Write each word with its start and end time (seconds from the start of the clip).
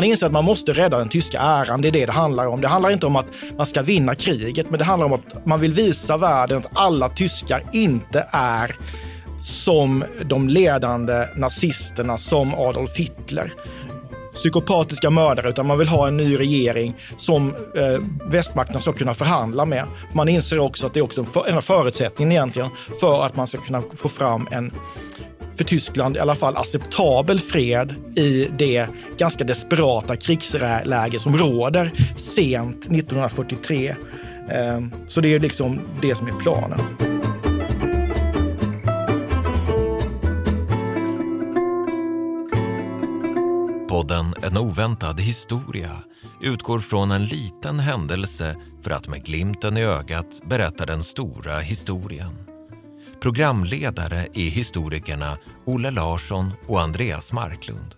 Man 0.00 0.04
inser 0.08 0.26
att 0.26 0.32
man 0.32 0.44
måste 0.44 0.72
rädda 0.72 0.98
den 0.98 1.08
tyska 1.08 1.40
äran. 1.40 1.80
Det 1.80 1.88
är 1.88 1.92
det 1.92 2.06
det 2.06 2.12
handlar 2.12 2.46
om. 2.46 2.60
Det 2.60 2.68
handlar 2.68 2.90
inte 2.90 3.06
om 3.06 3.16
att 3.16 3.26
man 3.56 3.66
ska 3.66 3.82
vinna 3.82 4.14
kriget, 4.14 4.70
men 4.70 4.78
det 4.78 4.84
handlar 4.84 5.06
om 5.06 5.12
att 5.12 5.46
man 5.46 5.60
vill 5.60 5.72
visa 5.72 6.16
världen 6.16 6.58
att 6.58 6.70
alla 6.72 7.08
tyskar 7.08 7.62
inte 7.72 8.26
är 8.30 8.76
som 9.42 10.04
de 10.24 10.48
ledande 10.48 11.26
nazisterna, 11.36 12.18
som 12.18 12.54
Adolf 12.54 12.96
Hitler 12.96 13.54
psykopatiska 14.34 15.10
mördare, 15.10 15.48
utan 15.48 15.66
man 15.66 15.78
vill 15.78 15.88
ha 15.88 16.08
en 16.08 16.16
ny 16.16 16.38
regering 16.38 16.94
som 17.18 17.54
eh, 17.76 18.00
västmakterna 18.26 18.80
ska 18.80 18.92
kunna 18.92 19.14
förhandla 19.14 19.64
med. 19.64 19.84
Man 20.14 20.28
inser 20.28 20.58
också 20.58 20.86
att 20.86 20.94
det 20.94 21.00
är 21.00 21.04
också 21.04 21.20
en 21.20 21.26
för, 21.26 21.48
en 21.48 21.62
förutsättning 21.62 22.30
egentligen 22.30 22.68
för 23.00 23.22
att 23.22 23.36
man 23.36 23.46
ska 23.46 23.58
kunna 23.58 23.82
få 23.96 24.08
fram 24.08 24.48
en 24.50 24.72
för 25.60 25.64
Tyskland 25.64 26.16
i 26.16 26.20
alla 26.20 26.34
fall 26.34 26.56
acceptabel 26.56 27.38
fred 27.38 27.94
i 28.16 28.48
det 28.58 28.86
ganska 29.18 29.44
desperata 29.44 30.16
krigsläge 30.16 31.20
som 31.20 31.36
råder 31.36 31.92
sent 32.16 32.76
1943. 32.76 33.94
Ehm, 34.50 34.92
så 35.08 35.20
det 35.20 35.34
är 35.34 35.40
liksom 35.40 35.80
det 36.02 36.14
som 36.14 36.26
är 36.26 36.32
planen. 36.32 36.78
Podden 43.88 44.34
En 44.42 44.56
oväntad 44.56 45.20
historia 45.20 46.02
utgår 46.42 46.80
från 46.80 47.10
en 47.10 47.24
liten 47.24 47.78
händelse 47.78 48.56
för 48.82 48.90
att 48.90 49.08
med 49.08 49.24
glimten 49.24 49.76
i 49.76 49.84
ögat 49.84 50.40
berätta 50.44 50.86
den 50.86 51.04
stora 51.04 51.58
historien. 51.58 52.49
Programledare 53.20 54.28
är 54.34 54.50
historikerna 54.50 55.38
Olle 55.64 55.90
Larsson 55.90 56.52
och 56.66 56.80
Andreas 56.80 57.32
Marklund. 57.32 57.94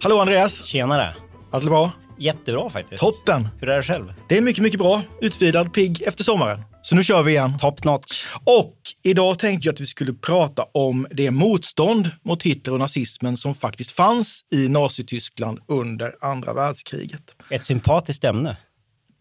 Hallå 0.00 0.20
Andreas! 0.20 0.64
Tjenare! 0.64 1.16
Allt 1.50 1.64
är 1.64 1.68
bra? 1.68 1.90
Jättebra 2.18 2.70
faktiskt. 2.70 3.00
Toppen! 3.00 3.48
Hur 3.60 3.68
är 3.68 3.76
det 3.76 3.82
själv? 3.82 4.14
Det 4.28 4.38
är 4.38 4.42
mycket, 4.42 4.62
mycket 4.62 4.80
bra. 4.80 5.02
Utvilad, 5.20 5.72
pigg 5.72 6.02
efter 6.02 6.24
sommaren. 6.24 6.62
Så 6.82 6.94
nu 6.94 7.04
kör 7.04 7.22
vi 7.22 7.32
igen. 7.32 7.58
Top 7.58 7.84
notch. 7.84 8.26
Och 8.44 8.76
idag 9.02 9.38
tänkte 9.38 9.68
jag 9.68 9.72
att 9.72 9.80
vi 9.80 9.86
skulle 9.86 10.12
prata 10.12 10.62
om 10.72 11.06
det 11.10 11.30
motstånd 11.30 12.10
mot 12.24 12.42
Hitler 12.42 12.72
och 12.72 12.78
nazismen 12.78 13.36
som 13.36 13.54
faktiskt 13.54 13.90
fanns 13.90 14.44
i 14.50 14.68
Nazityskland 14.68 15.58
under 15.68 16.14
andra 16.20 16.54
världskriget. 16.54 17.34
Ett 17.50 17.64
sympatiskt 17.64 18.24
ämne. 18.24 18.56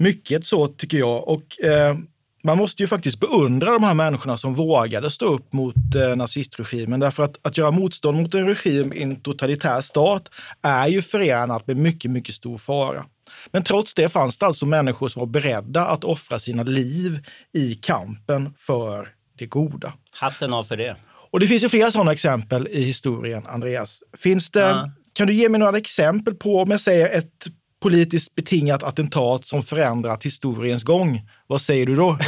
Mycket 0.01 0.45
så 0.45 0.67
tycker 0.67 0.97
jag. 0.97 1.27
Och 1.27 1.61
eh, 1.63 1.97
man 2.43 2.57
måste 2.57 2.83
ju 2.83 2.87
faktiskt 2.87 3.19
beundra 3.19 3.71
de 3.71 3.83
här 3.83 3.93
människorna 3.93 4.37
som 4.37 4.53
vågade 4.53 5.11
stå 5.11 5.25
upp 5.25 5.53
mot 5.53 5.95
eh, 5.95 6.15
nazistregimen. 6.15 6.99
Därför 6.99 7.23
att, 7.23 7.37
att 7.41 7.57
göra 7.57 7.71
motstånd 7.71 8.21
mot 8.21 8.33
en 8.33 8.47
regim 8.47 8.93
i 8.93 9.03
en 9.03 9.15
totalitär 9.15 9.81
stat 9.81 10.29
är 10.61 10.87
ju 10.87 11.01
förenat 11.01 11.67
med 11.67 11.77
mycket, 11.77 12.11
mycket 12.11 12.35
stor 12.35 12.57
fara. 12.57 13.05
Men 13.51 13.63
trots 13.63 13.93
det 13.93 14.09
fanns 14.09 14.37
det 14.37 14.45
alltså 14.45 14.65
människor 14.65 15.09
som 15.09 15.19
var 15.19 15.27
beredda 15.27 15.85
att 15.85 16.03
offra 16.03 16.39
sina 16.39 16.63
liv 16.63 17.19
i 17.53 17.75
kampen 17.75 18.53
för 18.57 19.09
det 19.37 19.45
goda. 19.45 19.93
Hatten 20.11 20.53
av 20.53 20.63
för 20.63 20.77
det. 20.77 20.95
Och 21.31 21.39
det 21.39 21.47
finns 21.47 21.63
ju 21.63 21.69
flera 21.69 21.91
sådana 21.91 22.11
exempel 22.13 22.67
i 22.67 22.83
historien, 22.83 23.47
Andreas. 23.47 24.03
Finns 24.17 24.51
det, 24.51 24.59
Ja. 24.59 24.91
Kan 25.13 25.27
du 25.27 25.33
ge 25.33 25.49
mig 25.49 25.59
några 25.59 25.77
exempel 25.77 26.35
på, 26.35 26.61
om 26.61 26.71
jag 26.71 26.81
säger 26.81 27.17
ett 27.17 27.45
politiskt 27.81 28.35
betingat 28.35 28.83
attentat 28.83 29.45
som 29.45 29.63
förändrat 29.63 30.25
historiens 30.25 30.83
gång? 30.83 31.21
Vad 31.47 31.61
säger 31.61 31.85
du 31.85 31.95
då? 31.95 32.17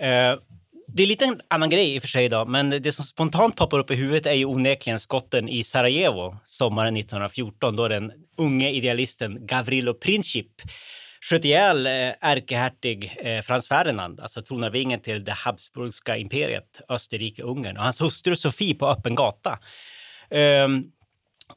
Eh, 0.00 0.38
det 0.88 1.02
är 1.02 1.06
lite 1.06 1.24
en 1.24 1.40
annan 1.50 1.70
grej 1.70 1.94
i 1.94 1.98
och 1.98 2.02
för 2.02 2.08
sig 2.08 2.28
då, 2.28 2.44
men 2.44 2.70
det 2.70 2.92
som 2.92 3.04
spontant 3.04 3.56
poppar 3.56 3.78
upp 3.78 3.90
i 3.90 3.94
huvudet 3.94 4.26
är 4.26 4.32
ju 4.32 4.44
onekligen 4.44 5.00
skotten 5.00 5.48
i 5.48 5.64
Sarajevo 5.64 6.36
sommaren 6.44 6.96
1914 6.96 7.76
då 7.76 7.88
den 7.88 8.12
unge 8.36 8.70
idealisten 8.70 9.46
Gavrilo 9.46 9.94
Princip 9.94 10.46
sköt 11.20 11.44
ihjäl 11.44 11.86
eh, 11.86 12.12
ärkehertig 12.20 13.16
eh, 13.18 13.42
Frans 13.42 13.68
Ferdinand, 13.68 14.20
alltså 14.20 14.42
tronarvingen 14.42 15.00
till 15.00 15.24
det 15.24 15.32
Habsburgska 15.32 16.16
imperiet, 16.16 16.80
Österrike-Ungern, 16.88 17.76
och 17.76 17.82
hans 17.82 18.00
hustru 18.00 18.36
Sofie 18.36 18.74
på 18.74 18.88
öppen 18.88 19.14
gata. 19.14 19.58
Ehm, 20.30 20.84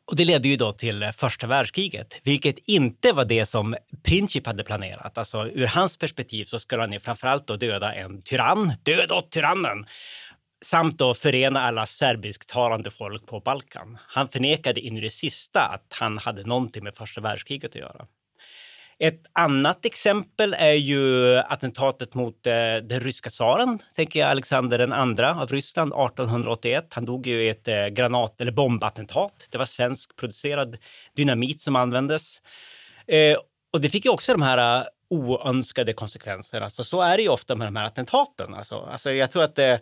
och 0.05 0.15
det 0.15 0.25
ledde 0.25 0.47
ju 0.47 0.55
då 0.55 0.71
till 0.71 1.03
eh, 1.03 1.11
första 1.11 1.47
världskriget, 1.47 2.21
vilket 2.23 2.57
inte 2.57 3.13
var 3.13 3.25
det 3.25 3.45
som 3.45 3.75
Princip 4.03 4.45
hade 4.45 4.63
planerat. 4.63 5.17
Alltså 5.17 5.47
ur 5.47 5.67
hans 5.67 5.97
perspektiv 5.97 6.45
så 6.45 6.59
skulle 6.59 6.81
han 6.81 6.93
ju 6.93 6.99
framförallt 6.99 7.47
då 7.47 7.55
döda 7.55 7.93
en 7.93 8.21
tyrann, 8.21 8.73
död 8.83 9.11
åt 9.11 9.31
tyrannen, 9.31 9.85
samt 10.65 10.97
då 10.97 11.13
förena 11.13 11.61
alla 11.61 11.85
serbisktalande 11.85 12.91
folk 12.91 13.25
på 13.27 13.39
Balkan. 13.39 13.97
Han 14.07 14.29
förnekade 14.29 14.81
in 14.81 14.97
i 14.97 15.01
det 15.01 15.09
sista 15.09 15.61
att 15.61 15.93
han 15.99 16.17
hade 16.17 16.43
någonting 16.43 16.83
med 16.83 16.95
första 16.95 17.21
världskriget 17.21 17.71
att 17.71 17.75
göra. 17.75 18.07
Ett 18.99 19.21
annat 19.33 19.85
exempel 19.85 20.53
är 20.53 20.73
ju 20.73 21.35
attentatet 21.37 22.13
mot 22.13 22.47
eh, 22.47 22.53
den 22.83 22.99
ryska 22.99 23.29
tsaren, 23.29 23.79
tänker 23.95 24.19
jag 24.19 24.29
Alexander 24.29 24.77
den 24.77 24.93
andra 24.93 25.41
av 25.41 25.47
Ryssland 25.47 25.93
1881. 25.93 26.87
Han 26.93 27.05
dog 27.05 27.27
ju 27.27 27.43
i 27.43 27.49
ett 27.49 27.67
eh, 27.67 27.87
granat 27.87 28.41
eller 28.41 28.51
bombattentat. 28.51 29.47
Det 29.51 29.57
var 29.57 29.65
svenskproducerad 29.65 30.77
dynamit 31.15 31.61
som 31.61 31.75
användes. 31.75 32.41
Eh, 33.07 33.37
och 33.73 33.81
det 33.81 33.89
fick 33.89 34.05
ju 34.05 34.11
också 34.11 34.31
de 34.31 34.41
här 34.41 34.81
uh, 34.81 34.87
oönskade 35.09 35.93
konsekvenser. 35.93 36.61
Alltså, 36.61 36.83
så 36.83 37.01
är 37.01 37.17
det 37.17 37.23
ju 37.23 37.29
ofta 37.29 37.55
med 37.55 37.67
de 37.67 37.75
här 37.75 37.85
attentaten. 37.85 38.53
Alltså, 38.53 38.75
alltså, 38.75 39.11
jag 39.11 39.31
tror 39.31 39.43
att 39.43 39.59
eh, 39.59 39.75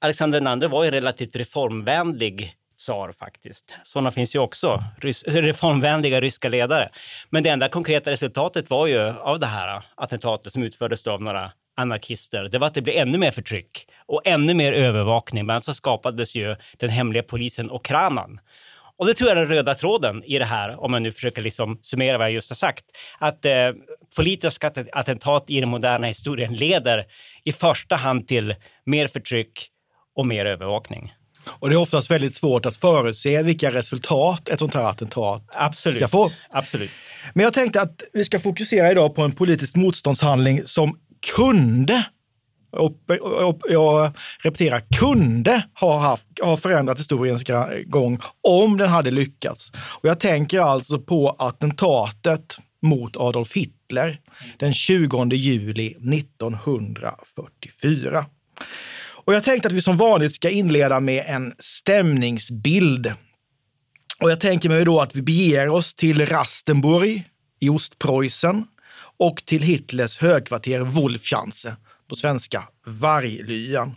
Alexander 0.00 0.56
den 0.56 0.70
var 0.70 0.84
ju 0.84 0.90
relativt 0.90 1.36
reformvänlig 1.36 2.56
tsar 2.82 3.12
faktiskt. 3.12 3.74
Sådana 3.84 4.10
finns 4.10 4.34
ju 4.34 4.38
också, 4.38 4.84
rys- 5.00 5.24
reformvänliga 5.26 6.20
ryska 6.20 6.48
ledare. 6.48 6.90
Men 7.30 7.42
det 7.42 7.50
enda 7.50 7.68
konkreta 7.68 8.10
resultatet 8.10 8.70
var 8.70 8.86
ju 8.86 9.00
av 9.00 9.38
det 9.38 9.46
här 9.46 9.82
attentatet 9.94 10.52
som 10.52 10.62
utfördes 10.62 11.06
av 11.06 11.22
några 11.22 11.52
anarkister, 11.76 12.48
det 12.48 12.58
var 12.58 12.66
att 12.66 12.74
det 12.74 12.82
blev 12.82 12.96
ännu 12.96 13.18
mer 13.18 13.30
förtryck 13.30 13.86
och 14.06 14.22
ännu 14.24 14.54
mer 14.54 14.72
övervakning. 14.72 15.44
Bland 15.44 15.54
annat 15.56 15.64
så 15.64 15.74
skapades 15.74 16.34
ju 16.34 16.56
den 16.78 16.90
hemliga 16.90 17.22
polisen 17.22 17.70
Okranan. 17.70 18.40
Och 18.96 19.06
det 19.06 19.14
tror 19.14 19.30
jag 19.30 19.38
är 19.38 19.46
den 19.46 19.56
röda 19.56 19.74
tråden 19.74 20.24
i 20.24 20.38
det 20.38 20.44
här, 20.44 20.84
om 20.84 20.90
man 20.90 21.02
nu 21.02 21.12
försöker 21.12 21.42
liksom 21.42 21.78
summera 21.82 22.18
vad 22.18 22.26
jag 22.26 22.34
just 22.34 22.50
har 22.50 22.54
sagt. 22.54 22.84
Att 23.18 23.44
eh, 23.44 23.70
politiska 24.16 24.72
attentat 24.92 25.44
i 25.48 25.60
den 25.60 25.68
moderna 25.68 26.06
historien 26.06 26.54
leder 26.54 27.04
i 27.44 27.52
första 27.52 27.96
hand 27.96 28.28
till 28.28 28.54
mer 28.84 29.08
förtryck 29.08 29.68
och 30.16 30.26
mer 30.26 30.46
övervakning. 30.46 31.12
Och 31.46 31.68
det 31.68 31.74
är 31.74 31.78
oftast 31.78 32.10
väldigt 32.10 32.34
svårt 32.34 32.66
att 32.66 32.76
förutse 32.76 33.42
vilka 33.42 33.70
resultat 33.70 34.48
ett 34.48 34.58
sånt 34.58 34.74
här 34.74 34.90
attentat 34.90 35.42
Absolut. 35.52 35.96
ska 35.96 36.08
få. 36.08 36.30
Absolut. 36.50 36.90
Men 37.34 37.44
jag 37.44 37.52
tänkte 37.52 37.82
att 37.82 38.02
vi 38.12 38.24
ska 38.24 38.38
fokusera 38.38 38.90
idag 38.90 39.14
på 39.14 39.22
en 39.22 39.32
politisk 39.32 39.76
motståndshandling 39.76 40.62
som 40.66 40.98
kunde, 41.36 42.04
och, 42.70 42.92
och, 43.20 43.60
jag 43.68 44.12
repeterar, 44.42 44.82
kunde 45.00 45.62
ha, 45.80 45.98
haft, 45.98 46.26
ha 46.42 46.56
förändrat 46.56 46.98
historiens 46.98 47.44
gång 47.86 48.20
om 48.40 48.76
den 48.76 48.88
hade 48.88 49.10
lyckats. 49.10 49.72
Och 49.74 50.08
jag 50.08 50.20
tänker 50.20 50.60
alltså 50.60 50.98
på 50.98 51.30
attentatet 51.30 52.56
mot 52.82 53.16
Adolf 53.16 53.52
Hitler 53.52 54.20
den 54.58 54.74
20 54.74 55.34
juli 55.34 55.86
1944. 55.86 58.26
Och 59.24 59.34
jag 59.34 59.44
tänkte 59.44 59.68
att 59.68 59.74
vi 59.74 59.82
som 59.82 59.96
vanligt 59.96 60.34
ska 60.34 60.50
inleda 60.50 61.00
med 61.00 61.24
en 61.26 61.54
stämningsbild. 61.58 63.14
Och 64.20 64.30
jag 64.30 64.40
tänker 64.40 64.68
mig 64.68 64.84
då 64.84 65.00
att 65.00 65.16
vi 65.16 65.22
beger 65.22 65.68
oss 65.68 65.94
till 65.94 66.26
Rastenburg 66.26 67.24
i 67.60 67.68
Ostpreussen 67.68 68.66
och 69.18 69.42
till 69.44 69.62
Hitlers 69.62 70.18
högkvarter 70.18 70.80
Wolfschanze, 70.80 71.76
på 72.08 72.16
svenska 72.16 72.68
Varglyan. 72.86 73.94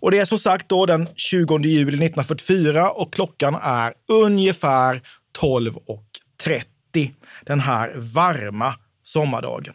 Och 0.00 0.10
det 0.10 0.18
är 0.18 0.24
som 0.24 0.38
sagt 0.38 0.68
då 0.68 0.86
den 0.86 1.08
20 1.16 1.58
juli 1.58 1.88
1944 1.88 2.90
och 2.90 3.12
klockan 3.12 3.54
är 3.62 3.94
ungefär 4.08 5.02
12.30 5.38 7.10
den 7.44 7.60
här 7.60 7.92
varma 7.96 8.74
sommardagen. 9.04 9.74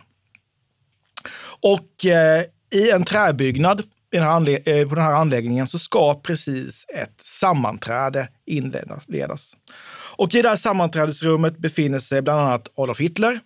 Och 1.62 2.06
eh, 2.06 2.44
i 2.72 2.92
en 2.92 3.06
träbyggnad 3.06 3.84
den 4.18 4.24
här 4.24 4.70
eh, 4.70 4.88
på 4.88 4.96
den 4.96 5.04
här 5.04 5.14
anläggningen 5.14 5.68
så 5.68 5.80
ska 5.80 6.22
precis 6.22 6.86
ett 6.96 7.22
sammanträde 7.22 8.28
inledas. 8.46 9.56
Och 10.18 10.36
i 10.36 10.42
det 10.42 10.50
här 10.50 10.56
sammanträdesrummet 10.56 11.58
befinner 11.58 12.00
sig 12.00 12.22
bland 12.22 12.40
annat 12.40 12.68
Adolf 12.76 13.00
Hitler 13.00 13.40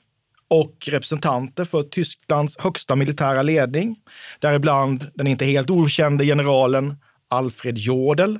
och 0.48 0.76
representanter 0.88 1.66
för 1.66 1.84
Tysklands 1.84 2.58
högsta 2.58 2.96
militära 2.96 3.42
ledning, 3.42 3.96
däribland 4.40 5.12
den 5.14 5.28
inte 5.28 5.46
helt 5.46 5.70
okände 5.70 6.26
generalen 6.26 6.98
Alfred 7.28 7.78
Jodel, 7.78 8.40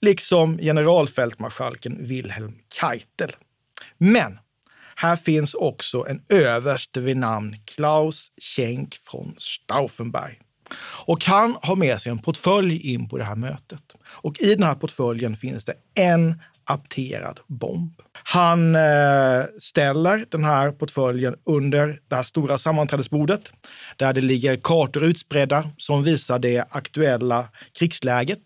liksom 0.00 0.58
generalfältmarskalken 0.58 1.96
Wilhelm 2.00 2.54
Keitel. 2.80 3.32
Men 3.98 4.38
här 4.96 5.16
finns 5.16 5.54
också 5.54 6.06
en 6.08 6.22
överste 6.28 7.00
vid 7.00 7.16
namn 7.16 7.56
Klaus 7.64 8.32
Schenk 8.40 8.96
von 9.12 9.34
Stauffenberg. 9.38 10.38
Och 11.06 11.24
han 11.24 11.56
har 11.62 11.76
med 11.76 12.02
sig 12.02 12.12
en 12.12 12.18
portfölj 12.18 12.76
in 12.76 13.08
på 13.08 13.18
det 13.18 13.24
här 13.24 13.36
mötet. 13.36 13.82
Och 14.04 14.40
i 14.40 14.54
den 14.54 14.62
här 14.62 14.74
portföljen 14.74 15.36
finns 15.36 15.64
det 15.64 15.74
en 15.94 16.40
apterad 16.64 17.40
bomb. 17.46 17.92
Han 18.12 18.74
eh, 18.74 19.44
ställer 19.58 20.26
den 20.30 20.44
här 20.44 20.72
portföljen 20.72 21.36
under 21.44 21.98
det 22.08 22.16
här 22.16 22.22
stora 22.22 22.58
sammanträdesbordet 22.58 23.52
där 23.96 24.12
det 24.12 24.20
ligger 24.20 24.56
kartor 24.56 25.04
utspridda 25.04 25.70
som 25.76 26.02
visar 26.02 26.38
det 26.38 26.64
aktuella 26.70 27.48
krigsläget. 27.78 28.40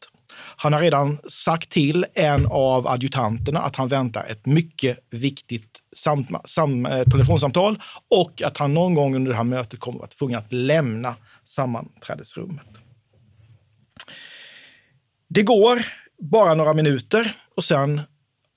Han 0.57 0.73
har 0.73 0.81
redan 0.81 1.19
sagt 1.31 1.71
till 1.71 2.07
en 2.15 2.47
av 2.47 2.87
adjutanterna 2.87 3.61
att 3.61 3.77
han 3.77 3.89
väntar 3.89 4.25
ett 4.25 4.47
mycket 4.47 4.99
viktigt 5.11 5.81
sam, 5.97 6.27
sam, 6.45 6.87
eh, 6.87 7.05
telefonsamtal 7.05 7.83
och 8.11 8.43
att 8.43 8.57
han 8.59 8.75
någon 8.75 8.95
gång 8.95 9.17
under 9.17 9.31
det 9.31 9.37
här 9.37 9.45
mötet 9.45 9.81
kommer 9.81 9.97
att 9.97 10.01
vara 10.01 10.09
tvungen 10.09 10.39
att 10.39 10.53
lämna 10.53 11.17
sammanträdesrummet. 11.47 12.67
Det 15.29 15.43
går 15.43 15.87
bara 16.19 16.55
några 16.55 16.75
minuter 16.75 17.37
och 17.57 17.65
sen 17.65 18.01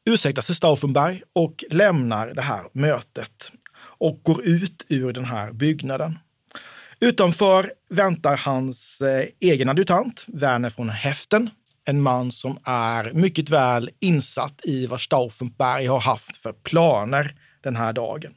ursäktar 0.05 0.41
sig 0.41 0.55
Stauffenberg 0.55 1.21
och 1.33 1.63
lämnar 1.69 2.27
det 2.27 2.41
här 2.41 2.63
mötet 2.71 3.51
och 3.79 4.23
går 4.23 4.45
ut 4.45 4.85
ur 4.87 5.13
den 5.13 5.25
här 5.25 5.51
byggnaden. 5.51 6.19
Utanför 6.99 7.73
väntar 7.89 8.37
hans 8.37 9.01
eh, 9.01 9.27
egen 9.39 9.69
adjutant, 9.69 10.25
Werner 10.27 10.73
von 10.77 10.89
Heften, 10.89 11.49
en 11.85 12.01
man 12.01 12.31
som 12.31 12.59
är 12.63 13.13
mycket 13.13 13.49
väl 13.49 13.89
insatt 13.99 14.59
i 14.63 14.85
vad 14.85 15.01
Stauffenberg 15.01 15.85
har 15.85 15.99
haft 15.99 16.37
för 16.37 16.53
planer 16.53 17.35
den 17.63 17.75
här 17.75 17.93
dagen. 17.93 18.33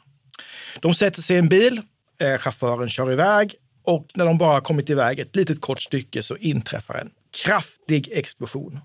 De 0.81 0.95
sätter 0.95 1.23
sig 1.23 1.37
i 1.37 1.39
en 1.39 1.49
bil, 1.49 1.83
eh, 2.21 2.39
chauffören 2.39 2.89
kör 2.89 3.13
iväg 3.13 3.55
och 3.85 4.07
när 4.15 4.27
de 4.27 4.39
bara 4.39 4.61
kommit 4.61 4.91
iväg 4.91 5.19
ett 5.19 5.37
litet 5.37 5.61
kort 5.61 5.83
stycke 5.83 6.23
så 6.23 6.37
inträffar 6.37 6.95
en 6.95 7.11
kraftig 7.45 8.09
explosion. 8.13 8.81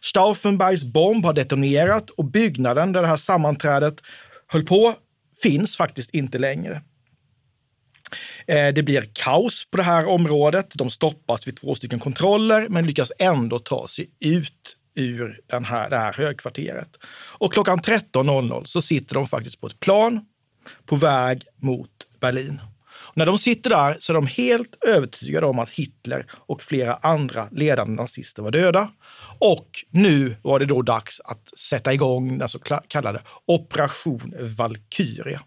Stauffenbergs 0.00 0.84
bomb 0.84 1.24
har 1.24 1.32
detonerat 1.32 2.10
och 2.10 2.24
byggnaden 2.24 2.92
där 2.92 3.02
det 3.02 3.08
här 3.08 3.16
sammanträdet 3.16 4.00
höll 4.46 4.64
på 4.64 4.94
finns 5.42 5.76
faktiskt 5.76 6.10
inte 6.10 6.38
längre. 6.38 6.82
Eh, 8.46 8.68
det 8.74 8.82
blir 8.82 9.10
kaos 9.12 9.66
på 9.70 9.76
det 9.76 9.82
här 9.82 10.08
området. 10.08 10.66
De 10.74 10.90
stoppas 10.90 11.46
vid 11.46 11.56
två 11.56 11.74
stycken 11.74 11.98
kontroller 11.98 12.66
men 12.68 12.86
lyckas 12.86 13.12
ändå 13.18 13.58
ta 13.58 13.88
sig 13.88 14.10
ut 14.20 14.76
ur 14.94 15.40
den 15.46 15.64
här, 15.64 15.90
det 15.90 15.96
här 15.96 16.12
högkvarteret. 16.12 16.88
Och 17.38 17.52
klockan 17.52 17.78
13.00 17.78 18.64
så 18.64 18.82
sitter 18.82 19.14
de 19.14 19.26
faktiskt 19.26 19.60
på 19.60 19.66
ett 19.66 19.80
plan 19.80 20.20
på 20.86 20.96
väg 20.96 21.42
mot 21.56 21.90
Berlin. 22.20 22.60
När 23.16 23.26
de 23.26 23.38
sitter 23.38 23.70
där 23.70 23.96
så 24.00 24.12
är 24.12 24.14
de 24.14 24.26
helt 24.26 24.84
övertygade 24.86 25.46
om 25.46 25.58
att 25.58 25.70
Hitler 25.70 26.26
och 26.32 26.62
flera 26.62 26.94
andra 26.94 27.48
ledande 27.52 27.92
nazister 28.02 28.42
var 28.42 28.50
döda. 28.50 28.90
Och 29.38 29.68
nu 29.90 30.36
var 30.42 30.58
det 30.58 30.66
då 30.66 30.82
dags 30.82 31.20
att 31.24 31.58
sätta 31.58 31.94
igång 31.94 32.38
den 32.38 32.48
så 32.48 32.58
kallade 32.88 33.22
Operation 33.46 34.34
Valkyria. 34.58 35.40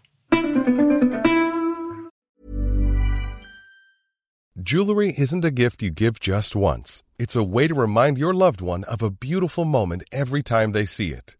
Jewelry 4.66 5.14
isn't 5.16 5.44
a 5.44 5.50
gift 5.50 5.82
you 5.82 5.94
give 5.96 6.14
just 6.20 6.56
once. 6.56 7.02
It's 7.18 7.36
a 7.36 7.44
way 7.54 7.68
to 7.68 7.74
remind 7.74 8.18
your 8.18 8.34
loved 8.34 8.60
one 8.60 8.84
of 8.94 9.02
a 9.02 9.10
beautiful 9.10 9.64
moment 9.64 10.02
every 10.12 10.42
time 10.42 10.72
they 10.72 10.86
see 10.86 11.08
it. 11.08 11.39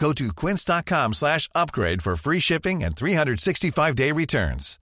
Go 0.00 0.12
to 0.12 0.32
quince.com 0.46 1.14
slash 1.14 1.48
upgrade 1.54 2.02
for 2.02 2.16
free 2.16 2.40
shipping 2.40 2.84
and 2.84 2.94
365-day 2.94 4.12
returns. 4.12 4.78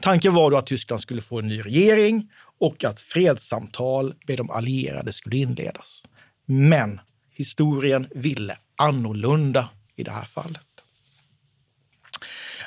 Tanken 0.00 0.34
var 0.34 0.50
då 0.50 0.56
att 0.56 0.66
Tyskland 0.66 1.00
skulle 1.00 1.20
få 1.20 1.38
en 1.38 1.48
ny 1.48 1.60
regering 1.60 2.30
och 2.58 2.84
att 2.84 3.00
fredssamtal 3.00 4.14
med 4.26 4.36
de 4.36 4.50
allierade 4.50 5.12
skulle 5.12 5.36
inledas. 5.36 6.04
Men 6.46 7.00
historien 7.30 8.08
ville 8.14 8.56
annorlunda 8.76 9.68
i 9.96 10.02
det 10.02 10.10
här 10.10 10.24
fallet. 10.24 10.69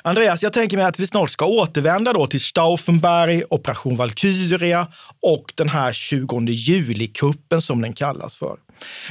Andreas, 0.06 0.42
jag 0.42 0.52
tänker 0.52 0.76
mig 0.76 0.86
att 0.86 0.98
vi 0.98 1.06
snart 1.06 1.30
ska 1.30 1.46
återvända 1.46 2.12
då 2.12 2.26
till 2.26 2.40
Stauffenberg, 2.40 3.44
Operation 3.50 3.96
Valkyria 3.96 4.88
och 5.20 5.52
den 5.54 5.68
här 5.68 5.92
20 5.92 6.40
juli-kuppen 6.40 7.62
som 7.62 7.80
den 7.80 7.92
kallas 7.92 8.36
för. 8.36 8.56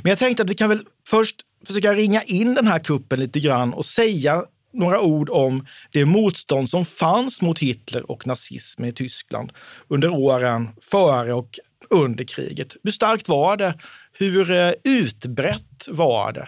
Men 0.03 0.09
jag 0.09 0.19
tänkte 0.19 0.43
att 0.43 0.49
vi 0.49 0.55
kan 0.55 0.69
väl 0.69 0.85
först 1.07 1.35
försöka 1.67 1.93
ringa 1.93 2.23
in 2.23 2.53
den 2.53 2.67
här 2.67 2.79
kuppen 2.79 3.19
lite 3.19 3.39
grann 3.39 3.73
och 3.73 3.85
säga 3.85 4.43
några 4.73 5.01
ord 5.01 5.29
om 5.29 5.65
det 5.91 6.05
motstånd 6.05 6.69
som 6.69 6.85
fanns 6.85 7.41
mot 7.41 7.59
Hitler 7.59 8.11
och 8.11 8.27
nazismen 8.27 8.89
i 8.89 8.93
Tyskland 8.93 9.51
under 9.87 10.09
åren 10.09 10.69
före 10.81 11.33
och 11.33 11.59
under 11.89 12.23
kriget. 12.23 12.75
Hur 12.83 12.91
starkt 12.91 13.27
var 13.27 13.57
det? 13.57 13.79
Hur 14.13 14.51
eh, 14.51 14.71
utbrett 14.83 15.87
var 15.87 16.31
det? 16.31 16.47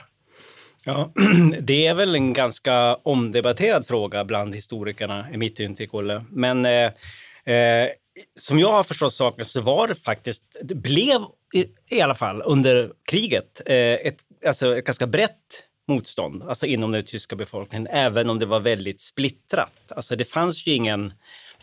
Ja, 0.88 1.12
det 1.62 1.88
är 1.88 1.94
väl 1.94 2.16
en 2.16 2.34
ganska 2.34 2.96
omdebatterad 2.96 3.88
fråga 3.88 4.26
bland 4.26 4.56
historikerna, 4.56 5.28
i 5.34 5.38
mitt 5.38 5.60
intryck, 5.60 5.94
Olle. 5.94 6.26
Men 6.30 6.66
eh, 6.66 6.92
eh, 7.56 7.90
som 8.40 8.60
jag 8.60 8.72
har 8.72 8.84
förstått 8.84 9.14
saken 9.14 9.46
så 9.46 9.62
var 9.62 9.88
det 9.88 9.96
faktiskt, 9.96 10.44
det 10.62 10.76
blev 10.76 11.22
i, 11.54 11.66
i 11.90 12.02
alla 12.02 12.16
fall 12.16 12.42
under 12.46 12.92
kriget 13.12 13.62
eh, 13.66 13.76
ett, 13.76 14.18
alltså 14.48 14.78
ett 14.78 14.86
ganska 14.86 15.08
brett 15.08 15.64
motstånd 15.88 16.44
alltså 16.44 16.66
inom 16.66 16.92
den 16.92 17.04
tyska 17.04 17.36
befolkningen, 17.36 17.88
även 17.88 18.30
om 18.30 18.40
det 18.40 18.46
var 18.46 18.60
väldigt 18.60 19.02
splittrat. 19.02 19.92
Alltså 19.96 20.16
det 20.16 20.26
fanns 20.26 20.68
ju 20.68 20.72
ingen 20.72 21.14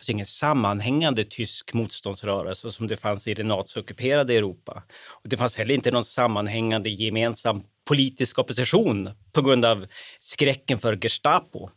fanns 0.03 0.11
ingen 0.11 0.27
sammanhängande 0.27 1.25
tysk 1.25 1.75
motståndsrörelse 1.75 2.71
som 2.71 2.89
det 2.89 2.97
fanns 2.97 3.29
i 3.29 3.35
det 3.35 3.45
naziockuperade 3.45 4.35
Europa. 4.35 4.83
Och 5.23 5.29
det 5.29 5.37
fanns 5.37 5.57
heller 5.57 5.75
inte 5.75 5.91
någon 5.91 6.05
sammanhängande 6.05 6.91
gemensam 6.91 7.63
politisk 7.89 8.39
opposition 8.39 9.11
på 9.33 9.43
grund 9.43 9.65
av 9.65 9.87
skräcken 10.21 10.79
för 10.79 10.97
Gestapo. 10.97 11.71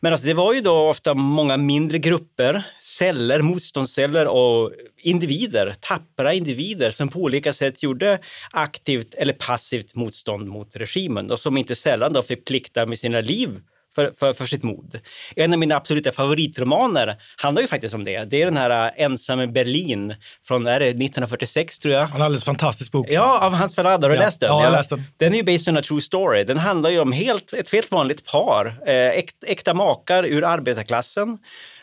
Men 0.00 0.12
alltså 0.12 0.26
det 0.26 0.34
var 0.34 0.54
ju 0.54 0.60
då 0.60 0.88
ofta 0.88 1.14
många 1.14 1.56
mindre 1.56 1.98
grupper, 1.98 2.62
celler, 2.80 3.42
motståndsceller 3.42 4.26
och 4.26 4.72
individer, 5.02 5.74
tappra 5.80 6.32
individer 6.32 6.90
som 6.90 7.08
på 7.08 7.18
olika 7.18 7.52
sätt 7.52 7.82
gjorde 7.82 8.18
aktivt 8.52 9.14
eller 9.14 9.32
passivt 9.32 9.94
motstånd 9.94 10.48
mot 10.48 10.76
regimen 10.76 11.30
och 11.30 11.38
som 11.38 11.56
inte 11.56 11.74
sällan 11.74 12.12
då 12.12 12.22
fick 12.22 12.44
plikta 12.44 12.86
med 12.86 12.98
sina 12.98 13.20
liv 13.20 13.60
för, 13.96 14.12
för, 14.18 14.32
för 14.32 14.46
sitt 14.46 14.62
mod. 14.62 15.00
En 15.36 15.52
av 15.52 15.58
mina 15.58 15.76
absoluta 15.76 16.12
favoritromaner 16.12 17.16
handlar 17.36 17.62
ju 17.62 17.68
faktiskt 17.68 17.94
om 17.94 18.04
det. 18.04 18.24
Det 18.24 18.42
är 18.42 18.44
den 18.44 18.56
här 18.56 18.86
äh, 18.98 19.04
Ensam 19.04 19.40
i 19.40 19.46
Berlin 19.46 20.14
från 20.48 20.66
är 20.66 20.80
det 20.80 20.86
1946 20.86 21.78
tror 21.78 21.94
jag. 21.94 22.14
En 22.14 22.22
alldeles 22.22 22.44
fantastisk 22.44 22.92
bok. 22.92 23.06
Ja, 23.10 23.38
av 23.46 23.52
Hans 23.54 23.74
Ferrada. 23.74 24.04
Har 24.06 24.10
du 24.10 24.16
Ja. 24.16 24.20
läst 24.22 24.40
den? 24.40 24.48
Ja, 24.48 24.64
jag 24.64 24.72
läst 24.72 24.90
den. 24.90 25.04
Den 25.16 25.32
är 25.32 25.36
ju 25.36 25.42
based 25.42 25.68
on 25.74 25.76
a 25.78 25.82
true 25.82 26.00
story. 26.00 26.44
Den 26.44 26.58
handlar 26.58 26.90
ju 26.90 27.00
om 27.00 27.12
helt, 27.12 27.52
ett 27.52 27.70
helt 27.72 27.90
vanligt 27.90 28.24
par, 28.26 28.66
eh, 28.86 29.08
äkt, 29.08 29.44
äkta 29.46 29.74
makar 29.74 30.24
ur 30.26 30.44
arbetarklassen. 30.44 31.38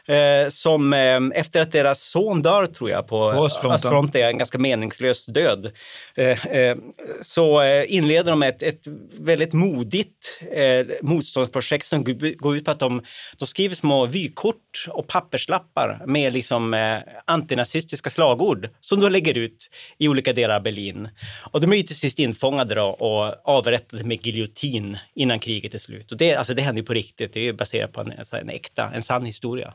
Eh, 0.08 0.50
som 0.50 0.94
eh, 0.94 1.40
efter 1.40 1.62
att 1.62 1.72
deras 1.72 2.04
son 2.04 2.42
dör, 2.42 2.66
tror 2.66 2.90
jag, 2.90 3.08
på 3.08 3.32
östfronten. 3.32 4.22
en 4.22 4.38
ganska 4.38 4.58
meningslös 4.58 5.26
död, 5.26 5.72
eh, 6.16 6.46
eh, 6.48 6.78
så 7.22 7.62
eh, 7.62 7.94
inleder 7.94 8.32
de 8.32 8.44
ett, 8.44 8.64
ett 8.64 8.82
väldigt 9.20 9.54
modigt 9.54 10.40
eh, 10.52 10.86
motståndsprojekt 11.02 11.86
som 11.86 12.04
går 12.38 12.58
ut 12.58 12.66
på 12.66 12.72
att 12.72 12.80
de, 12.80 13.02
de 13.38 13.48
skriver 13.48 13.76
små 13.76 14.06
vykort 14.06 14.86
och 14.88 15.08
papperslappar 15.08 16.02
med 16.06 16.34
liksom, 16.34 16.94
antinazistiska 17.26 18.10
slagord 18.10 18.70
som 18.80 19.00
de 19.00 19.12
lägger 19.12 19.38
ut 19.38 19.70
i 19.98 20.08
olika 20.08 20.34
delar 20.34 20.56
av 20.56 20.64
Berlin. 20.64 21.10
Och 21.52 21.62
de 21.62 21.74
är 21.74 21.78
ju 21.78 21.84
till 21.84 22.00
sist 22.00 22.20
infångade 22.20 22.76
då 22.76 22.86
och 22.86 23.36
avrättade 23.44 24.04
med 24.04 24.26
giljotin 24.26 24.98
innan 25.16 25.40
kriget 25.40 25.74
är 25.74 25.80
slut. 25.80 26.12
Och 26.12 26.18
det, 26.18 26.36
alltså, 26.36 26.54
det 26.54 26.62
händer 26.62 26.82
ju 26.82 26.86
på 26.86 26.94
riktigt. 26.94 27.34
Det 27.34 27.48
är 27.48 27.54
baserat 27.54 27.94
på 27.94 28.02
en, 28.02 28.14
alltså, 28.18 28.38
en 28.38 28.50
äkta, 28.50 28.92
en 28.94 29.04
sann 29.04 29.26
historia. 29.26 29.74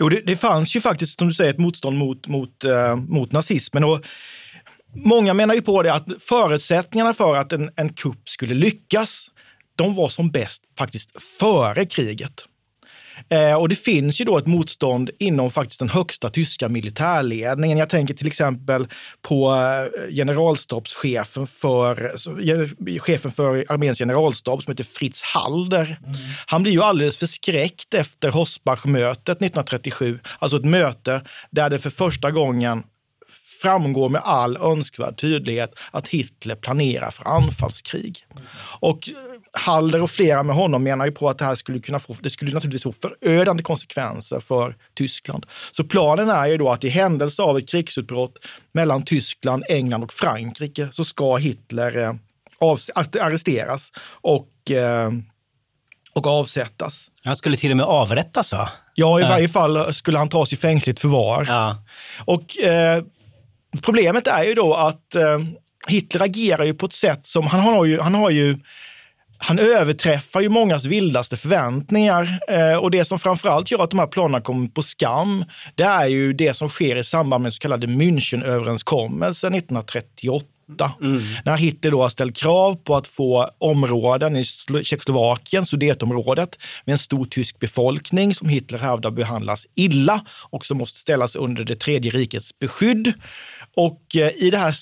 Jo, 0.00 0.08
det, 0.08 0.20
det 0.26 0.36
fanns 0.36 0.76
ju 0.76 0.80
faktiskt, 0.80 1.18
som 1.18 1.28
du 1.28 1.34
säger, 1.34 1.50
ett 1.50 1.58
motstånd 1.58 1.98
mot, 1.98 2.26
mot, 2.26 2.64
eh, 2.64 2.96
mot 2.96 3.32
nazismen. 3.32 3.84
Och 3.84 4.04
många 4.94 5.34
menar 5.34 5.54
ju 5.54 5.62
på 5.62 5.82
det 5.82 5.94
att 5.94 6.06
förutsättningarna 6.20 7.14
för 7.14 7.36
att 7.36 7.52
en, 7.52 7.70
en 7.76 7.92
kupp 7.92 8.28
skulle 8.28 8.54
lyckas, 8.54 9.26
de 9.76 9.94
var 9.94 10.08
som 10.08 10.30
bäst 10.30 10.62
faktiskt 10.78 11.22
före 11.40 11.84
kriget. 11.84 12.44
Eh, 13.28 13.54
och 13.54 13.68
det 13.68 13.76
finns 13.76 14.20
ju 14.20 14.24
då 14.24 14.38
ett 14.38 14.46
motstånd 14.46 15.10
inom 15.18 15.50
faktiskt 15.50 15.78
den 15.78 15.88
högsta 15.88 16.30
tyska 16.30 16.68
militärledningen. 16.68 17.78
Jag 17.78 17.88
tänker 17.88 18.14
till 18.14 18.26
exempel 18.26 18.86
på 19.22 19.54
eh, 19.54 20.14
generalstabschefen 20.14 21.46
för, 21.46 22.98
chefen 22.98 23.30
för 23.30 23.64
arméns 23.68 23.98
generalstab 23.98 24.62
som 24.62 24.70
heter 24.70 24.84
Fritz 24.84 25.22
Halder. 25.22 25.98
Han 26.46 26.62
blir 26.62 26.72
ju 26.72 26.82
alldeles 26.82 27.16
förskräckt 27.16 27.94
efter 27.94 28.28
Hossbach-mötet 28.30 29.36
1937. 29.36 30.18
Alltså 30.38 30.56
ett 30.56 30.64
möte 30.64 31.22
där 31.50 31.70
det 31.70 31.78
för 31.78 31.90
första 31.90 32.30
gången 32.30 32.82
framgår 33.62 34.08
med 34.08 34.20
all 34.24 34.56
önskvärd 34.56 35.20
tydlighet 35.20 35.74
att 35.90 36.08
Hitler 36.08 36.54
planerar 36.54 37.10
för 37.10 37.28
anfallskrig. 37.28 38.26
Och 38.80 39.08
eh, 39.08 39.31
Halder 39.54 40.02
och 40.02 40.10
flera 40.10 40.42
med 40.42 40.56
honom 40.56 40.82
menar 40.82 41.06
ju 41.06 41.12
på 41.12 41.28
att 41.30 41.38
det 41.38 41.44
här 41.44 41.54
skulle 41.54 41.78
kunna 41.80 41.98
få, 41.98 42.16
det 42.22 42.30
skulle 42.30 42.52
naturligtvis 42.54 42.82
få 42.82 42.92
förödande 42.92 43.62
konsekvenser 43.62 44.40
för 44.40 44.76
Tyskland. 44.94 45.46
Så 45.72 45.84
planen 45.84 46.30
är 46.30 46.46
ju 46.46 46.56
då 46.56 46.70
att 46.70 46.84
i 46.84 46.88
händelse 46.88 47.42
av 47.42 47.58
ett 47.58 47.68
krigsutbrott 47.68 48.32
mellan 48.72 49.02
Tyskland, 49.04 49.64
England 49.68 50.02
och 50.04 50.12
Frankrike 50.12 50.88
så 50.92 51.04
ska 51.04 51.36
Hitler 51.36 51.96
eh, 51.96 52.14
att- 52.94 53.16
arresteras 53.16 53.92
och, 54.10 54.70
eh, 54.70 55.10
och 56.14 56.26
avsättas. 56.26 57.10
Han 57.24 57.36
skulle 57.36 57.56
till 57.56 57.70
och 57.70 57.76
med 57.76 57.86
avrättas, 57.86 58.52
va? 58.52 58.68
Ja, 58.94 59.18
i 59.18 59.22
Ja. 59.22 59.28
varje 59.28 59.48
fall 59.48 59.94
skulle 59.94 60.18
han 60.18 60.28
tas 60.28 60.52
i 60.52 60.56
fängsligt 60.56 61.00
förvar. 61.00 61.44
Ja. 61.48 61.82
Och 62.24 62.58
eh, 62.58 63.02
problemet 63.82 64.26
är 64.26 64.44
ju 64.44 64.54
då 64.54 64.74
att 64.74 65.14
eh, 65.14 65.38
Hitler 65.88 66.22
agerar 66.22 66.64
ju 66.64 66.74
på 66.74 66.86
ett 66.86 66.92
sätt 66.92 67.26
som, 67.26 67.46
han 67.46 67.60
har 67.60 67.84
ju, 67.84 68.00
han 68.00 68.14
har 68.14 68.30
ju 68.30 68.58
han 69.44 69.58
överträffar 69.58 70.40
ju 70.40 70.48
mångas 70.48 70.84
vildaste 70.84 71.36
förväntningar 71.36 72.38
eh, 72.48 72.76
och 72.76 72.90
det 72.90 73.04
som 73.04 73.18
framförallt 73.18 73.70
gör 73.70 73.84
att 73.84 73.90
de 73.90 73.98
här 73.98 74.06
planerna 74.06 74.40
kommer 74.40 74.68
på 74.68 74.82
skam, 74.82 75.44
det 75.74 75.82
är 75.82 76.06
ju 76.06 76.32
det 76.32 76.54
som 76.54 76.68
sker 76.68 76.96
i 76.96 77.04
samband 77.04 77.42
med 77.42 77.52
så 77.52 77.58
kallade 77.58 77.86
Münchenöverenskommelsen 77.86 79.54
1938. 79.54 80.46
När 81.44 81.56
Hitler 81.56 81.90
då 81.90 82.02
har 82.02 82.08
ställt 82.08 82.36
krav 82.36 82.74
på 82.74 82.96
att 82.96 83.08
få 83.08 83.50
områden 83.58 84.36
i 84.36 84.42
Slo- 84.42 84.82
Tjeckoslovakien, 84.82 85.66
Sudetområdet, 85.66 86.58
med 86.84 86.92
en 86.92 86.98
stor 86.98 87.24
tysk 87.24 87.58
befolkning 87.58 88.34
som 88.34 88.48
Hitler 88.48 88.78
hävdar 88.78 89.10
behandlas 89.10 89.66
illa 89.74 90.24
och 90.50 90.66
som 90.66 90.78
måste 90.78 90.98
ställas 90.98 91.36
under 91.36 91.64
det 91.64 91.76
tredje 91.76 92.10
rikets 92.10 92.58
beskydd. 92.58 93.12
Och 93.76 94.16
eh, 94.16 94.30
i 94.36 94.50
det 94.50 94.58
här 94.58 94.74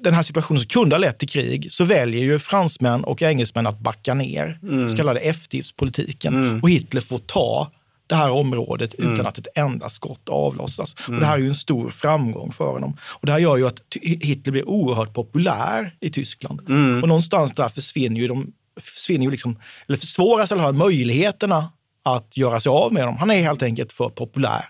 den 0.00 0.14
här 0.14 0.22
situationen 0.22 0.60
som 0.60 0.68
kunde 0.68 0.94
ha 0.94 0.98
lett 1.00 1.18
till 1.18 1.28
krig 1.28 1.72
så 1.72 1.84
väljer 1.84 2.22
ju 2.22 2.38
fransmän 2.38 3.04
och 3.04 3.22
engelsmän 3.22 3.66
att 3.66 3.78
backa 3.78 4.14
ner, 4.14 4.58
så 4.88 4.96
kallade 4.96 5.20
eftergiftspolitiken. 5.20 6.60
Och 6.62 6.70
Hitler 6.70 7.00
får 7.00 7.18
ta 7.18 7.70
det 8.06 8.14
här 8.14 8.30
området 8.30 8.94
utan 8.94 9.26
att 9.26 9.38
ett 9.38 9.46
enda 9.54 9.90
skott 9.90 10.28
avlossas. 10.28 10.94
Och 11.08 11.12
det 11.20 11.26
här 11.26 11.34
är 11.34 11.38
ju 11.38 11.48
en 11.48 11.54
stor 11.54 11.90
framgång 11.90 12.52
för 12.52 12.72
honom. 12.72 12.96
Och 13.02 13.26
det 13.26 13.32
här 13.32 13.38
gör 13.38 13.56
ju 13.56 13.66
att 13.66 13.80
Hitler 14.02 14.52
blir 14.52 14.68
oerhört 14.68 15.14
populär 15.14 15.94
i 16.00 16.10
Tyskland. 16.10 16.60
Och 17.02 17.08
någonstans 17.08 17.52
där 17.52 17.68
försvinner 17.68 18.20
ju 18.20 18.28
de, 18.28 18.52
försvinner 18.80 19.24
ju 19.24 19.30
liksom, 19.30 19.58
eller 19.86 19.98
försvåras 19.98 20.52
eller 20.52 20.62
har 20.62 20.72
möjligheterna 20.72 21.72
att 22.02 22.36
göra 22.36 22.60
sig 22.60 22.70
av 22.70 22.92
med 22.92 23.06
dem. 23.06 23.16
Han 23.16 23.30
är 23.30 23.42
helt 23.42 23.62
enkelt 23.62 23.92
för 23.92 24.08
populär 24.08 24.64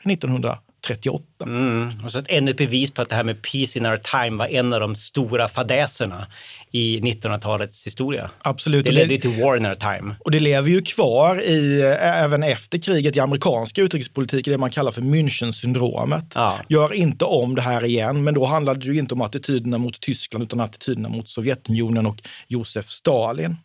1938. 0.79 1.45
Mm. 1.45 2.05
Och 2.05 2.13
så 2.13 2.23
ännu 2.29 2.51
ett 2.51 2.57
bevis 2.57 2.91
på 2.91 3.03
att 3.03 3.09
det 3.09 3.15
här 3.15 3.25
med 3.25 3.43
peace 3.43 3.79
in 3.79 3.87
our 3.87 3.97
time 3.97 4.37
var 4.37 4.47
en 4.47 4.73
av 4.73 4.81
de 4.81 4.95
stora 4.95 5.49
fadäserna 5.49 6.27
i 6.71 7.01
1900-talets 7.01 7.87
historia. 7.87 8.31
Absolut. 8.43 8.85
Det 8.85 8.93
ledde 8.93 9.19
till 9.19 9.43
war 9.43 9.57
in 9.57 9.67
our 9.67 9.75
time. 9.75 10.15
Och 10.21 10.31
det 10.31 10.41
lever 10.41 10.71
ju 10.71 10.83
kvar 10.83 11.43
i, 11.43 11.83
även 12.01 12.43
efter 12.43 12.79
kriget 12.79 13.17
i 13.17 13.21
amerikanska 13.21 13.83
utrikespolitik, 13.83 14.45
det 14.45 14.59
man 14.59 14.71
kallar 14.71 14.91
för 14.91 15.03
Münchensyndromet. 15.03 16.33
Ja. 16.35 16.59
Gör 16.69 16.93
inte 16.93 17.25
om 17.25 17.55
det 17.55 17.63
här 17.63 17.85
igen, 17.85 18.25
men 18.25 18.35
då 18.35 18.45
handlade 18.45 18.81
det 18.81 18.87
ju 18.87 18.99
inte 18.99 19.15
om 19.15 19.21
attityderna 19.21 19.79
mot 19.79 20.01
Tyskland 20.01 20.45
utan 20.45 20.61
attityderna 20.61 21.09
mot 21.09 21.29
Sovjetunionen 21.29 22.07
och 22.07 22.23
Josef 22.49 22.89
Stalin. 22.89 23.57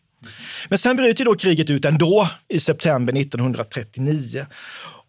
Men 0.68 0.78
sen 0.78 0.96
bryter 0.96 1.24
då 1.24 1.34
kriget 1.34 1.70
ut 1.70 1.84
ändå 1.84 2.28
i 2.48 2.60
september 2.60 3.20
1939. 3.20 4.46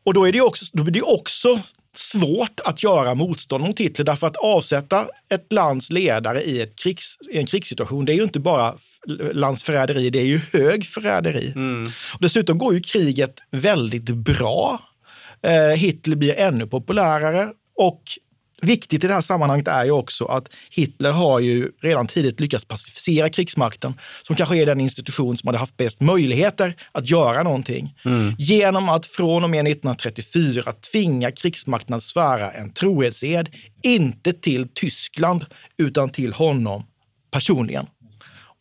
Och 0.03 0.13
då, 0.13 0.27
är 0.27 0.31
det 0.31 0.41
också, 0.41 0.65
då 0.73 0.83
blir 0.83 0.93
det 0.93 0.99
ju 0.99 1.05
också 1.05 1.59
svårt 1.97 2.59
att 2.65 2.83
göra 2.83 3.15
motstånd 3.15 3.63
mot 3.63 3.79
Hitler 3.79 4.05
därför 4.05 4.27
att 4.27 4.37
avsätta 4.37 5.07
ett 5.29 5.53
lands 5.53 5.91
ledare 5.91 6.43
i, 6.43 6.61
ett 6.61 6.75
krigs, 6.75 7.17
i 7.31 7.37
en 7.37 7.45
krigssituation, 7.45 8.05
det 8.05 8.13
är 8.13 8.15
ju 8.15 8.23
inte 8.23 8.39
bara 8.39 8.75
landsförräderi, 9.33 10.09
det 10.09 10.19
är 10.19 10.25
ju 10.25 10.41
hög 10.53 10.85
förräderi. 10.85 11.53
Och 12.13 12.21
dessutom 12.21 12.57
går 12.57 12.73
ju 12.73 12.79
kriget 12.81 13.35
väldigt 13.51 14.09
bra. 14.09 14.79
Eh, 15.41 15.77
Hitler 15.77 16.15
blir 16.15 16.33
ännu 16.33 16.67
populärare 16.67 17.49
och 17.75 18.01
Viktigt 18.61 19.03
i 19.03 19.07
det 19.07 19.13
här 19.13 19.21
sammanhanget 19.21 19.67
är 19.67 19.85
ju 19.85 19.91
också 19.91 20.25
att 20.25 20.47
Hitler 20.69 21.11
har 21.11 21.39
ju 21.39 21.71
redan 21.81 22.07
tidigt 22.07 22.39
lyckats 22.39 22.65
pacificera 22.65 23.29
krigsmakten, 23.29 23.93
som 24.23 24.35
kanske 24.35 24.57
är 24.57 24.65
den 24.65 24.79
institution 24.79 25.37
som 25.37 25.47
hade 25.47 25.57
haft 25.57 25.77
bäst 25.77 26.01
möjligheter 26.01 26.75
att 26.91 27.09
göra 27.09 27.43
någonting. 27.43 27.93
Genom 28.37 28.89
att 28.89 29.05
från 29.05 29.43
och 29.43 29.49
med 29.49 29.67
1934 29.67 30.73
tvinga 30.91 31.31
krigsmakten 31.31 31.95
att 31.95 32.03
svära 32.03 32.51
en 32.51 32.73
trohetsed, 32.73 33.49
inte 33.83 34.33
till 34.33 34.67
Tyskland, 34.73 35.45
utan 35.77 36.09
till 36.09 36.33
honom 36.33 36.83
personligen. 37.31 37.85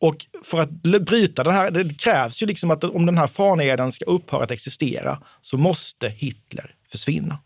Och 0.01 0.27
för 0.45 0.61
att 0.61 0.71
bryta 0.83 1.45
den 1.45 1.53
här, 1.53 1.71
det 1.71 1.95
krävs 1.95 2.43
ju 2.43 2.47
liksom 2.47 2.71
att 2.71 2.85
om 2.85 3.07
den 3.07 3.19
här 3.19 3.27
faneden 3.27 3.93
ska 3.93 4.05
upphöra 4.05 4.45
att 4.45 4.51
existera 4.51 5.23
så 5.43 5.57
måste 5.57 6.09
Hitler 6.09 6.71
försvinna. 6.93 7.39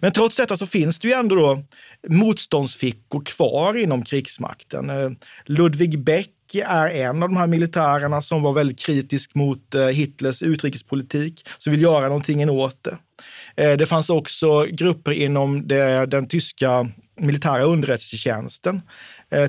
Men 0.00 0.12
trots 0.12 0.36
detta 0.36 0.56
så 0.56 0.66
finns 0.66 0.98
det 0.98 1.08
ju 1.08 1.14
ändå 1.14 1.34
då 1.36 1.62
motståndsfickor 2.08 3.24
kvar 3.24 3.76
inom 3.76 4.02
krigsmakten. 4.04 4.90
Eh, 4.90 5.10
Ludwig 5.46 5.98
Beck 5.98 6.30
är 6.66 6.88
en 6.88 7.22
av 7.22 7.28
de 7.28 7.36
här 7.36 7.46
militärerna 7.46 8.22
som 8.22 8.42
var 8.42 8.52
väldigt 8.52 8.78
kritisk 8.80 9.34
mot 9.34 9.74
eh, 9.74 9.86
Hitlers 9.86 10.42
utrikespolitik, 10.42 11.46
som 11.58 11.70
vill 11.70 11.82
göra 11.82 12.06
någonting 12.08 12.50
åt 12.50 12.76
det. 12.84 12.96
Eh, 13.64 13.76
Det 13.76 13.86
fanns 13.86 14.10
också 14.10 14.64
grupper 14.70 15.12
inom 15.12 15.68
det, 15.68 16.06
den 16.06 16.28
tyska 16.28 16.88
militära 17.20 17.62
underrättelsetjänsten, 17.62 18.80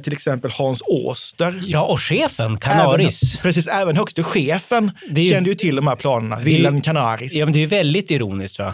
till 0.04 0.14
exempel 0.14 0.52
Hans 0.52 0.82
Oster. 0.88 1.64
Ja, 1.66 1.86
och 1.86 2.00
chefen, 2.02 2.58
Canaris. 2.58 3.34
Även, 3.36 3.42
precis, 3.44 3.68
även 3.68 3.96
högste 3.98 4.24
chefen 4.24 4.92
ju- 5.10 5.32
kände 5.32 5.50
ju 5.50 5.56
till 5.56 5.76
de 5.76 5.88
här 5.88 5.96
planerna, 5.96 6.40
Wilhelm 6.40 6.82
Canaris. 6.82 7.34
Ja, 7.34 7.46
men 7.46 7.54
det 7.54 7.64
är 7.64 7.68
väldigt 7.68 8.12
ironiskt, 8.12 8.60
va? 8.60 8.74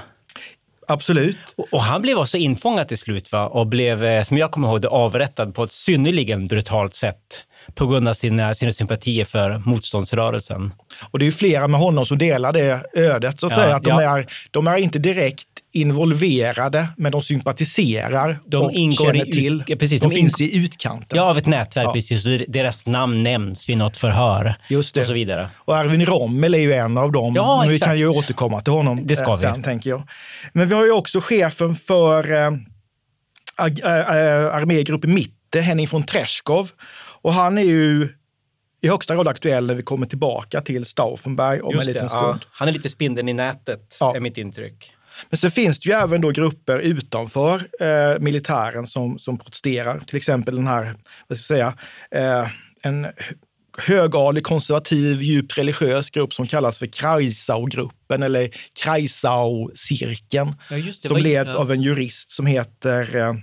Absolut. 0.88 1.38
Och, 1.56 1.68
och 1.72 1.82
han 1.82 2.02
blev 2.02 2.18
också 2.18 2.38
infångad 2.38 2.88
till 2.88 2.98
slut 2.98 3.32
va? 3.32 3.48
och 3.48 3.68
blev, 3.68 4.04
eh, 4.04 4.24
som 4.24 4.38
jag 4.38 4.52
kommer 4.52 4.68
ihåg 4.68 4.82
det, 4.82 4.88
avrättad 4.88 5.56
på 5.56 5.64
ett 5.64 5.72
synnerligen 5.72 6.48
brutalt 6.48 6.96
sätt 6.96 7.44
på 7.74 7.88
grund 7.88 8.08
av 8.08 8.14
sina, 8.14 8.56
sina 8.56 8.72
sympatier 8.72 9.26
för 9.26 9.62
motståndsrörelsen. 9.66 10.74
Och 11.12 11.20
det 11.20 11.24
är 11.24 11.28
ju 11.28 11.32
flera 11.32 11.68
med 11.68 11.80
honom 11.80 12.06
som 12.06 12.18
delar 12.18 12.54
det 12.54 12.84
ödet, 12.94 13.40
så 13.40 13.46
att 13.46 13.52
Ja, 13.52 13.58
säga. 13.58 13.76
Att 13.76 13.84
de, 13.84 13.90
ja. 13.90 14.18
är, 14.20 14.28
de 14.52 14.68
är 14.68 14.78
inte 14.78 15.00
direkt 15.00 15.48
involverade, 15.74 16.88
men 16.98 17.12
de 17.12 17.22
sympatiserar 17.22 18.40
De 18.48 18.58
och 18.66 18.72
ingår 18.72 19.06
känner 19.06 19.26
i 19.26 19.30
ut- 19.30 19.32
till. 19.34 19.64
ja, 19.68 19.76
precis, 19.76 20.02
de 20.02 20.10
de 20.10 20.16
finns 20.16 20.42
i 20.42 20.58
utkanten. 20.58 21.18
Ja, 21.18 21.24
av 21.24 21.38
ett 21.38 21.46
nätverk, 21.46 21.86
Ja. 21.88 21.94
precis. 21.94 22.24
Deras 22.48 22.88
namn 22.88 23.24
nämns 23.24 23.70
vid 23.70 23.78
något 23.78 23.98
förhör 23.98 24.56
Just 24.70 24.96
det. 24.96 25.02
och 25.02 25.08
så 25.08 25.14
vidare. 25.14 25.50
Och 25.58 25.78
Erwin 25.78 26.06
Rommel 26.06 26.54
är 26.54 26.60
ju 26.60 26.74
en 26.74 26.98
av 26.98 27.12
dem. 27.12 27.34
Ja, 27.36 27.60
men 27.60 27.70
vi 27.70 27.76
exakt. 27.76 27.90
kan 27.90 27.98
ju 28.00 28.08
återkomma 28.08 28.62
till 28.62 28.74
honom 28.74 29.08
Det 29.08 29.16
ska 29.16 29.32
eh, 29.32 29.36
vi. 29.38 29.42
sen, 29.42 29.64
tänker 29.64 29.90
jag. 29.90 30.04
Men 30.54 30.70
vi 30.70 30.76
har 30.76 30.86
ju 30.86 30.92
också 30.92 31.20
chefen 31.22 31.76
för 31.76 32.32
eh, 32.32 32.38
eh, 33.60 34.00
eh, 34.00 34.56
armégrupp 34.56 35.04
Mitte, 35.04 35.62
Henning 35.62 35.88
von 35.92 36.04
Treschkow. 36.04 36.68
Och 37.26 37.34
han 37.34 37.58
är 37.58 37.62
ju 37.64 38.10
i 38.82 38.88
högsta 38.88 39.16
grad 39.16 39.28
aktuell 39.28 39.66
när 39.68 39.76
vi 39.76 39.84
kommer 39.84 40.06
tillbaka 40.06 40.62
till 40.62 40.86
Stauffenberg 40.86 41.62
om 41.62 41.70
en 41.70 41.76
Just 41.76 41.88
liten 41.88 42.04
det, 42.04 42.10
stund. 42.10 42.40
ja. 42.42 42.48
Han 42.52 42.68
är 42.68 42.72
lite 42.72 42.90
spindeln 42.90 43.30
i 43.30 43.34
nätet, 43.34 43.98
Ja. 44.00 44.16
är 44.16 44.20
mitt 44.20 44.38
intryck. 44.38 44.92
Men 45.30 45.38
sen 45.38 45.52
finns 45.52 45.80
det 45.80 45.90
ju 45.90 45.96
även 45.96 46.22
då 46.22 46.30
grupper 46.32 46.80
utanför 46.80 47.68
eh, 47.80 48.20
militären 48.20 48.88
som, 48.88 49.20
som 49.20 49.38
protesterar. 49.38 50.00
Till 50.00 50.18
exempel 50.18 50.56
den 50.56 50.68
här, 50.68 50.96
vad 51.28 51.38
ska 51.38 51.56
jag 51.58 51.74
säga, 52.12 52.42
eh, 52.42 52.50
en 52.82 53.04
hö- 53.06 53.12
högadlig, 53.78 54.44
konservativ, 54.44 55.22
djupt 55.22 55.58
religiös 55.58 56.10
grupp 56.10 56.34
som 56.34 56.48
kallas 56.48 56.80
för 56.80 56.86
Kreisau-gruppen 56.88 58.24
eller 58.24 58.50
Kreisau-cirkeln. 58.84 60.56
Ja, 60.70 60.78
som 60.92 61.18
leds 61.18 61.56
av 61.56 61.72
en 61.72 61.82
jurist 61.82 62.30
som 62.30 62.46
heter 62.46 63.16
eh, 63.16 63.34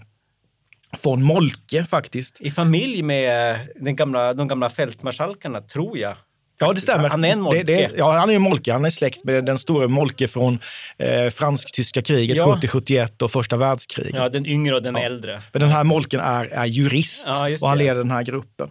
von 1.03 1.23
Moltke 1.23 1.85
faktiskt. 1.85 2.41
I 2.41 2.51
familj 2.51 3.03
med 3.03 3.59
den 3.81 3.97
gamla, 3.97 4.35
de 4.35 4.49
gamla 4.49 4.71
fältmarskalkarna, 4.71 5.61
tror 5.61 5.99
jag. 5.99 6.15
Ja, 6.59 6.73
det 6.73 6.81
stämmer. 6.81 7.09
Han 7.09 7.25
är 7.25 7.33
en 7.33 7.43
Moltke. 7.43 7.63
Det, 7.63 7.75
det, 7.75 7.91
ja, 7.97 8.13
han 8.19 8.31
är 8.31 8.35
en 8.35 8.43
Moltke. 8.43 8.73
Han 8.73 8.85
är 8.85 8.91
släkt 8.91 9.25
med 9.25 9.45
den 9.45 9.59
stora 9.59 9.89
Moltke 9.89 10.29
från 10.29 10.59
eh, 10.99 11.31
fransk-tyska 11.31 12.03
kriget 12.03 12.37
Ja. 12.37 12.59
70-71 12.63 13.23
och 13.23 13.31
första 13.31 13.57
världskriget. 13.57 14.15
Ja, 14.15 14.29
den 14.29 14.47
yngre 14.47 14.75
och 14.75 14.83
den 14.83 14.97
äldre. 14.97 15.43
Men 15.53 15.61
den 15.61 15.71
här 15.71 15.85
Molken 15.85 16.21
är, 16.21 16.45
är 16.45 16.65
jurist 16.67 17.23
Ja, 17.27 17.49
och 17.61 17.69
han 17.69 17.79
leder 17.79 17.95
den 17.99 18.11
här 18.11 18.23
gruppen. 18.23 18.69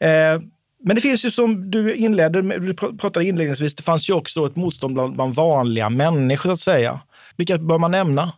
Eh, 0.00 0.08
men 0.84 0.94
det 0.96 1.00
finns 1.00 1.24
ju 1.24 1.30
som 1.30 1.70
du 1.70 1.94
inledde 1.94 2.42
med, 2.42 2.62
du 2.62 2.72
pr- 2.72 2.98
pratade 2.98 3.26
inledningsvis, 3.26 3.74
det 3.74 3.82
fanns 3.82 4.10
ju 4.10 4.14
också 4.14 4.46
ett 4.46 4.56
motstånd 4.56 4.94
bland, 4.94 5.14
bland 5.14 5.34
vanliga 5.34 5.90
människor 5.90 6.52
att 6.52 6.60
säga. 6.60 7.00
Vilka 7.36 7.58
bör 7.58 7.78
man 7.78 7.90
nämna? 7.90 8.32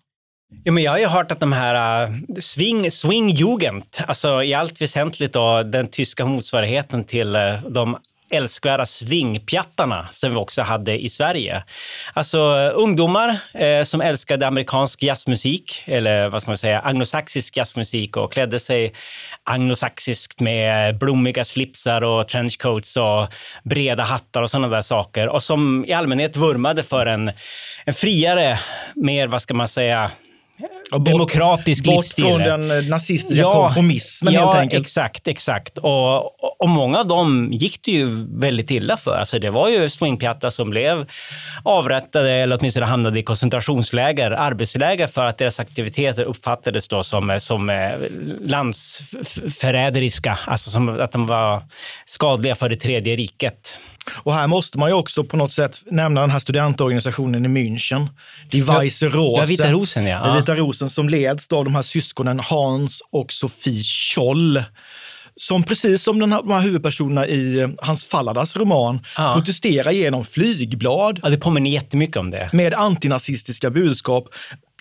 Ja, 0.64 0.72
men 0.72 0.82
jag 0.82 0.92
har 0.92 0.98
ju 0.98 1.06
hört 1.06 1.32
att 1.32 1.40
de 1.40 1.52
här 1.52 2.06
uh, 2.08 2.16
swing, 2.40 2.90
swingjugend, 2.90 3.84
alltså 4.06 4.42
i 4.42 4.54
allt 4.54 4.82
väsentligt 4.82 5.32
då, 5.32 5.62
den 5.62 5.88
tyska 5.88 6.24
motsvarigheten 6.24 7.04
till 7.04 7.36
uh, 7.36 7.62
de 7.68 7.96
älskvärda 8.32 8.86
swingpjattarna 8.86 10.08
som 10.12 10.30
vi 10.30 10.36
också 10.36 10.62
hade 10.62 11.04
i 11.04 11.08
Sverige. 11.08 11.64
Alltså 12.12 12.38
ungdomar 12.74 13.38
eh, 13.54 13.84
som 13.84 14.00
älskade 14.00 14.46
amerikansk 14.46 15.02
jazzmusik, 15.02 15.82
eller 15.86 16.28
vad 16.28 16.42
ska 16.42 16.50
man 16.50 16.58
säga, 16.58 16.80
anglosaxisk 16.80 17.56
jazzmusik 17.56 18.16
och 18.16 18.32
klädde 18.32 18.60
sig 18.60 18.92
anglosaxiskt 19.44 20.40
med 20.40 20.98
blommiga 20.98 21.44
slipsar 21.44 22.02
och 22.02 22.28
trenchcoats 22.28 22.96
och 22.96 23.26
breda 23.64 24.02
hattar 24.02 24.42
och 24.42 24.50
sådana 24.50 24.68
där 24.68 24.82
saker. 24.82 25.28
Och 25.28 25.42
som 25.42 25.84
i 25.84 25.92
allmänhet 25.92 26.36
vurmade 26.36 26.82
för 26.82 27.06
en, 27.06 27.32
en 27.84 27.94
friare, 27.94 28.60
mer, 28.94 29.26
vad 29.26 29.42
ska 29.42 29.54
man 29.54 29.68
säga, 29.68 30.10
demokratisk 31.00 31.84
Bort 31.84 31.96
livsstil. 31.96 32.24
från 32.24 32.40
den 32.40 32.70
eh, 32.70 32.82
nazistiska 32.82 33.42
konformismen 33.42 34.34
ja, 34.34 34.40
helt 34.40 34.54
enkelt. 34.54 34.86
exakt, 34.86 35.28
exakt. 35.28 35.78
Och, 35.78 36.60
och, 36.62 36.68
många 36.68 36.98
av 36.98 37.06
dem 37.06 37.48
gick 37.52 37.84
det 37.84 37.90
ju 37.90 38.26
väldigt 38.38 38.70
illa 38.70 38.96
för. 38.96 39.16
Alltså 39.16 39.38
det 39.38 39.50
var 39.50 39.68
ju 39.68 39.88
swingpjattar 39.88 40.50
som 40.50 40.70
blev 40.70 41.06
avrättade 41.62 42.32
eller 42.32 42.58
åtminstone 42.60 42.86
hamnade 42.86 43.18
i 43.18 43.22
koncentrationsläger, 43.22 44.30
arbetsläger 44.30 45.06
för 45.06 45.26
att 45.26 45.38
deras 45.38 45.60
aktiviteter 45.60 46.24
uppfattades 46.24 46.88
då 46.88 47.04
som, 47.04 47.38
som 47.40 47.70
eh, 47.70 47.92
landsförräderiska, 48.40 50.38
alltså 50.46 50.70
som 50.70 51.00
att 51.00 51.12
de 51.12 51.26
var 51.26 51.62
skadliga 52.06 52.54
för 52.54 52.68
det 52.68 52.76
tredje 52.76 53.16
riket. 53.16 53.78
Och 54.10 54.34
här 54.34 54.46
måste 54.46 54.78
man 54.78 54.88
ju 54.90 54.94
också 54.94 55.24
på 55.24 55.36
något 55.36 55.52
sätt 55.52 55.82
nämna 55.90 56.20
den 56.20 56.30
här 56.30 56.38
studentorganisationen 56.38 57.44
i 57.44 57.48
München. 57.48 58.08
Die 58.50 58.62
Weiße 58.62 59.08
Rose. 59.08 59.42
Ja, 59.42 59.46
Vita 59.46 59.72
rosen, 59.72 60.06
ja. 60.06 60.34
Vita 60.34 60.54
rosen 60.54 60.90
som 60.90 61.08
leds 61.08 61.48
av 61.52 61.64
de 61.64 61.74
här 61.74 61.82
syskonen 61.82 62.40
Hans 62.40 63.02
och 63.10 63.32
Sofie 63.32 63.82
Scholl. 63.84 64.64
Som 65.42 65.62
precis 65.62 66.02
som 66.02 66.18
den 66.18 66.32
här, 66.32 66.42
de 66.42 66.50
här 66.50 66.60
huvudpersonerna 66.60 67.26
i 67.26 67.58
eh, 67.60 67.68
Hans 67.78 68.04
Falladas 68.04 68.56
roman 68.56 69.00
Ja. 69.16 69.32
protesterar 69.34 69.90
genom 69.90 70.24
flygblad 70.24 71.20
Ja, 71.22 71.28
det 71.30 71.36
påminner 71.38 71.70
jättemycket 71.70 72.16
om 72.16 72.30
det. 72.30 72.50
med 72.52 72.74
antinazistiska 72.74 73.70
budskap. 73.70 74.28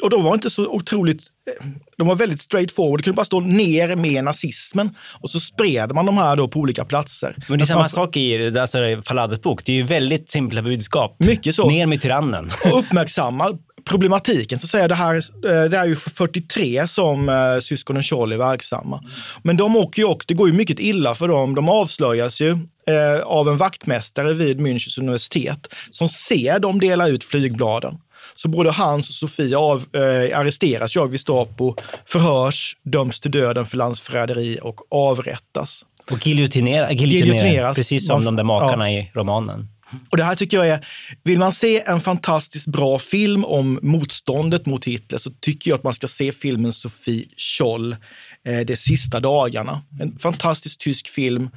Och 0.01 0.09
de 0.09 0.23
var 0.23 0.33
inte 0.33 0.49
så 0.49 0.67
otroligt, 0.67 1.21
eh, 1.47 1.67
de 1.97 2.07
var 2.07 2.15
väldigt 2.15 2.41
straight 2.41 2.71
forward. 2.71 2.99
Det 2.99 3.03
kunde 3.03 3.15
bara 3.15 3.25
stå 3.25 3.39
ner 3.39 3.95
med 3.95 4.23
nazismen. 4.23 4.89
Och 5.21 5.29
så 5.29 5.39
spred 5.39 5.91
man 5.95 6.05
de 6.05 6.17
här 6.17 6.35
då 6.35 6.47
på 6.47 6.59
olika 6.59 6.85
platser. 6.85 7.35
Men 7.49 7.59
det 7.59 7.63
är 7.63 7.67
samma 7.67 7.89
sak 7.89 8.17
i 8.17 8.57
alltså, 8.59 8.77
Falladas 9.05 9.41
bok. 9.41 9.65
Det 9.65 9.71
är 9.71 9.75
ju 9.75 9.83
väldigt 9.83 10.31
simpla 10.31 10.61
budskap. 10.61 11.15
Mycket 11.19 11.55
så. 11.55 11.67
Ner 11.69 11.85
med 11.85 12.01
tyrannen. 12.01 12.49
och 12.71 12.79
uppmärksamma 12.79 13.57
problematiken. 13.91 14.59
Så 14.59 14.65
att 14.65 14.69
säga, 14.69 14.87
det, 14.87 14.95
här, 14.95 15.15
eh, 15.15 15.69
det 15.69 15.77
är 15.77 15.85
ju 15.85 15.95
43 15.95 16.87
som 16.87 17.29
eh, 17.29 17.59
syskonen 17.61 18.03
Scholl 18.03 18.31
är 18.31 18.37
verksamma. 18.37 19.03
Men 19.43 19.57
de 19.57 19.75
åker 19.75 20.01
ju 20.01 20.07
och 20.07 20.23
det 20.27 20.33
går 20.33 20.47
ju 20.47 20.53
mycket 20.53 20.79
illa 20.79 21.15
för 21.15 21.27
dem. 21.27 21.55
De 21.55 21.69
avslöjas 21.69 22.41
ju 22.41 22.51
eh, 22.87 23.21
av 23.25 23.49
en 23.49 23.57
vaktmästare 23.57 24.33
vid 24.33 24.59
Münchens 24.61 24.99
universitet 24.99 25.67
som 25.91 26.09
ser 26.09 26.59
dem 26.59 26.79
dela 26.79 27.07
ut 27.07 27.23
flygbladen. 27.23 27.97
Så 28.35 28.47
både 28.49 28.71
Hans 28.71 29.09
och 29.09 29.15
Sofie 29.15 29.57
av, 29.57 29.77
eh, 29.95 30.39
arresteras 30.39 30.97
av 30.97 31.11
Gestapo, 31.11 31.75
förhörs, 32.05 32.77
döms 32.83 33.19
till 33.19 33.31
döden 33.31 33.65
för 33.65 33.77
landsförräderi 33.77 34.59
och 34.61 34.91
avrättas. 34.93 35.85
Och 36.11 36.27
giljotinera, 36.27 36.91
giljotinera, 36.91 37.25
Giljotineras. 37.35 37.75
precis 37.75 38.07
som 38.07 38.15
Man- 38.15 38.25
de 38.25 38.35
där 38.35 38.43
makarna 38.43 38.91
i 38.91 39.11
romanen. 39.13 39.67
Och 40.09 40.17
det 40.17 40.23
här 40.23 40.35
tycker 40.35 40.57
jag 40.57 40.67
är, 40.67 40.87
vill 41.23 41.39
man 41.39 41.53
se 41.53 41.83
en 41.85 41.99
fantastiskt 41.99 42.67
bra 42.67 42.99
film 42.99 43.45
om 43.45 43.79
motståndet 43.81 44.65
mot 44.65 44.85
Hitler 44.85 45.17
så 45.17 45.31
tycker 45.39 45.71
jag 45.71 45.77
att 45.77 45.83
man 45.83 45.93
ska 45.93 46.07
se 46.07 46.31
filmen 46.31 46.73
Sofie 46.73 47.25
Scholl, 47.37 47.95
de 48.43 48.75
sista 48.75 49.19
dagarna. 49.19 49.81
En 49.99 50.17
fantastisk 50.17 50.79
tysk 50.79 51.07
film 51.09 51.49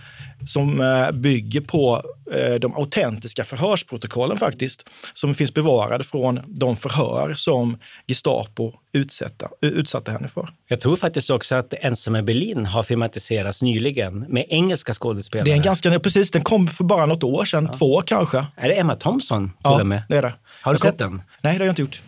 som 0.47 0.81
eh, 0.81 1.11
bygger 1.11 1.61
på 1.61 2.03
eh, 2.33 2.55
de 2.55 2.75
autentiska 2.77 3.44
förhörsprotokollen 3.44 4.38
faktiskt, 4.38 4.85
som 5.14 5.35
finns 5.35 5.55
bevarade 5.55 6.05
från 6.05 6.40
de 6.47 6.77
förhör 6.77 7.35
som 7.35 7.79
Gestapo 8.07 8.73
utsatta, 8.92 9.49
utsatte 9.61 10.11
henne 10.12 10.29
för. 10.29 10.49
Jag 10.68 10.81
tror 10.81 10.97
faktiskt 10.97 11.31
också 11.31 11.55
att 11.55 11.75
Ensam 11.81 12.16
i 12.16 12.23
Berlin 12.23 12.66
har 12.66 12.83
filmatiserats 12.83 13.62
nyligen 13.62 14.18
med 14.29 14.44
engelska 14.49 14.94
skådespelare. 14.94 15.44
Det 15.44 15.53
är 15.53 15.57
en 15.57 15.62
ganska, 15.62 16.01
precis, 16.01 16.31
den 16.31 16.42
kom 16.42 16.66
för 16.68 16.85
bara 16.85 17.07
något 17.07 17.23
år 17.25 17.44
sedan, 17.44 17.70
två 17.70 18.03
kanske. 18.03 18.47
Är 18.57 18.68
det 18.68 18.75
Emma 18.75 18.97
Thompson 18.97 19.49
till 19.49 19.57
Ja, 19.62 19.81
och 19.81 19.87
med? 19.87 20.03
det 20.09 20.16
är 20.16 20.23
det. 20.23 20.35
Har 20.62 20.73
du 20.73 20.75
Jag 20.75 20.81
kom- 20.81 20.90
sett 20.90 20.99
den? 20.99 21.23
Nej, 21.42 21.53
det 21.53 21.59
har 21.59 21.66
jag 21.66 21.73
inte 21.73 21.83
gjort. 21.83 22.03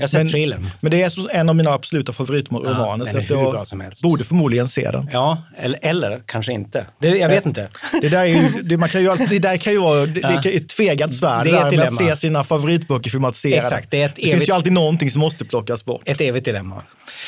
Jag 0.00 0.02
har 0.02 0.08
sett 0.08 0.32
Men-. 0.50 0.70
Men 0.80 0.90
det 0.90 1.02
är 1.02 1.30
en 1.34 1.48
av 1.48 1.56
mina 1.56 1.70
absoluta 1.70 2.12
favoritromaner. 2.12 2.70
Ja, 2.70 3.06
så 3.12 3.18
att 3.18 3.30
jag 3.30 3.52
bra 3.52 3.64
som 3.64 3.80
helst. 3.80 4.02
borde 4.02 4.24
förmodligen 4.24 4.68
se 4.68 4.90
den. 4.90 5.10
Ja, 5.12 5.42
eller, 5.58 5.78
eller 5.82 6.22
kanske 6.26 6.52
inte. 6.52 6.86
Det, 7.00 7.08
jag 7.08 7.28
vet 7.28 7.46
inte. 7.46 7.68
Det 8.00 8.08
där, 8.08 8.18
är 8.18 8.24
ju, 8.26 8.62
det, 8.62 8.76
man 8.76 8.88
kan 8.88 9.00
ju 9.00 9.08
alltid, 9.10 9.28
det 9.30 9.38
där 9.38 9.56
kan 9.56 9.72
ju 9.72 9.78
vara 9.78 10.06
det, 10.06 10.20
Ja. 10.20 10.40
det 10.42 10.56
ett 10.56 10.68
tvegat 10.68 11.12
svärd 11.12 11.46
Det 11.46 11.50
är 11.50 11.54
ett 11.54 11.58
med 11.58 11.64
att 11.64 11.70
dilemma. 11.70 11.96
se 12.14 12.16
sina 12.16 12.44
favoritböcker 12.44 13.10
filmatiserade. 13.10 13.66
Exakt, 13.66 13.90
det 13.90 14.02
är 14.02 14.06
ett 14.06 14.16
det 14.16 14.22
finns 14.22 14.34
evigt- 14.34 14.48
ju 14.48 14.52
alltid 14.54 14.72
någonting 14.72 15.10
som 15.10 15.20
måste 15.20 15.44
plockas 15.44 15.84
bort. 15.84 16.02
Ett 16.04 16.20
evigt 16.20 16.44
dilemma. 16.44 16.82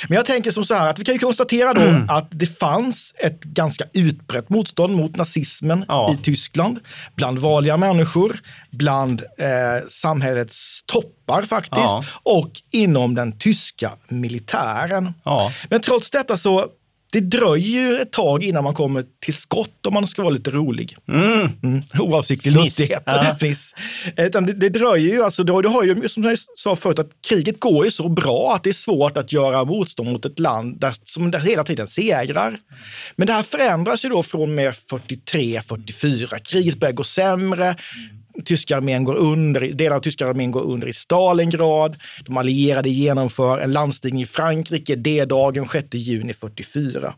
Men 0.08 0.16
jag 0.16 0.26
tänker 0.26 0.50
som 0.50 0.64
så 0.64 0.74
här 0.74 0.90
att 0.90 0.98
vi 0.98 1.04
kan 1.04 1.14
ju 1.14 1.18
konstatera 1.18 1.74
då 1.74 1.80
Mm. 1.80 2.08
att 2.10 2.26
det 2.30 2.58
fanns 2.58 3.14
ett 3.18 3.40
ganska 3.40 3.84
utbrett 3.92 4.48
motstånd 4.48 4.96
mot 4.96 5.16
nazismen 5.16 5.84
Ja. 5.88 6.16
i 6.20 6.24
Tyskland. 6.24 6.78
Bland 7.16 7.38
vanliga 7.38 7.76
människor, 7.76 8.36
bland 8.70 9.20
eh, 9.38 9.88
samhällets 9.88 10.82
toppar 10.86 11.42
faktiskt 11.42 11.72
Ja. 11.76 12.04
och 12.22 12.50
inom 12.70 13.14
den 13.14 13.38
tyska 13.38 13.92
militären. 14.08 15.12
Ja. 15.24 15.52
Men 15.70 15.80
trots 15.80 16.10
detta 16.10 16.36
så 16.36 16.66
det 17.12 17.20
dröjer 17.20 17.80
ju 17.90 17.96
ett 18.00 18.12
tag 18.12 18.44
innan 18.44 18.64
man 18.64 18.74
kommer 18.74 19.04
till 19.24 19.34
skott 19.34 19.86
om 19.86 19.94
man 19.94 20.06
ska 20.06 20.22
vara 20.22 20.34
lite 20.34 20.50
rolig. 20.50 20.96
Mm. 21.08 21.82
Oavsiktlig 21.98 22.52
Fniss. 22.54 22.64
lustighet. 22.78 23.02
Ja. 23.06 23.36
Fniss. 23.40 23.74
Utan 24.16 24.46
det, 24.46 24.52
det 24.52 24.68
dröjer 24.68 25.14
ju, 25.14 25.22
alltså, 25.22 25.44
du 25.44 25.52
har 25.52 25.82
ju, 25.84 26.08
som 26.08 26.22
jag 26.24 26.38
sa 26.56 26.76
förut, 26.76 26.98
att 26.98 27.10
kriget 27.28 27.60
går 27.60 27.84
ju 27.84 27.90
så 27.90 28.08
bra 28.08 28.54
att 28.54 28.62
det 28.64 28.70
är 28.70 28.74
svårt 28.74 29.16
att 29.16 29.32
göra 29.32 29.64
motstånd 29.64 30.12
mot 30.12 30.24
ett 30.24 30.38
land 30.38 30.80
där, 30.80 30.94
som 31.04 31.30
där 31.30 31.38
hela 31.38 31.64
tiden 31.64 31.88
segrar. 31.88 32.58
Men 33.16 33.26
det 33.26 33.32
här 33.32 33.42
förändras 33.42 34.04
ju 34.04 34.08
då 34.08 34.22
från 34.22 34.54
med 34.54 34.74
43, 34.76 35.62
44. 35.62 36.38
Kriget 36.38 36.80
börjar 36.80 36.92
gå 36.92 37.04
sämre 37.04 37.76
tyska 38.44 38.76
armén 38.76 39.04
går 39.04 39.14
under, 39.14 39.60
delar 39.60 39.96
av 39.96 40.00
tyska 40.00 40.26
armén 40.26 40.50
går 40.50 40.62
under 40.62 40.86
i 40.86 40.92
Stalingrad. 40.92 41.96
De 42.24 42.36
allierade 42.36 42.88
genomför 42.88 43.58
en 43.58 43.72
landstigning 43.72 44.22
i 44.22 44.26
Frankrike 44.26 44.96
D-dagen 44.96 45.68
6 45.72 45.86
juni 45.92 46.32
44. 46.32 47.14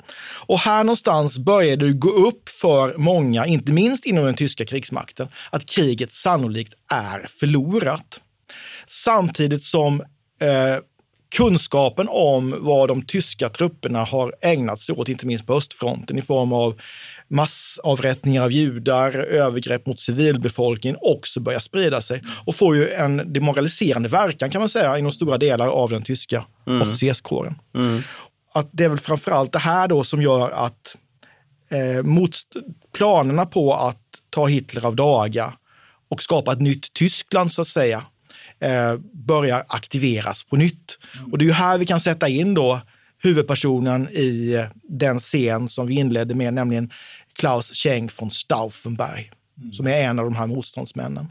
Och 0.47 0.59
här 0.59 0.85
någonstans 0.85 1.39
börjar 1.39 1.77
det 1.77 1.93
gå 1.93 2.11
upp 2.11 2.49
för 2.49 2.99
många, 2.99 3.47
inte 3.47 3.73
minst 3.73 4.07
inom 4.07 4.25
den 4.25 4.35
tyska 4.35 4.65
krigsmakten, 4.65 5.29
att 5.51 5.67
kriget 5.67 6.13
sannolikt 6.13 6.75
är 6.91 7.27
förlorat. 7.41 8.21
Samtidigt 8.87 9.63
som 9.63 10.01
eh, 10.41 10.79
kunskapen 11.37 12.09
om 12.11 12.57
vad 12.61 12.89
de 12.89 13.03
tyska 13.03 13.49
trupperna 13.49 14.05
har 14.05 14.35
ägnat 14.41 14.81
sig 14.81 14.95
åt, 14.95 15.09
inte 15.09 15.27
minst 15.27 15.47
på 15.47 15.55
östfronten 15.55 16.19
i 16.19 16.23
form 16.23 16.53
av 16.53 16.81
massavrättningar 17.33 18.43
av 18.43 18.53
judar, 18.53 19.13
övergrepp 19.13 19.87
mot 19.87 20.01
civilbefolkningen 20.01 20.99
också 21.01 21.41
börjar 21.41 21.61
sprida 21.61 22.01
sig 22.01 22.23
och 22.47 22.55
får 22.55 22.77
ju 22.77 22.91
en 22.91 23.33
demoraliserande 23.33 24.09
verkan 24.09 24.51
kan 24.51 24.61
man 24.61 24.69
säga 24.69 24.99
inom 24.99 25.13
stora 25.13 25.39
delar 25.39 25.69
av 25.69 25.91
den 25.91 26.03
tyska 26.03 26.45
mm. 26.67 26.83
officerskåren. 26.83 27.55
Mm. 27.75 28.03
Att 28.55 28.69
det 28.73 28.85
är 28.85 28.89
väl 28.89 28.99
framförallt 28.99 29.53
det 29.53 29.59
här 29.59 29.89
då 29.89 30.05
som 30.05 30.23
gör 30.23 30.51
att 30.51 30.97
eh, 31.71 32.03
mot 32.03 32.31
planerna 32.95 33.47
på 33.47 33.75
att 33.75 34.03
ta 34.31 34.47
Hitler 34.47 34.87
av 34.87 34.97
daga 34.97 35.53
och 36.09 36.23
skapa 36.23 36.53
ett 36.53 36.61
nytt 36.61 36.93
Tyskland 36.93 37.53
så 37.53 37.63
att 37.63 37.69
säga, 37.69 38.05
eh, 38.61 38.97
börjar 39.13 39.65
aktiveras 39.69 40.43
på 40.43 40.57
nytt. 40.57 40.99
Och 41.33 41.39
det 41.39 41.45
är 41.45 41.47
ju 41.47 41.53
här 41.53 41.79
vi 41.79 41.87
kan 41.87 42.01
sätta 42.01 42.29
in 42.29 42.55
då 42.55 42.81
huvudpersonen 43.23 44.09
i 44.09 44.65
den 44.83 45.21
scen 45.21 45.69
som 45.69 45.87
vi 45.87 45.95
inledde 45.95 46.35
med, 46.35 46.55
nämligen 46.55 46.91
Klaus 47.39 47.75
Scheng 47.75 48.11
von 48.19 48.31
Stauffenberg, 48.31 49.31
mm. 49.59 49.73
som 49.73 49.87
är 49.87 50.03
en 50.03 50.19
av 50.19 50.25
de 50.25 50.37
här 50.37 50.47
motståndsmännen. 50.47 51.31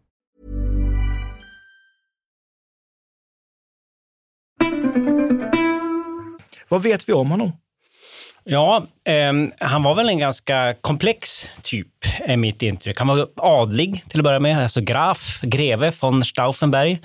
Vad 6.71 6.83
vet 6.83 7.09
vi 7.09 7.13
om 7.13 7.31
honom? 7.31 7.51
Ja, 8.43 8.87
eh, 9.05 9.33
han 9.59 9.83
var 9.83 9.95
väl 9.95 10.09
en 10.09 10.19
ganska 10.19 10.75
komplex 10.81 11.49
typ, 11.61 11.87
är 12.19 12.37
mitt 12.37 12.61
intryck. 12.61 12.99
Han 12.99 13.07
var 13.07 13.27
adlig 13.35 14.03
till 14.09 14.19
att 14.19 14.23
börja 14.23 14.39
med, 14.39 14.63
alltså 14.63 14.81
graf, 14.81 15.39
greve 15.41 15.91
von 16.01 16.25
Stauffenberg. 16.25 16.99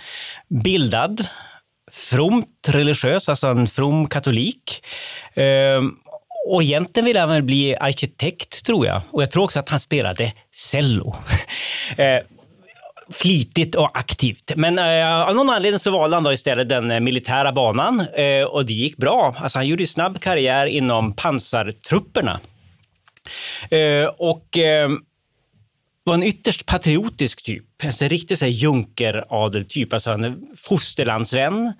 Bildad, 0.65 1.27
fromt 1.93 2.69
religiös, 2.69 3.29
alltså 3.29 3.47
en 3.47 3.67
from 3.67 4.09
katolik. 4.09 4.85
Eh, 5.35 5.83
och 6.49 6.63
egentligen 6.63 7.05
ville 7.05 7.21
han 7.21 7.29
väl 7.29 7.43
bli 7.43 7.77
arkitekt, 7.77 8.65
tror 8.65 8.87
jag. 8.87 9.03
Och 9.11 9.23
jag 9.23 9.31
tror 9.31 9.45
också 9.45 9.59
att 9.59 9.69
han 9.69 9.81
spelade 9.81 10.33
cello. 10.55 11.17
Ehm, 11.97 12.23
flitigt 13.12 13.75
och 13.75 13.99
aktivt. 13.99 14.53
Men 14.57 14.79
eh, 14.79 15.29
av 15.29 15.35
någon 15.35 15.51
anledning 15.51 15.79
så 15.79 15.90
valde 15.90 16.16
han 16.16 16.23
då 16.25 16.33
istället 16.33 16.69
den 16.69 16.90
eh, 16.90 17.01
militära 17.01 17.53
banan 17.53 18.01
eh, 18.01 18.45
och 18.45 18.66
det 18.66 18.73
gick 18.73 18.97
bra. 18.97 19.35
Alltså, 19.38 19.59
han 19.59 19.66
gjorde 19.66 19.87
snabb 19.87 20.21
karriär 20.21 20.66
inom 20.66 21.12
pansartrupperna. 21.12 22.40
Eh, 23.71 24.07
och 24.19 24.59
eh, 24.59 24.88
var 26.07 26.14
en 26.14 26.23
ytterst 26.23 26.66
patriotisk 26.66 27.42
typ. 27.42 27.64
Alltså 27.85 28.05
en 28.05 28.11
riktig 28.11 28.49
junkeradeltyp, 28.49 29.92
alltså 29.92 30.11
en 30.11 30.37
fosterlandsvän 30.57 31.73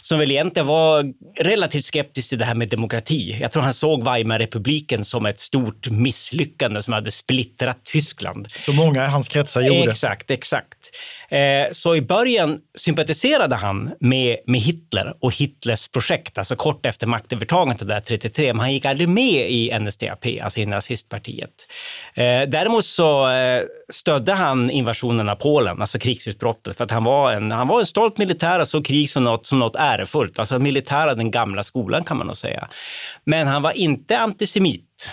som 0.00 0.18
väl 0.18 0.30
egentligen 0.30 0.66
var 0.66 1.12
relativt 1.40 1.84
skeptisk 1.84 2.28
till 2.28 2.38
det 2.38 2.44
här 2.44 2.54
med 2.54 2.68
demokrati. 2.68 3.38
Jag 3.40 3.52
tror 3.52 3.62
han 3.62 3.74
såg 3.74 4.04
Weimarrepubliken 4.04 5.04
som 5.04 5.26
ett 5.26 5.40
stort 5.40 5.90
misslyckande 5.90 6.82
som 6.82 6.92
hade 6.92 7.10
splittrat 7.10 7.84
Tyskland. 7.84 8.48
Så 8.66 8.72
många 8.72 9.04
i 9.04 9.08
hans 9.08 9.28
kretsar 9.28 9.60
gjorde. 9.60 9.90
Exakt, 9.90 10.30
exakt. 10.30 10.78
Eh, 11.28 11.72
så 11.72 11.96
i 11.96 12.02
början 12.02 12.58
sympatiserade 12.74 13.54
han 13.54 13.94
med, 14.00 14.36
med 14.46 14.60
Hitler 14.60 15.14
och 15.20 15.34
Hitlers 15.34 15.88
projekt, 15.88 16.38
alltså 16.38 16.56
kort 16.56 16.86
efter 16.86 17.06
maktövertagandet 17.06 17.88
där 17.88 18.00
33, 18.00 18.52
men 18.54 18.60
han 18.60 18.72
gick 18.72 18.84
aldrig 18.84 19.08
med 19.08 19.50
i 19.50 19.78
NSDAP, 19.80 20.26
alltså 20.42 20.60
i 20.60 20.66
nazistpartiet. 20.66 21.50
Eh, 22.14 22.42
däremot 22.48 22.84
så 22.84 23.30
eh, 23.30 23.62
stödde 23.92 24.32
han 24.32 24.70
invasionen 24.70 25.28
av 25.28 25.36
Polen, 25.36 25.80
alltså 25.80 25.98
krigsutbrottet, 25.98 26.76
för 26.76 26.84
att 26.84 26.90
han 26.90 27.04
var 27.04 27.32
en, 27.32 27.50
han 27.50 27.68
var 27.68 27.80
en 27.80 27.86
stolt 27.86 28.18
militär 28.18 28.60
och 28.60 28.68
såg 28.68 28.84
krig 28.84 29.10
som 29.10 29.24
något, 29.24 29.46
som 29.46 29.58
något 29.58 29.76
ärefullt, 29.76 30.38
alltså 30.38 30.58
militär 30.58 31.08
av 31.08 31.16
den 31.16 31.30
gamla 31.30 31.64
skolan 31.64 32.04
kan 32.04 32.16
man 32.16 32.26
nog 32.26 32.36
säga. 32.36 32.68
Men 33.24 33.46
han 33.46 33.62
var 33.62 33.72
inte 33.72 34.18
antisemit 34.18 35.10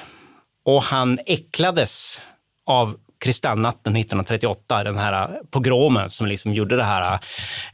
och 0.66 0.84
han 0.84 1.20
äcklades 1.26 2.24
av 2.66 2.96
kristallnatten 3.20 3.96
1938, 3.96 4.84
den 4.84 4.98
här 4.98 5.40
pogromen 5.52 6.10
som 6.10 6.28
liksom 6.28 6.54
gjorde 6.54 6.78
det 6.78 6.84
här, 6.84 7.14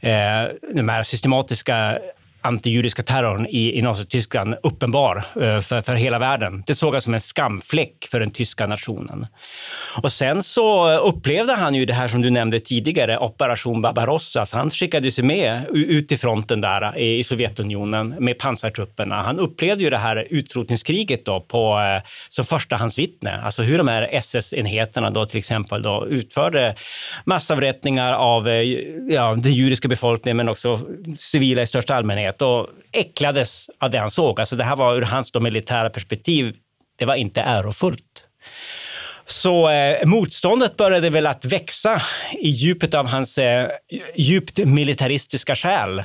eh, 0.00 0.50
de 0.74 0.88
här 0.88 1.02
systematiska 1.02 1.98
antijudiska 2.46 3.02
terrorn 3.02 3.46
i, 3.46 3.78
i 3.78 3.82
Nazityskland 3.82 4.54
uppenbar 4.62 5.16
eh, 5.16 5.60
för, 5.60 5.82
för 5.82 5.94
hela 5.94 6.18
världen. 6.18 6.62
Det 6.66 6.74
såg 6.74 6.94
jag 6.94 7.02
som 7.02 7.14
en 7.14 7.20
skamfläck 7.20 8.06
för 8.10 8.20
den 8.20 8.30
tyska 8.30 8.66
nationen. 8.66 9.26
Och 10.02 10.12
sen 10.12 10.42
så 10.42 10.98
upplevde 10.98 11.52
han 11.52 11.74
ju 11.74 11.84
det 11.84 11.92
här 11.92 12.08
som 12.08 12.22
du 12.22 12.30
nämnde 12.30 12.60
tidigare, 12.60 13.18
Operation 13.18 13.82
Barbarossa. 13.82 14.46
Så 14.46 14.56
han 14.56 14.70
skickade 14.70 15.10
sig 15.12 15.24
med 15.24 15.66
ut 15.72 16.12
i 16.12 16.16
fronten 16.16 16.60
där 16.60 16.96
eh, 16.96 17.02
i 17.02 17.24
Sovjetunionen 17.24 18.08
med 18.08 18.38
pansartrupperna. 18.38 19.22
Han 19.22 19.38
upplevde 19.38 19.84
ju 19.84 19.90
det 19.90 19.98
här 19.98 20.26
utrotningskriget 20.30 21.24
då 21.24 21.40
på, 21.40 21.78
eh, 21.78 22.10
som 22.28 22.44
förstahandsvittne, 22.44 23.40
alltså 23.44 23.62
hur 23.62 23.78
de 23.78 23.88
här 23.88 24.08
SS-enheterna 24.12 25.10
då 25.10 25.26
till 25.26 25.38
exempel 25.38 25.82
då 25.82 26.06
utförde 26.10 26.74
massavrättningar 27.24 28.12
av 28.12 28.48
ja, 29.08 29.34
den 29.34 29.52
judiska 29.52 29.88
befolkningen 29.88 30.36
men 30.36 30.48
också 30.48 30.80
civila 31.18 31.62
i 31.62 31.66
största 31.66 31.94
allmänhet 31.94 32.35
allmänhet 32.36 32.42
och 32.42 32.68
äcklades 32.92 33.70
av 33.80 33.90
det 33.90 33.98
han 33.98 34.10
såg. 34.10 34.40
Alltså 34.40 34.56
det 34.56 34.64
här 34.64 34.76
var 34.76 34.96
ur 34.96 35.02
hans 35.02 35.32
då 35.32 35.40
militära 35.40 35.90
perspektiv, 35.90 36.54
det 36.98 37.06
var 37.06 37.14
inte 37.16 37.40
ärofullt. 37.40 38.26
Så 39.28 39.68
eh, 39.70 40.06
motståndet 40.06 40.76
började 40.76 41.10
väl 41.10 41.26
att 41.26 41.44
växa 41.44 42.02
i 42.42 42.48
djupet 42.48 42.94
av 42.94 43.06
hans 43.06 43.38
eh, 43.38 43.68
djupt 44.16 44.58
militaristiska 44.58 45.54
själ. 45.54 46.04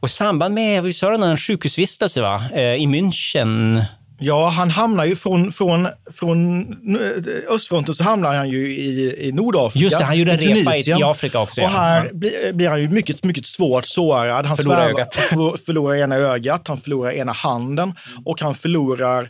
Och 0.00 0.08
i 0.08 0.12
samband 0.12 0.54
med, 0.54 0.82
vi 0.82 0.92
sa 0.92 1.10
det, 1.10 1.26
en 1.26 1.36
sjukhusvistelse 1.36 2.22
va? 2.22 2.44
Eh, 2.54 2.74
i 2.74 2.86
München 2.86 3.84
Ja, 4.22 4.48
han 4.48 4.70
hamnar 4.70 5.04
ju 5.04 5.16
från, 5.16 5.52
från, 5.52 5.88
från 6.18 6.62
eh, 6.96 7.54
östfronten 7.54 7.94
så 7.94 8.04
hamnar 8.04 8.34
han 8.34 8.48
ju 8.50 8.74
i, 8.74 9.16
i 9.28 9.32
Nordafrika. 9.32 9.84
Just 9.84 9.98
det, 9.98 10.04
han 10.04 10.18
gjorde 10.18 10.32
en 10.32 10.38
repa 10.38 10.76
i, 10.76 10.80
i 10.90 10.92
Afrika 11.02 11.40
också. 11.40 11.62
Och 11.62 11.70
här 11.70 12.04
Ja. 12.04 12.10
blir, 12.12 12.52
blir 12.52 12.68
han 12.68 12.80
ju 12.80 12.88
mycket, 12.88 13.24
mycket 13.24 13.46
svårt 13.46 13.86
sårad. 13.86 14.46
Han 14.46 14.56
Förlorar 14.56 14.76
svär- 14.88 14.90
ögat. 14.90 15.18
han 15.30 15.56
förlorar 15.66 15.96
ena 15.96 16.16
ögat, 16.16 16.68
han 16.68 16.76
förlorar 16.76 17.10
ena 17.12 17.32
handen 17.32 17.94
och 18.24 18.40
han 18.40 18.54
förlorar 18.54 19.28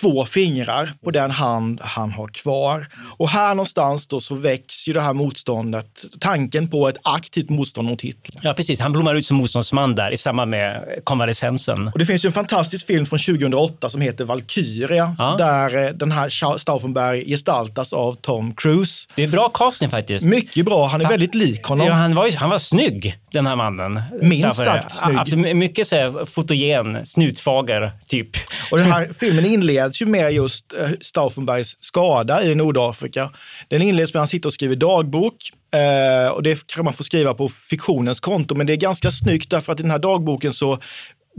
två 0.00 0.24
fingrar 0.24 0.92
på 1.04 1.10
den 1.10 1.30
hand 1.30 1.80
han 1.82 2.10
har 2.12 2.28
kvar. 2.28 2.88
Och 3.18 3.28
här 3.28 3.48
någonstans 3.54 4.06
då 4.06 4.20
så 4.20 4.34
väcks 4.34 4.88
ju 4.88 4.92
det 4.92 5.00
här 5.00 5.12
motståndet, 5.12 6.04
tanken 6.20 6.68
på 6.68 6.88
ett 6.88 6.96
aktivt 7.02 7.50
motstånd 7.50 7.88
mot 7.88 8.00
Hitler. 8.00 8.40
ja, 8.42 8.54
precis. 8.54 8.80
Han 8.80 8.92
blommar 8.92 9.14
ut 9.14 9.26
som 9.26 9.36
motståndsman 9.36 9.94
där 9.94 10.10
i 10.10 10.16
samband 10.16 10.50
med 10.50 10.84
konvalescensen. 11.04 11.88
Och 11.88 11.98
det 11.98 12.06
finns 12.06 12.24
ju 12.24 12.26
en 12.26 12.32
fantastisk 12.32 12.86
film 12.86 13.06
från 13.06 13.18
2008 13.18 13.90
som 13.90 14.00
heter 14.00 14.24
Valkyria, 14.24 15.14
Ja. 15.18 15.34
där 15.38 15.84
eh, 15.86 15.90
den 15.90 16.12
här 16.12 16.58
Stauffenberg 16.58 17.24
gestaltas 17.28 17.92
av 17.92 18.14
Tom 18.14 18.54
Cruise. 18.54 19.08
Det 19.14 19.22
är 19.22 19.28
bra 19.28 19.48
casting 19.48 19.90
faktiskt. 19.90 20.26
Mycket 20.26 20.64
bra, 20.66 20.86
han 20.86 21.00
är 21.00 21.04
Fan. 21.04 21.10
väldigt 21.10 21.34
lik 21.34 21.62
honom. 21.64 21.86
Ja, 21.86 21.92
han, 21.92 22.14
var, 22.14 22.26
ju- 22.26 22.36
han 22.36 22.50
var 22.50 22.58
snygg, 22.58 23.18
den 23.38 23.46
här 23.46 23.56
mannen. 23.56 24.02
Minst 24.22 24.56
sagt 24.56 24.98
snygg. 24.98 25.18
Absolut, 25.18 25.56
mycket 25.56 25.88
så 25.88 25.96
här, 25.96 26.24
fotogen, 26.24 27.06
snutfager, 27.06 27.92
typ. 28.06 28.28
Och 28.70 28.78
den 28.78 28.86
här 28.86 29.08
filmen 29.20 29.46
inleds 29.46 30.02
ju 30.02 30.06
med 30.06 30.32
just 30.32 30.72
eh, 30.72 30.90
Stauffenbergs 31.00 31.76
skada 31.80 32.42
i 32.42 32.54
Nordafrika. 32.54 33.30
Den 33.68 33.82
inleds 33.82 34.14
med 34.14 34.18
att 34.18 34.22
han 34.22 34.28
sitter 34.28 34.48
och 34.48 34.52
skriver 34.52 34.76
dagbok. 34.76 35.34
Eh, 35.72 36.32
och 36.32 36.42
det 36.42 36.66
kan 36.66 36.84
man 36.84 36.94
få 36.94 37.04
skriva 37.04 37.34
på 37.34 37.48
fiktionens 37.48 38.20
konto, 38.20 38.54
men 38.54 38.66
det 38.66 38.72
är 38.72 38.76
ganska 38.76 39.10
snyggt 39.10 39.50
därför 39.50 39.72
att 39.72 39.80
i 39.80 39.82
den 39.82 39.90
här 39.90 39.98
dagboken 39.98 40.52
så 40.52 40.78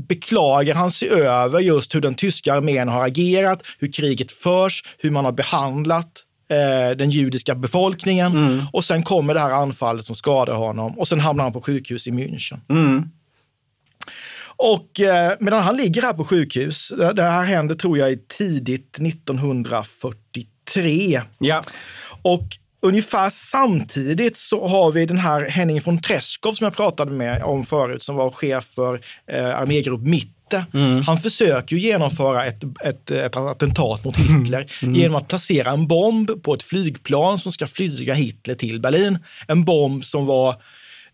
beklagar 0.08 0.76
han 0.76 0.92
sig 0.92 1.10
över 1.10 1.60
just 1.60 1.96
hur 1.96 2.02
den 2.02 2.16
tyska 2.16 2.54
armén 2.54 2.88
har 2.88 3.08
agerat, 3.08 3.62
hur 3.80 3.92
kriget 3.92 4.32
förs, 4.32 4.84
hur 4.98 5.12
man 5.12 5.26
har 5.26 5.32
behandlat 5.32 6.12
eh, 6.50 6.90
den 6.98 7.10
judiska 7.10 7.56
befolkningen. 7.56 8.32
Och 8.74 8.86
sen 8.86 9.04
kommer 9.04 9.34
det 9.34 9.40
här 9.40 9.52
anfallet 9.52 10.06
som 10.06 10.16
skadar 10.16 10.54
honom 10.54 11.00
och 11.00 11.08
sen 11.08 11.20
hamnar 11.20 11.44
han 11.44 11.54
på 11.54 11.62
sjukhus 11.62 12.08
i 12.08 12.12
München. 12.12 12.60
Och 14.62 15.00
eh, 15.00 15.34
medan 15.40 15.64
han 15.64 15.78
ligger 15.78 16.02
här 16.02 16.14
på 16.14 16.26
sjukhus, 16.26 16.92
det, 16.98 17.14
det 17.14 17.24
här 17.24 17.44
händer 17.44 17.76
tror 17.76 17.98
jag 17.98 18.12
i 18.12 18.18
tidigt 18.38 19.00
1943. 19.00 21.22
Ja. 21.38 21.64
Och 22.22 22.44
ungefär 22.82 23.30
samtidigt 23.30 24.38
så 24.38 24.68
har 24.68 24.92
vi 24.92 25.06
den 25.06 25.18
här 25.18 25.50
Henning 25.50 25.82
von 25.82 26.02
Treschow 26.02 26.52
som 26.52 26.66
jag 26.66 26.76
pratade 26.76 27.12
med 27.12 27.44
om 27.44 27.64
förut, 27.64 28.04
som 28.04 28.16
var 28.16 28.30
chef 28.30 28.66
för 28.66 29.02
eh, 29.28 29.60
armégrupp 29.60 30.02
Mitte. 30.58 31.04
Han 31.06 31.18
försöker 31.18 31.76
ju 31.76 31.82
genomföra 31.82 32.46
ett, 32.46 32.64
ett, 32.84 33.12
ett 33.12 33.36
attentat 33.36 34.06
mot 34.06 34.18
Hitler 34.18 34.66
genom 34.96 35.16
att 35.16 35.28
placera 35.28 35.72
en 35.72 35.88
bomb 35.88 36.44
på 36.44 36.54
ett 36.54 36.64
flygplan 36.64 37.40
som 37.40 37.52
ska 37.52 37.68
flyga 37.68 38.14
Hitler 38.14 38.56
till 38.56 38.82
Berlin. 38.82 39.20
En 39.48 39.66
bomb 39.66 40.06
som 40.06 40.26
var 40.26 40.56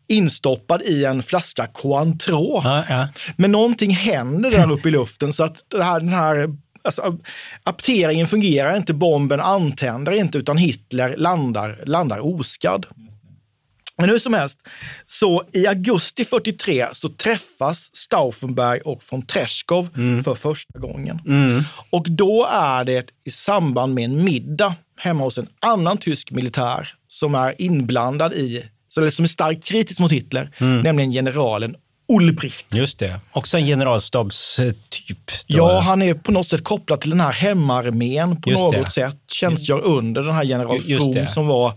instoppad 0.07 0.81
i 0.81 1.05
en 1.05 1.23
flaska 1.23 1.67
Cointreau. 1.67 2.61
Ja, 2.63 2.85
ja. 2.89 3.07
Men 3.35 3.51
någonting 3.51 3.91
händer 3.91 4.51
där 4.51 4.71
uppe 4.71 4.87
i 4.87 4.91
luften 4.91 5.33
så 5.33 5.43
att 5.43 5.63
här, 5.73 5.99
den 5.99 6.09
här 6.09 6.55
alltså, 6.83 7.17
apteringen 7.63 8.27
fungerar 8.27 8.77
inte, 8.77 8.93
bomben 8.93 9.39
antänder 9.39 10.11
inte, 10.11 10.37
utan 10.37 10.57
Hitler 10.57 11.17
landar, 11.17 11.83
landar 11.85 12.25
oskadd. 12.25 12.85
Men 13.97 14.09
hur 14.09 14.19
som 14.19 14.33
helst, 14.33 14.59
så 15.07 15.43
i 15.53 15.67
augusti 15.67 16.25
43 16.25 16.85
så 16.93 17.09
träffas 17.09 17.89
Stauffenberg 17.95 18.79
och 18.79 19.01
von 19.11 19.21
Treschow 19.25 19.89
för 20.23 20.35
första 20.35 20.79
gången. 20.79 21.19
Och 21.89 22.05
då 22.09 22.47
är 22.51 22.83
det 22.83 23.09
i 23.25 23.31
samband 23.31 23.93
med 23.93 24.05
en 24.05 24.23
middag 24.23 24.75
hemma 24.99 25.23
hos 25.23 25.37
en 25.37 25.47
annan 25.61 25.97
tysk 25.97 26.31
militär 26.31 26.93
som 27.07 27.35
är 27.35 27.61
inblandad 27.61 28.33
i, 28.33 28.63
eller 28.97 29.09
som 29.09 29.23
är 29.25 29.29
starkt 29.29 29.65
kritisk 29.65 29.99
mot 29.99 30.11
Hitler, 30.11 30.51
nämligen 30.83 31.11
generalen 31.11 31.75
Ulbricht. 32.07 32.65
Just 32.75 32.99
det. 32.99 33.19
Också 33.31 33.57
en 33.57 33.65
generalstabstyp. 33.65 35.31
Ja, 35.47 35.79
han 35.79 36.01
är 36.01 36.13
på 36.13 36.31
något 36.31 36.47
sätt 36.47 36.63
kopplad 36.63 37.01
till 37.01 37.09
den 37.09 37.19
här 37.19 37.31
hemarmén 37.31 38.41
på 38.41 38.49
Just 38.49 38.63
något 38.63 38.73
det. 38.85 38.89
sätt. 38.91 39.17
Tjänstgör 39.31 39.81
under 39.81 40.21
den 40.21 40.33
här 40.33 40.43
general 40.43 40.77
Ju- 40.81 40.93
just 40.93 41.03
From 41.03 41.13
det. 41.13 41.27
som 41.27 41.47
var. 41.47 41.73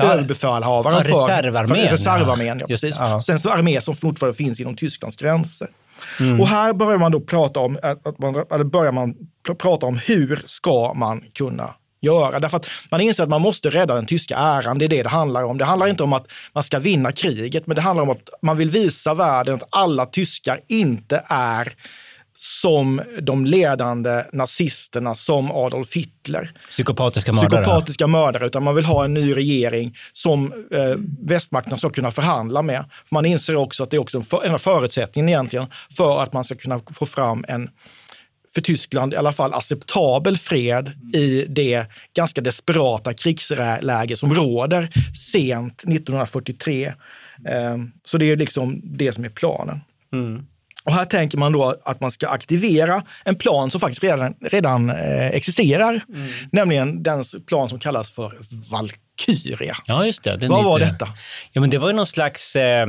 Överbefälhavaren 0.00 0.96
Ja, 0.96 1.02
för, 1.02 1.08
reservarmén, 1.08 1.84
för 1.84 1.90
reservarmén. 1.92 2.46
ja. 2.46 2.54
Ja, 2.60 2.66
precis. 2.66 2.96
ja. 2.98 3.20
Sen 3.20 3.38
så 3.38 3.50
armé 3.50 3.80
som 3.80 3.96
fortfarande 3.96 4.36
finns 4.36 4.60
inom 4.60 4.76
Tysklands 4.76 5.16
gränser. 5.16 5.68
Mm. 6.20 6.40
Och 6.40 6.48
här 6.48 6.72
börjar 6.72 6.98
man 6.98 7.12
då 7.12 7.20
prata 7.20 7.60
om, 7.60 7.78
att 7.82 8.18
man, 8.18 8.44
eller 8.50 8.64
börjar 8.64 8.92
man 8.92 9.14
pr- 9.48 9.54
prata 9.54 9.86
om 9.86 9.98
hur 10.06 10.42
ska 10.46 10.94
man 10.94 11.24
kunna 11.34 11.74
göra. 12.00 12.40
Därför 12.40 12.56
att 12.56 12.66
man 12.90 13.00
inser 13.00 13.22
att 13.22 13.28
man 13.28 13.40
måste 13.40 13.70
rädda 13.70 13.94
den 13.94 14.06
tyska 14.06 14.36
äran. 14.36 14.78
Det 14.78 14.84
är 14.84 14.88
det 14.88 15.02
det 15.02 15.08
handlar 15.08 15.42
om. 15.44 15.58
Det 15.58 15.64
handlar 15.64 15.86
inte 15.86 16.02
om 16.02 16.12
att 16.12 16.26
man 16.52 16.64
ska 16.64 16.78
vinna 16.78 17.12
kriget, 17.12 17.66
men 17.66 17.74
det 17.74 17.80
handlar 17.82 18.02
om 18.02 18.10
att 18.10 18.28
man 18.42 18.56
vill 18.56 18.70
visa 18.70 19.14
världen 19.14 19.54
att 19.54 19.68
alla 19.70 20.06
tyskar 20.06 20.60
inte 20.68 21.22
är 21.28 21.74
som 22.40 23.02
de 23.22 23.46
ledande 23.46 24.24
nazisterna, 24.32 25.14
som 25.14 25.52
Adolf 25.52 25.94
Hitler. 25.94 26.52
Psykopatiska 26.70 27.32
mördare. 27.32 27.62
Psykopatiska 27.62 28.06
mördare, 28.06 28.46
utan 28.46 28.62
man 28.62 28.74
vill 28.74 28.84
ha 28.84 29.04
en 29.04 29.14
ny 29.14 29.36
regering 29.36 29.96
som 30.12 30.52
eh, 30.72 30.94
västmakterna 31.20 31.78
ska 31.78 31.90
kunna 31.90 32.10
förhandla 32.10 32.62
med. 32.62 32.84
För 33.08 33.14
man 33.14 33.26
inser 33.26 33.56
också 33.56 33.82
att 33.82 33.90
det 33.90 33.96
är 33.96 34.00
också 34.00 34.22
en, 34.44 34.54
av 34.54 34.58
förutsättningarna 34.58 35.30
egentligen 35.30 35.66
för 35.96 36.22
att 36.22 36.32
man 36.32 36.44
ska 36.44 36.54
kunna 36.54 36.80
få 36.94 37.06
fram 37.06 37.44
en 37.48 37.70
för 38.54 38.60
Tyskland 38.60 39.14
i 39.14 39.16
alla 39.16 39.32
fall 39.32 39.54
acceptabel 39.54 40.36
fred 40.36 40.92
i 41.14 41.44
det 41.48 41.86
ganska 42.14 42.40
desperata 42.40 43.14
krigsläge 43.14 44.16
som 44.16 44.34
råder 44.34 44.90
sent 45.32 45.74
1943. 45.74 46.86
Eh, 46.86 46.94
Så 48.04 48.18
det 48.18 48.30
är 48.30 48.36
liksom 48.36 48.80
det 48.84 49.12
som 49.12 49.24
är 49.24 49.28
planen. 49.28 49.80
Och 50.88 50.94
här 50.94 51.04
tänker 51.04 51.38
man 51.38 51.52
då 51.52 51.74
att 51.84 52.00
man 52.00 52.10
ska 52.10 52.28
aktivera 52.28 53.02
en 53.24 53.34
plan 53.34 53.70
som 53.70 53.80
faktiskt 53.80 54.02
redan, 54.02 54.34
redan 54.40 54.90
eh, 54.90 55.26
existerar. 55.26 56.04
Nämligen 56.52 57.02
den 57.02 57.24
plan 57.46 57.68
som 57.68 57.78
kallas 57.78 58.10
för 58.10 58.32
Valkyria. 59.26 59.76
Ja, 59.86 60.06
just 60.06 60.22
det. 60.24 60.46
Vad 60.48 60.64
var 60.64 60.78
lite- 60.78 60.90
detta? 60.90 61.08
Ja, 61.52 61.60
men 61.60 61.70
det 61.70 61.78
var 61.78 61.88
ju 61.88 61.94
någon 61.94 62.06
slags 62.06 62.56
eh, 62.56 62.86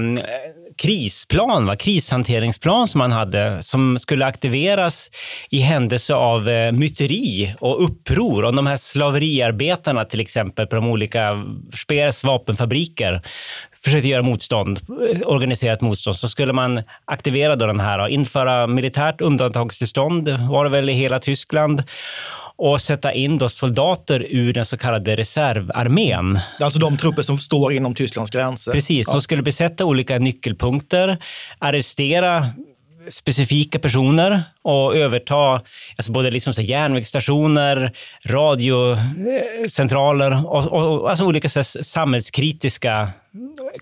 krisplan, 0.77 1.65
va? 1.65 1.75
krishanteringsplan 1.75 2.87
som 2.87 2.99
man 2.99 3.11
hade 3.11 3.63
som 3.63 3.99
skulle 3.99 4.25
aktiveras 4.25 5.11
i 5.49 5.59
händelse 5.59 6.13
av 6.13 6.49
eh, 6.49 6.71
myteri 6.71 7.55
och 7.59 7.83
uppror. 7.85 8.43
Om 8.43 8.55
de 8.55 8.67
här 8.67 8.77
slaveriarbetarna 8.77 10.05
till 10.05 10.19
exempel 10.19 10.67
på 10.67 10.75
de 10.75 10.87
olika 10.87 11.43
Speers 11.83 12.23
vapenfabriker 12.23 13.21
försökte 13.83 14.07
göra 14.07 14.21
motstånd, 14.21 14.79
eh, 15.11 15.27
organiserat 15.27 15.81
motstånd, 15.81 16.15
så 16.15 16.27
skulle 16.29 16.53
man 16.53 16.81
aktivera 17.05 17.55
då 17.55 17.65
den 17.65 17.79
här 17.79 17.99
och 17.99 18.09
införa 18.09 18.67
militärt 18.67 19.21
undantagstillstånd, 19.21 20.29
var 20.29 20.63
det 20.63 20.69
väl 20.71 20.89
i 20.89 20.93
hela 20.93 21.19
Tyskland, 21.19 21.83
och 22.59 22.81
sätta 22.81 23.13
in 23.13 23.37
då 23.37 23.49
soldater 23.49 24.25
ur 24.29 24.53
den 24.53 24.65
så 24.65 24.77
kallade 24.77 25.15
reservarmén. 25.15 26.39
Alltså 26.59 26.79
de 26.79 26.97
trupper 26.97 27.21
som 27.21 27.37
står 27.37 27.73
inom 27.73 27.95
Tysklands 27.95 28.31
gränser. 28.31 28.71
Precis, 28.71 29.09
som 29.09 29.21
skulle 29.21 29.41
besätta 29.41 29.85
olika 29.85 30.19
nyckelpunkter, 30.19 31.17
arrestera 31.59 32.45
specifika 33.09 33.79
personer 33.79 34.43
och 34.61 34.97
överta 34.97 35.61
alltså 35.95 36.11
både 36.11 36.31
liksom 36.31 36.53
så 36.53 36.61
järnvägsstationer, 36.61 37.91
radiocentraler 38.25 40.45
och, 40.45 40.65
och, 40.65 41.09
alltså 41.09 41.25
olika 41.25 41.49
så 41.49 41.63
samhällskritiska 41.63 43.09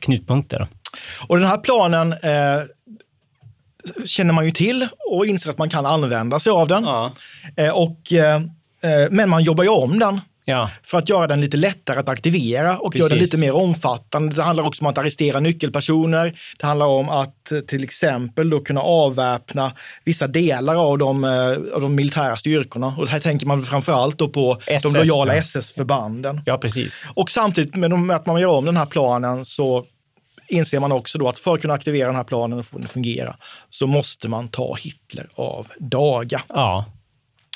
knutpunkter. 0.01 0.67
Och 1.27 1.37
den 1.37 1.47
här 1.47 1.57
planen 1.57 2.13
eh, 2.13 2.61
känner 4.05 4.33
man 4.33 4.45
ju 4.45 4.51
till 4.51 4.87
och 5.11 5.25
inser 5.25 5.49
att 5.49 5.57
man 5.57 5.69
kan 5.69 5.85
använda 5.85 6.39
sig 6.39 6.51
av 6.51 6.67
den. 6.67 6.83
Ja. 6.83 7.13
Eh, 7.55 7.69
och, 7.69 8.13
eh, 8.13 8.41
men 9.09 9.29
man 9.29 9.43
jobbar 9.43 9.63
ju 9.63 9.69
om 9.69 9.99
den 9.99 10.21
Ja, 10.49 10.69
för 10.83 10.97
att 10.97 11.09
göra 11.09 11.27
den 11.27 11.41
lite 11.41 11.57
lättare 11.57 11.99
att 11.99 12.09
aktivera 12.09 12.77
och 12.77 12.95
göra 12.95 13.09
den 13.09 13.17
lite 13.17 13.37
mer 13.37 13.55
omfattande. 13.55 14.35
Det 14.35 14.43
handlar 14.43 14.63
också 14.63 14.83
om 14.83 14.87
att 14.87 14.97
arrestera 14.97 15.39
nyckelpersoner. 15.39 16.39
Det 16.57 16.65
handlar 16.65 16.85
om 16.85 17.09
att 17.09 17.51
eh, 17.51 17.59
till 17.59 17.83
exempel 17.83 18.49
då 18.49 18.59
kunna 18.59 18.81
avväpna 18.81 19.73
vissa 20.03 20.27
delar 20.27 20.75
av 20.75 20.97
de, 20.97 21.23
eh, 21.23 21.75
av 21.75 21.81
de 21.81 21.95
militära 21.95 22.35
styrkorna. 22.35 22.95
Och 22.97 23.07
här 23.07 23.19
tänker 23.19 23.45
man 23.45 23.63
framför 23.63 23.93
allt 23.93 24.17
då 24.17 24.29
på 24.29 24.61
SS, 24.65 24.93
de 24.93 24.99
lojala 24.99 25.35
ja. 25.35 25.39
SS-förbanden. 25.39 26.41
ja 26.45 26.57
precis. 26.57 26.95
Och 27.13 27.31
samtidigt 27.31 27.75
med 27.75 28.11
att 28.11 28.25
man 28.25 28.41
gör 28.41 28.57
om 28.57 28.65
den 28.65 28.77
här 28.77 28.85
planen 28.85 29.45
så 29.45 29.85
inser 30.47 30.79
man 30.79 30.91
också 30.91 31.17
då 31.17 31.29
att 31.29 31.39
för 31.39 31.53
att 31.53 31.61
kunna 31.61 31.73
aktivera 31.73 32.07
den 32.07 32.15
här 32.15 32.23
planen 32.23 32.59
och 32.59 32.65
få 32.65 32.77
den 32.77 32.85
att 32.85 32.91
fungera 32.91 33.35
så 33.69 33.87
måste 33.87 34.27
man 34.27 34.47
ta 34.47 34.75
Hitler 34.75 35.27
av 35.35 35.67
daga. 35.79 36.41
Ja, 36.47 36.85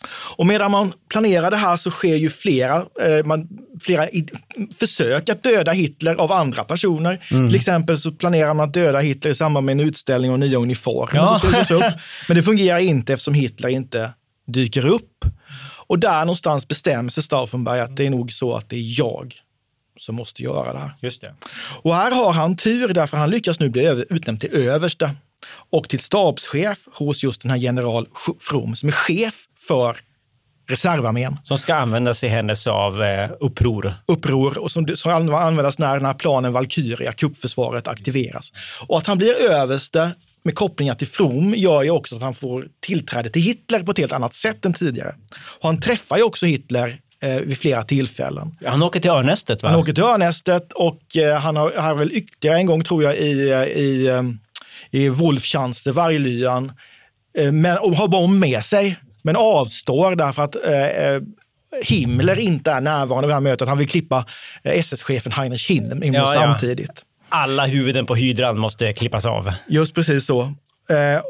Och 0.10 0.48
medan 0.48 0.72
man 0.72 0.94
planerar 1.10 1.52
det 1.52 1.58
här 1.58 1.78
så 1.78 1.92
sker 1.92 2.16
ju 2.16 2.30
flera, 2.30 2.76
eh, 2.78 3.26
man, 3.26 3.48
flera 3.82 4.10
i, 4.10 4.28
försök 4.80 5.30
att 5.30 5.44
döda 5.44 5.72
Hitler 5.72 6.16
av 6.16 6.32
andra 6.32 6.64
personer. 6.64 7.26
Mm. 7.32 7.48
Till 7.50 7.56
exempel 7.56 7.98
så 7.98 8.12
planerar 8.12 8.54
man 8.54 8.68
att 8.68 8.74
döda 8.74 9.00
Hitler 9.00 9.32
i 9.32 9.36
samband 9.36 9.66
med 9.66 9.74
en 9.74 9.80
utställning 9.80 10.32
av 10.32 10.40
nya 10.40 10.58
uniformer 10.58 11.16
Ja. 11.16 11.40
som 11.42 11.50
visas 11.50 11.72
upp. 11.72 11.84
Men 12.28 12.38
det 12.38 12.44
fungerar 12.44 12.80
inte 12.80 13.14
eftersom 13.14 13.34
Hitler 13.34 13.70
inte 13.70 14.12
dyker 14.48 14.86
upp. 14.86 15.26
Och 15.88 16.00
där 16.00 16.20
någonstans 16.20 16.68
bestämmer 16.68 17.10
sig 17.10 17.24
Stauffenberg 17.24 17.80
att 17.80 17.98
det 17.98 18.06
är 18.06 18.10
nog 18.10 18.34
så 18.34 18.56
att 18.56 18.70
det 18.70 18.76
är 18.76 19.00
jag 19.00 19.36
som 20.00 20.16
måste 20.16 20.44
göra 20.44 20.74
det 20.74 20.80
här. 20.80 20.96
Just 21.02 21.22
det. 21.22 21.34
Och 21.82 21.96
här 21.96 22.12
har 22.12 22.34
han 22.34 22.58
tur 22.58 22.94
därför 22.94 23.18
han 23.18 23.30
lyckas 23.30 23.60
nu 23.60 23.70
bli 23.70 23.86
över, 23.86 24.06
utnämnd 24.10 24.42
till 24.42 24.54
överste 24.54 25.16
och 25.70 25.90
till 25.90 26.00
stabschef 26.00 26.88
hos 26.94 27.24
just 27.24 27.42
den 27.42 27.52
här 27.52 27.58
general 27.58 28.08
From 28.40 28.76
som 28.76 28.90
är 28.90 28.94
chef 28.94 29.36
för 29.68 29.98
reservarmén. 30.70 31.40
Som 31.44 31.58
ska 31.58 31.76
användas 31.76 32.24
i 32.24 32.28
händelse 32.28 32.72
av 32.72 33.04
eh, 33.04 33.32
uppror. 33.40 33.94
Uppror 34.06 34.58
och 34.58 34.72
som 34.72 34.98
ska 34.98 35.12
användas 35.12 35.80
när 35.80 35.98
den 35.98 36.06
här 36.06 36.14
planen 36.14 36.54
Valkyria, 36.54 37.14
kuppförsvaret, 37.14 37.88
aktiveras. 37.88 38.52
Och 38.88 38.98
att 38.98 39.08
han 39.08 39.18
blir 39.18 39.52
överste 39.52 40.12
med 40.44 40.56
kopplingar 40.56 40.96
till 40.96 41.08
From 41.08 41.54
gör 41.56 41.84
ju 41.84 41.90
också 41.90 42.16
att 42.16 42.22
han 42.22 42.34
får 42.34 42.68
tillträde 42.80 43.30
till 43.30 43.42
Hitler 43.42 43.84
på 43.84 43.92
ett 43.92 43.98
helt 43.98 44.12
annat 44.12 44.34
sätt 44.34 44.66
än 44.66 44.74
tidigare. 44.74 45.16
Och 45.60 45.70
han 45.70 45.82
träffar 45.82 46.18
ju 46.18 46.24
också 46.24 46.46
Hitler 46.46 47.00
eh, 47.22 47.36
vid 47.36 47.58
flera 47.58 47.84
tillfällen. 47.84 48.56
Han 48.66 48.84
åker 48.84 49.00
till 49.00 49.12
Örnästet 49.12 49.64
va? 49.64 49.70
Han 49.70 49.80
åker 49.80 49.94
till 49.94 50.04
Örnästet 50.04 50.72
och 50.72 51.18
eh, 51.18 51.40
han 51.40 51.56
har, 51.56 51.72
har 51.72 51.96
väl 51.96 52.12
ytterligare 52.12 52.58
en 52.58 52.66
gång 52.66 52.84
tror 52.84 53.04
jag 53.04 53.18
i, 53.18 53.50
eh, 53.50 53.64
i, 53.64 54.10
Wolfschanze, 55.10 55.92
Varglyan, 55.92 56.72
eh, 57.38 57.52
men, 57.52 57.78
och 57.78 57.96
har 57.96 58.08
bomb 58.08 58.40
med 58.40 58.66
sig. 58.66 58.98
Men 59.22 59.36
avstår 59.36 60.16
därför 60.16 60.42
att 60.44 60.56
eh, 60.66 60.88
eh 60.88 61.22
Himmler 61.84 62.40
inte 62.40 62.72
är 62.72 62.82
närvarande 62.82 63.28
vid 63.28 63.30
det 63.30 63.34
här 63.34 63.42
mötet. 63.42 63.68
Han 63.68 63.78
vill 63.78 63.88
klippa 63.88 64.26
eh, 64.64 64.80
SS-chefen 64.80 65.32
Heinrich 65.32 65.70
Himmler 65.70 66.14
ja, 66.14 66.26
samtidigt. 66.26 66.92
Ja. 66.96 67.04
Alla 67.30 67.66
huvuden 67.66 68.06
på 68.06 68.16
hydran 68.16 68.60
måste 68.60 68.94
klippas 68.94 69.26
av. 69.26 69.54
Just 69.68 69.96
precis 69.96 70.26
så. 70.26 70.42
Eh, 70.42 71.22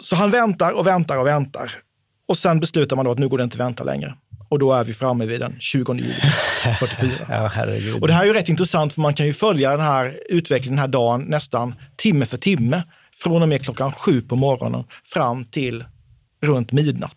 så 0.00 0.16
han 0.16 0.30
väntar 0.30 0.72
och 0.72 0.86
väntar 0.86 1.18
och 1.18 1.26
väntar. 1.26 1.72
Och 2.28 2.38
sen 2.38 2.60
beslutar 2.60 2.96
man 2.96 3.04
då 3.04 3.10
att 3.10 3.18
nu 3.18 3.28
går 3.28 3.38
det 3.38 3.44
inte 3.44 3.54
att 3.54 3.60
vänta 3.60 3.84
längre. 3.84 4.14
Och 4.48 4.58
då 4.58 4.72
är 4.72 4.84
vi 4.84 4.94
framme 4.94 5.26
vid 5.26 5.40
den 5.40 5.56
20 5.60 5.94
juli 5.94 6.14
44. 6.80 7.10
ja, 7.28 7.50
herregud. 7.54 8.00
och 8.02 8.06
det 8.06 8.12
här 8.12 8.22
är 8.22 8.26
ju 8.26 8.32
rätt 8.32 8.48
intressant 8.48 8.92
för 8.92 9.00
man 9.00 9.14
kan 9.14 9.26
ju 9.26 9.32
följa 9.32 9.70
den 9.70 9.80
här 9.80 10.18
utvecklingen 10.28 10.76
den 10.76 10.80
här 10.80 10.88
dagen 10.88 11.22
nästan 11.22 11.74
timme 11.96 12.26
för 12.26 12.38
timme. 12.38 12.82
Från 13.22 13.42
och 13.42 13.48
med 13.48 13.64
klockan 13.64 13.92
sju 13.92 14.22
på 14.22 14.36
morgonen 14.36 14.84
fram 15.04 15.44
till 15.44 15.84
runt 16.42 16.72
midnatt. 16.72 17.12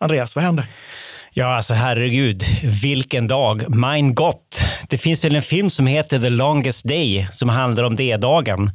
Andreas, 0.00 0.36
vad 0.36 0.44
händer? 0.44 0.66
Ja, 1.32 1.56
alltså 1.56 1.74
herregud, 1.74 2.44
vilken 2.82 3.28
dag. 3.28 3.74
Mein 3.76 4.14
Gott. 4.14 4.64
Det 4.88 4.98
finns 4.98 5.24
väl 5.24 5.36
en 5.36 5.42
film 5.42 5.70
som 5.70 5.86
heter 5.86 6.18
The 6.18 6.30
Longest 6.30 6.84
Day 6.88 7.28
som 7.32 7.48
handlar 7.48 7.84
om 7.84 7.96
D-dagen. 7.96 8.70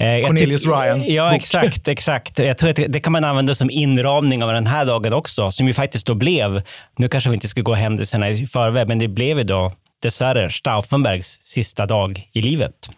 Eh, 0.00 0.26
Cornelius 0.26 0.66
Ryans 0.66 1.08
Ja, 1.08 1.30
bok. 1.30 1.36
exakt, 1.36 1.88
exakt. 1.88 2.38
Jag 2.38 2.58
tror 2.58 2.70
att 2.70 2.76
det 2.88 3.00
kan 3.00 3.12
man 3.12 3.24
använda 3.24 3.54
som 3.54 3.70
inramning 3.70 4.42
av 4.44 4.52
den 4.52 4.66
här 4.66 4.84
dagen 4.84 5.12
också, 5.12 5.52
som 5.52 5.66
ju 5.66 5.74
faktiskt 5.74 6.06
då 6.06 6.14
blev, 6.14 6.62
nu 6.96 7.08
kanske 7.08 7.30
vi 7.30 7.34
inte 7.34 7.48
ska 7.48 7.60
gå 7.60 7.74
händelserna 7.74 8.30
i 8.30 8.46
förväg, 8.46 8.88
men 8.88 8.98
det 8.98 9.08
blev 9.08 9.38
ju 9.38 9.44
då 9.44 9.72
dessvärre 10.02 10.50
Stauffenbergs 10.50 11.38
sista 11.42 11.86
dag 11.86 12.28
i 12.32 12.42
livet. 12.42 12.88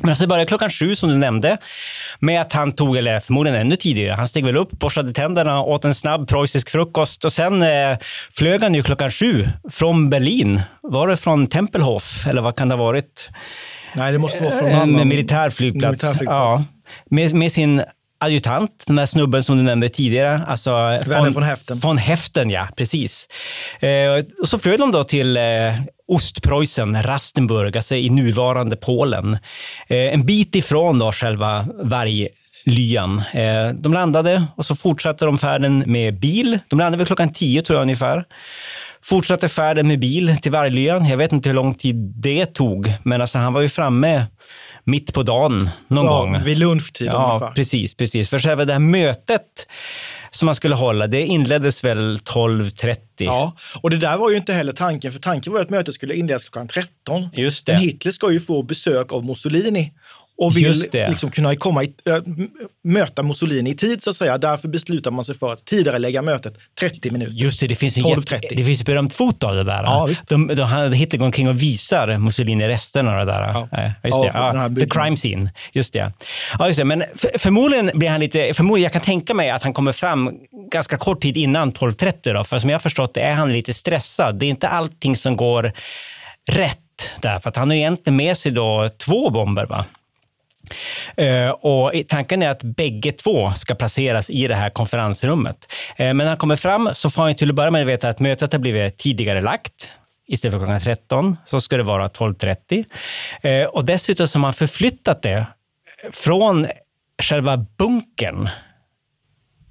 Men 0.00 0.10
alltså 0.10 0.24
det 0.24 0.28
började 0.28 0.48
klockan 0.48 0.70
sju 0.70 0.96
som 0.96 1.08
du 1.08 1.16
nämnde 1.16 1.56
med 2.18 2.40
att 2.40 2.52
han 2.52 2.72
tog, 2.72 2.96
eller 2.96 3.20
förmodligen 3.20 3.60
ännu 3.60 3.76
tidigare, 3.76 4.14
han 4.14 4.28
steg 4.28 4.44
väl 4.44 4.56
upp, 4.56 4.70
borstade 4.70 5.12
tänderna, 5.12 5.62
åt 5.62 5.84
en 5.84 5.94
snabb 5.94 6.28
preussisk 6.28 6.70
frukost 6.70 7.24
och 7.24 7.32
sen 7.32 7.62
eh, 7.62 7.98
flög 8.32 8.62
han 8.62 8.74
ju 8.74 8.82
klockan 8.82 9.10
sju 9.10 9.48
från 9.70 10.10
Berlin. 10.10 10.60
Var 10.82 11.08
det 11.08 11.16
från 11.16 11.46
Tempelhof 11.46 12.26
eller 12.26 12.42
vad 12.42 12.56
kan 12.56 12.68
det 12.68 12.74
ha 12.74 12.84
varit? 12.84 13.30
Nej, 13.94 14.12
det 14.12 14.18
måste 14.18 14.42
vara 14.42 14.58
från 14.58 14.68
en 14.68 14.80
annan 14.80 15.08
militär 15.08 15.50
flygplats. 15.50 16.02
Militär 16.02 16.18
flygplats. 16.18 16.62
Ja, 16.62 16.64
med, 17.10 17.34
med 17.34 17.52
sin 17.52 17.82
adjutant, 18.20 18.84
den 18.86 18.96
där 18.96 19.06
snubben 19.06 19.42
som 19.42 19.56
du 19.56 19.62
nämnde 19.62 19.88
tidigare. 19.88 20.42
Alltså 20.46 20.70
von, 21.06 21.32
von 21.32 21.42
Heften. 21.42 21.78
Von 21.78 21.98
Heften, 21.98 22.50
ja, 22.50 22.68
precis. 22.76 23.28
Eh, 23.80 24.24
och 24.40 24.48
så 24.48 24.58
flög 24.58 24.78
de 24.78 24.92
då 24.92 25.04
till 25.04 25.36
eh, 25.36 25.42
Ostpreussen, 26.08 27.02
Rastenburg, 27.02 27.76
alltså 27.76 27.94
i 27.94 28.10
nuvarande 28.10 28.76
Polen. 28.76 29.38
Eh, 29.88 30.14
en 30.14 30.26
bit 30.26 30.54
ifrån 30.54 30.98
då 30.98 31.12
själva 31.12 31.66
varglyan. 31.82 33.22
Eh, 33.32 33.68
de 33.74 33.92
landade 33.92 34.44
och 34.56 34.66
så 34.66 34.74
fortsatte 34.74 35.24
de 35.24 35.38
färden 35.38 35.84
med 35.86 36.20
bil. 36.20 36.58
De 36.68 36.78
landade 36.78 36.96
väl 36.96 37.06
klockan 37.06 37.32
tio 37.32 37.62
tror 37.62 37.76
jag 37.76 37.82
ungefär. 37.82 38.24
Fortsatte 39.02 39.48
färden 39.48 39.88
med 39.88 40.00
bil 40.00 40.36
till 40.42 40.52
varglyan. 40.52 41.06
Jag 41.06 41.16
vet 41.16 41.32
inte 41.32 41.48
hur 41.48 41.54
lång 41.54 41.74
tid 41.74 41.96
det 41.96 42.46
tog, 42.46 42.92
men 43.02 43.20
alltså 43.20 43.38
han 43.38 43.52
var 43.52 43.60
ju 43.60 43.68
framme 43.68 44.26
mitt 44.84 45.14
på 45.14 45.22
dagen 45.22 45.70
någon 45.88 46.04
ja, 46.04 46.20
gång. 46.20 46.42
Vid 46.42 46.58
lunchtid 46.58 47.06
ja, 47.06 47.28
ungefär. 47.28 47.54
Precis, 47.54 47.94
precis. 47.94 48.28
För 48.28 48.38
själva 48.38 48.64
det 48.64 48.72
här 48.72 48.80
mötet 48.80 49.66
som 50.38 50.46
man 50.46 50.54
skulle 50.54 50.74
hålla, 50.74 51.06
det 51.06 51.26
inleddes 51.26 51.84
väl 51.84 52.18
12.30. 52.18 52.96
Ja, 53.18 53.56
och 53.80 53.90
det 53.90 53.96
där 53.96 54.18
var 54.18 54.30
ju 54.30 54.36
inte 54.36 54.52
heller 54.52 54.72
tanken, 54.72 55.12
för 55.12 55.18
tanken 55.18 55.52
var 55.52 55.60
att 55.60 55.70
mötet 55.70 55.94
skulle 55.94 56.14
inledas 56.14 56.44
klockan 56.44 56.68
13. 56.68 57.28
Just 57.32 57.66
det. 57.66 57.72
Men 57.72 57.80
Hitler 57.82 58.12
ska 58.12 58.32
ju 58.32 58.40
få 58.40 58.62
besök 58.62 59.12
av 59.12 59.24
Mussolini 59.24 59.92
och 60.38 60.56
vill 60.56 60.84
liksom 60.92 61.30
kunna 61.30 61.56
komma 61.56 61.84
i, 61.84 61.92
äh, 62.04 62.16
möta 62.84 63.22
Mussolini 63.22 63.70
i 63.70 63.74
tid 63.74 64.02
så 64.02 64.10
att 64.10 64.16
säga. 64.16 64.38
Därför 64.38 64.68
beslutar 64.68 65.10
man 65.10 65.24
sig 65.24 65.34
för 65.34 65.52
att 65.52 65.64
tidigare 65.64 65.98
lägga 65.98 66.22
mötet 66.22 66.54
30 66.80 67.10
minuter. 67.10 67.32
Just 67.32 67.60
det, 67.60 67.66
det 67.66 67.74
finns, 67.74 67.96
en 67.98 68.04
det 68.50 68.64
finns 68.64 68.80
ett 68.80 68.86
berömt 68.86 69.12
foto 69.12 69.46
av 69.46 69.54
det 69.54 69.64
där. 69.64 69.82
Ja, 69.82 70.04
visst. 70.04 70.28
De, 70.28 70.46
de, 70.46 70.92
Hitler 70.92 71.18
går 71.18 71.26
omkring 71.26 71.48
och 71.48 71.62
visar 71.62 72.18
Mussolini 72.18 72.68
resten 72.68 73.08
av 73.08 73.26
det 73.26 73.32
där. 73.32 73.40
Ja. 73.40 73.68
just 74.04 74.22
det. 74.22 74.30
Ja, 74.34 74.70
the 74.80 74.86
crime 74.86 75.16
scene. 75.16 75.52
Just 75.72 75.92
det. 75.92 76.12
Ja, 76.58 76.66
just 76.66 76.78
det. 76.78 76.84
Men 76.84 77.04
för, 77.16 77.38
förmodligen 77.38 77.90
blir 77.94 78.08
han 78.08 78.20
lite, 78.20 78.52
förmodligen, 78.54 78.82
jag 78.82 78.92
kan 78.92 79.02
tänka 79.02 79.34
mig 79.34 79.50
att 79.50 79.62
han 79.62 79.72
kommer 79.72 79.92
fram 79.92 80.32
ganska 80.72 80.96
kort 80.96 81.22
tid 81.22 81.36
innan 81.36 81.72
12.30 81.72 82.34
då, 82.34 82.44
för 82.44 82.58
som 82.58 82.70
jag 82.70 82.74
har 82.74 82.80
förstått 82.80 83.14
det 83.14 83.20
är 83.20 83.34
han 83.34 83.52
lite 83.52 83.74
stressad. 83.74 84.38
Det 84.38 84.46
är 84.46 84.50
inte 84.50 84.68
allting 84.68 85.16
som 85.16 85.36
går 85.36 85.72
rätt 86.50 86.78
där, 87.20 87.38
för 87.38 87.48
att 87.48 87.56
han 87.56 87.68
har 87.68 87.76
egentligen 87.76 88.16
med 88.16 88.36
sig 88.36 88.52
då 88.52 88.90
två 88.98 89.30
bomber. 89.30 89.66
Va? 89.66 89.84
Eh, 91.16 91.50
och 91.50 91.92
tanken 92.08 92.42
är 92.42 92.48
att 92.48 92.62
bägge 92.62 93.12
två 93.12 93.52
ska 93.52 93.74
placeras 93.74 94.30
i 94.30 94.48
det 94.48 94.54
här 94.54 94.70
konferensrummet. 94.70 95.72
Eh, 95.96 96.06
men 96.06 96.16
när 96.16 96.28
han 96.28 96.36
kommer 96.36 96.56
fram 96.56 96.90
så 96.92 97.10
får 97.10 97.22
han 97.22 97.34
till 97.34 97.50
att 97.50 97.54
börja 97.54 97.70
med 97.70 97.86
veta 97.86 98.08
att 98.08 98.20
mötet 98.20 98.52
har 98.52 98.60
blivit 98.60 98.98
tidigare 98.98 99.40
lagt. 99.40 99.90
Istället 100.26 100.52
för 100.52 100.66
klockan 100.66 100.80
13 100.80 101.36
så 101.46 101.60
ska 101.60 101.76
det 101.76 101.82
vara 101.82 102.08
12.30. 102.08 102.84
Eh, 103.42 103.66
och 103.66 103.84
dessutom 103.84 104.28
så 104.28 104.38
har 104.38 104.40
man 104.40 104.54
förflyttat 104.54 105.22
det 105.22 105.46
från 106.12 106.66
själva 107.22 107.56
bunkern 107.56 108.48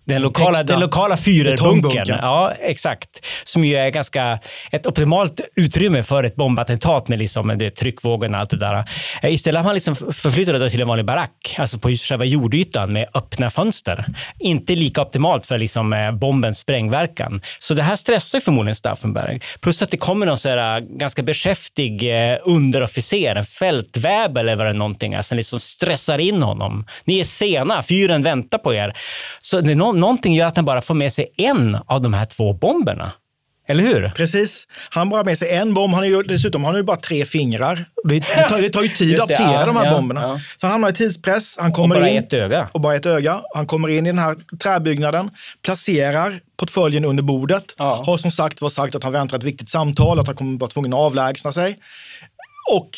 den 0.07 0.21
lokala, 0.21 0.63
den 0.63 0.79
lokala 0.79 1.15
Führerbunkern. 1.15 2.07
Ja, 2.21 2.51
exakt. 2.59 3.25
Som 3.43 3.65
ju 3.65 3.75
är 3.75 3.89
ganska 3.89 4.39
ett 4.71 4.87
optimalt 4.87 5.41
utrymme 5.55 6.03
för 6.03 6.23
ett 6.23 6.35
bombattentat 6.35 7.07
med 7.07 7.19
liksom 7.19 7.57
det, 7.57 7.71
tryckvågen 7.71 8.33
och 8.33 8.39
allt 8.39 8.49
det 8.49 8.57
där. 8.57 8.85
Eh, 9.21 9.33
istället 9.33 9.59
har 9.59 9.65
man 9.65 9.73
liksom 9.73 9.95
förflyttat 9.95 10.59
det 10.59 10.69
till 10.69 10.81
en 10.81 10.87
vanlig 10.87 11.05
barack, 11.05 11.55
alltså 11.57 11.79
på 11.79 11.89
själva 11.89 12.25
jordytan 12.25 12.93
med 12.93 13.07
öppna 13.13 13.49
fönster. 13.49 14.05
Inte 14.39 14.75
lika 14.75 15.01
optimalt 15.01 15.45
för 15.45 15.57
liksom 15.57 15.93
eh, 15.93 16.11
bombens 16.11 16.59
sprängverkan. 16.59 17.41
Så 17.59 17.73
det 17.73 17.83
här 17.83 17.95
stressar 17.95 18.37
ju 18.37 18.41
förmodligen 18.41 18.75
Stauffenberg. 18.75 19.41
Plus 19.61 19.81
att 19.81 19.91
det 19.91 19.97
kommer 19.97 20.25
någon 20.25 20.37
så 20.37 20.49
eh, 20.49 20.79
ganska 20.79 21.23
beskäftig 21.23 22.11
underofficer, 22.43 23.35
en 23.35 23.45
fältväb 23.45 24.37
eller 24.37 24.55
vad 24.55 24.65
det 24.65 24.69
är 24.69 24.73
någonting 24.73 25.13
är, 25.13 25.21
som 25.21 25.37
liksom 25.37 25.59
stressar 25.59 26.19
in 26.19 26.41
honom. 26.41 26.85
Ni 27.05 27.19
är 27.19 27.23
sena, 27.23 27.83
fyren 27.83 28.23
väntar 28.23 28.57
på 28.57 28.73
er. 28.73 28.97
Så 29.41 29.61
det 29.61 29.71
är 29.71 29.75
någon 29.75 29.96
någonting 29.99 30.35
gör 30.35 30.47
att 30.47 30.55
han 30.55 30.65
bara 30.65 30.81
får 30.81 30.93
med 30.93 31.13
sig 31.13 31.31
en 31.37 31.77
av 31.85 32.01
de 32.01 32.13
här 32.13 32.25
två 32.25 32.53
bomberna. 32.53 33.11
Eller 33.69 33.83
hur? 33.83 34.09
Precis. 34.09 34.67
Han 34.89 35.09
bara 35.09 35.23
med 35.23 35.37
sig 35.37 35.49
en 35.49 35.73
bomb. 35.73 35.93
Han 35.93 36.03
är 36.03 36.07
ju, 36.07 36.23
dessutom 36.23 36.63
har 36.63 36.71
han 36.71 36.79
ju 36.79 36.83
bara 36.83 36.97
tre 36.97 37.25
fingrar. 37.25 37.85
Det, 38.03 38.19
tar, 38.21 38.61
det 38.61 38.69
tar 38.69 38.83
ju 38.83 38.89
tid 38.89 39.15
att 39.15 39.31
aptera 39.31 39.51
ja, 39.51 39.65
de 39.65 39.77
här 39.77 39.85
ja, 39.85 39.91
bomberna. 39.91 40.21
Ja. 40.21 40.39
Så 40.61 40.67
han 40.67 40.71
hamnar 40.71 40.89
i 40.89 40.93
tidspress. 40.93 41.57
Han 41.59 41.71
kommer 41.71 41.95
och 41.95 42.01
bara 42.01 42.09
in, 42.09 42.17
ett 42.17 42.33
öga. 42.33 42.69
Och 42.71 42.81
bara 42.81 42.95
ett 42.95 43.05
öga. 43.05 43.41
Han 43.55 43.67
kommer 43.67 43.89
in 43.89 44.05
i 44.05 44.09
den 44.09 44.19
här 44.19 44.35
träbyggnaden, 44.63 45.31
placerar 45.61 46.39
portföljen 46.57 47.05
under 47.05 47.23
bordet. 47.23 47.63
Har 47.77 48.17
som 48.17 48.31
sagt 48.31 48.61
var 48.61 48.69
sagt 48.69 48.95
att 48.95 49.03
han 49.03 49.13
väntar 49.13 49.37
ett 49.37 49.43
viktigt 49.43 49.69
samtal, 49.69 50.19
att 50.19 50.27
han 50.27 50.35
kommer 50.35 50.59
vara 50.59 50.69
tvungen 50.69 50.93
att 50.93 50.99
avlägsna 50.99 51.53
sig. 51.53 51.77
Och 52.71 52.89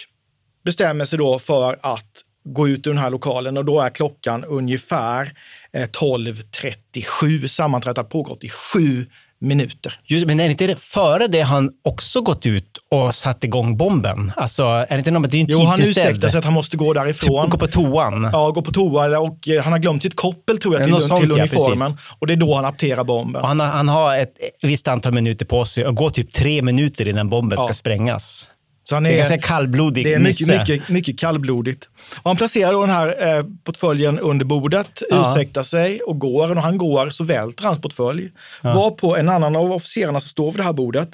bestämmer 0.66 1.06
sig 1.06 1.18
då 1.18 1.40
för 1.40 1.78
att 1.82 2.24
gå 2.44 2.68
ut 2.68 2.88
ur 2.88 2.92
den 2.92 3.02
här 3.04 3.10
lokalen 3.10 3.58
och 3.58 3.66
då 3.66 3.82
är 3.82 3.90
klockan 3.90 4.44
ungefär 4.44 5.34
12.37. 5.74 7.44
Eh, 7.44 7.48
Sammanträdet 7.48 7.98
har 7.98 8.04
pågått 8.04 8.44
i 8.44 8.50
sju 8.50 9.06
minuter. 9.42 10.00
Just, 10.04 10.28
men 10.28 10.40
är 10.40 10.44
det 10.44 10.52
inte 10.52 10.76
före 10.76 11.28
det 11.28 11.42
han 11.42 11.72
också 11.84 12.22
gått 12.22 12.46
ut 12.46 12.78
och 12.92 13.16
satt 13.16 13.44
igång 13.44 13.78
bomben? 13.78 14.32
Alltså, 14.36 14.64
är 14.64 14.88
det 14.90 14.98
inte 14.98 15.12
något, 15.12 15.32
det 15.32 15.38
är 15.38 15.42
en 15.42 15.48
Jo, 15.50 15.60
han 15.60 15.82
ursäktar 15.82 16.30
sig 16.30 16.38
att 16.38 16.46
han 16.46 16.54
måste 16.54 16.78
gå 16.78 16.94
därifrån. 16.94 17.50
Gå 17.50 17.58
på 17.58 17.68
toan? 17.68 18.30
Ja, 18.34 18.52
gå 18.52 18.62
på 18.62 18.72
toa 18.72 19.20
och 19.20 19.48
eh, 19.48 19.64
han 19.64 19.72
har 19.72 19.80
glömt 19.80 20.04
sitt 20.04 20.16
koppel 20.16 20.58
tror 20.58 20.76
jag 20.80 20.84
till, 20.84 21.02
sånt, 21.02 21.22
till 21.22 21.32
uniformen. 21.32 21.92
Ja, 21.92 22.16
och 22.20 22.28
det 22.28 22.34
är 22.34 22.38
då 22.38 22.56
han 22.56 22.66
apterar 22.66 23.04
bomben. 23.04 23.46
Han, 23.46 23.60
har, 23.60 23.68
han 23.68 23.88
har 23.88 24.18
ett 24.18 24.34
visst 24.62 24.88
antal 24.88 25.14
minuter 25.14 25.46
på 25.46 25.66
sig 25.66 25.86
och 25.86 25.96
går 25.96 26.10
typ 26.10 26.34
tre 26.34 26.62
minuter 26.62 27.08
innan 27.08 27.30
bomben 27.30 27.58
ja. 27.60 27.64
ska 27.64 27.74
sprängas. 27.74 28.50
Så 28.90 28.96
han 28.96 29.04
Det 29.04 29.10
är 29.10 29.14
är, 29.14 29.18
ganska 29.18 29.38
kallblodig 29.38 30.06
det 30.06 30.14
är 30.14 30.20
mycket, 30.20 30.48
mycket, 30.48 30.90
mycket 30.90 31.20
kallblodigt. 31.20 31.90
Och 32.22 32.30
han 32.30 32.38
placerar 32.38 32.74
då 32.74 32.82
den 32.82 32.90
här 32.90 33.38
eh, 33.38 33.46
portföljen 33.64 34.20
under 34.20 34.46
bordet, 34.46 35.02
Ja. 35.10 35.22
ursäktar 35.36 35.64
sig 35.64 36.02
och 36.02 36.20
går. 36.20 36.50
Och 36.50 36.56
när 36.56 36.62
han 36.62 36.78
går 36.78 37.10
så 37.10 37.24
välter 37.24 37.64
hans 37.64 37.82
portfölj. 37.82 38.32
Var 38.62 38.92
på 38.92 39.18
en 39.18 39.30
annan 39.30 39.56
av 39.56 39.72
officerarna 39.72 40.20
som 40.20 40.30
står 40.30 40.52
vid 40.52 40.60
det 40.60 40.64
här 40.64 40.74
bordet 40.74 41.10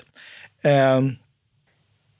eh, 0.64 1.02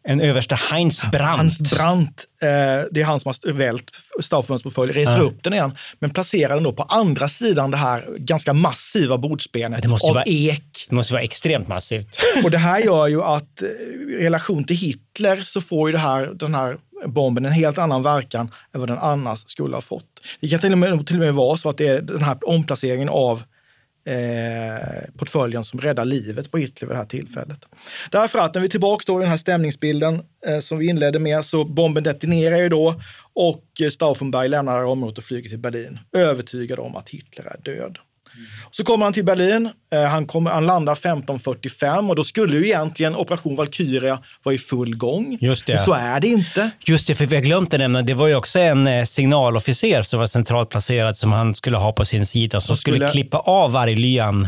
En 0.08 0.22
överste 0.22 0.56
Heinz 0.56 1.06
Brandt. 1.12 1.38
Hans 1.38 1.72
Brandt, 1.74 2.26
eh, 2.42 2.48
det 2.92 3.02
är 3.02 3.04
han 3.04 3.20
som 3.20 3.30
har 3.44 3.52
vält 3.52 3.84
Stauffmans 4.24 4.64
portfölj, 4.64 4.92
reser 4.94 5.18
Ja. 5.18 5.22
upp 5.24 5.44
den 5.44 5.54
igen, 5.54 5.78
men 6.00 6.10
placerar 6.10 6.54
den 6.56 6.64
då 6.64 6.74
på 6.74 6.84
andra 6.84 7.28
sidan 7.30 7.72
det 7.72 7.78
här 7.78 8.06
ganska 8.18 8.54
massiva 8.54 9.18
bordsbenet 9.18 9.86
av 9.86 9.92
vara- 9.92 10.24
ek. 10.26 10.86
Det 10.90 10.96
måste 10.96 11.14
vara 11.14 11.24
extremt 11.24 11.68
massivt. 11.68 12.18
Och 12.44 12.52
det 12.52 12.58
här 12.58 12.80
gör 12.80 13.08
ju 13.08 13.22
att 13.24 13.62
eh, 13.62 13.68
i 13.68 14.18
relation 14.22 14.64
till 14.64 14.76
Hitler 14.76 15.42
så 15.42 15.62
får 15.62 15.90
ju 15.90 15.92
det 15.94 16.00
här, 16.00 16.32
den 16.34 16.56
här 16.56 16.78
bomben 17.08 17.46
en 17.46 17.52
helt 17.52 17.78
annan 17.78 18.04
verkan 18.04 18.52
än 18.74 18.80
vad 18.80 18.90
den 18.90 18.98
annars 18.98 19.44
skulle 19.48 19.76
ha 19.76 19.82
fått. 19.82 20.06
Det 20.42 20.48
kan 20.48 20.60
till 20.60 20.72
och 20.72 20.78
med, 20.78 21.08
till 21.08 21.16
och 21.16 21.20
med 21.20 21.34
vara 21.34 21.58
så 21.58 21.70
att 21.70 21.78
det 21.78 21.88
är 21.88 22.02
den 22.02 22.24
här 22.24 22.38
omplaceringen 22.50 23.10
av 23.10 23.44
eh, 24.06 25.14
portföljen 25.18 25.66
som 25.66 25.82
räddar 25.82 26.06
livet 26.06 26.52
på 26.52 26.58
Hitler 26.58 26.88
vid 26.88 26.96
det 26.96 27.00
här 27.00 27.06
tillfället. 27.06 27.66
Därför 28.12 28.40
att 28.40 28.54
när 28.54 28.62
vi 28.62 28.70
tillbaka 28.70 29.04
då 29.08 29.20
i 29.20 29.22
den 29.22 29.30
här 29.30 29.38
stämningsbilden 29.38 30.22
eh, 30.46 30.60
som 30.60 30.78
vi 30.78 30.88
inledde 30.88 31.20
med 31.20 31.46
så 31.46 31.66
bomben 31.66 32.04
detonerar 32.04 32.58
ju 32.58 32.70
då 32.70 33.02
och 33.34 33.66
Stauffenberg 33.92 34.50
lämnar 34.50 34.84
området 34.84 35.18
och 35.18 35.24
flyger 35.24 35.50
till 35.50 35.60
Berlin 35.60 36.00
övertygad 36.14 36.80
om 36.80 36.96
att 36.96 37.10
Hitler 37.10 37.46
är 37.46 37.58
död. 37.62 37.98
Så 38.72 38.84
kommer 38.84 39.06
han 39.06 39.14
till 39.14 39.26
Berlin. 39.26 39.70
Eh, 39.94 40.02
Han, 40.04 40.26
kommer, 40.28 40.52
han 40.52 40.66
landar 40.66 40.96
15.45 40.96 42.10
och 42.10 42.16
då 42.16 42.24
skulle 42.24 42.58
ju 42.58 42.66
egentligen 42.66 43.16
Operation 43.16 43.56
Valkyria 43.56 44.20
vara 44.44 44.56
i 44.56 44.58
full 44.58 44.96
gång. 44.96 45.38
Just 45.42 45.66
det. 45.66 45.74
Men 45.74 45.84
så 45.84 45.94
är 45.94 46.20
det 46.20 46.28
inte. 46.28 46.70
Just 46.86 47.08
det, 47.08 47.16
för 47.16 47.26
vi 47.26 47.36
har 47.36 47.44
glömt 47.44 47.74
att 47.74 47.80
nämna, 47.80 48.02
det 48.02 48.14
var 48.14 48.28
ju 48.28 48.36
också 48.36 48.60
en 48.60 48.88
eh, 48.88 49.06
signalofficer 49.06 50.02
som 50.02 50.20
var 50.20 50.28
centralt 50.28 50.70
placerad 50.70 51.18
som 51.18 51.32
han 51.32 51.56
skulle 51.56 51.78
ha 51.78 51.92
på 51.92 52.06
sin 52.06 52.26
sida 52.26 52.62
som 52.62 52.78
skulle, 52.78 52.96
skulle- 52.98 53.10
klippa 53.12 53.38
av 53.38 53.72
varglyan 53.72 54.48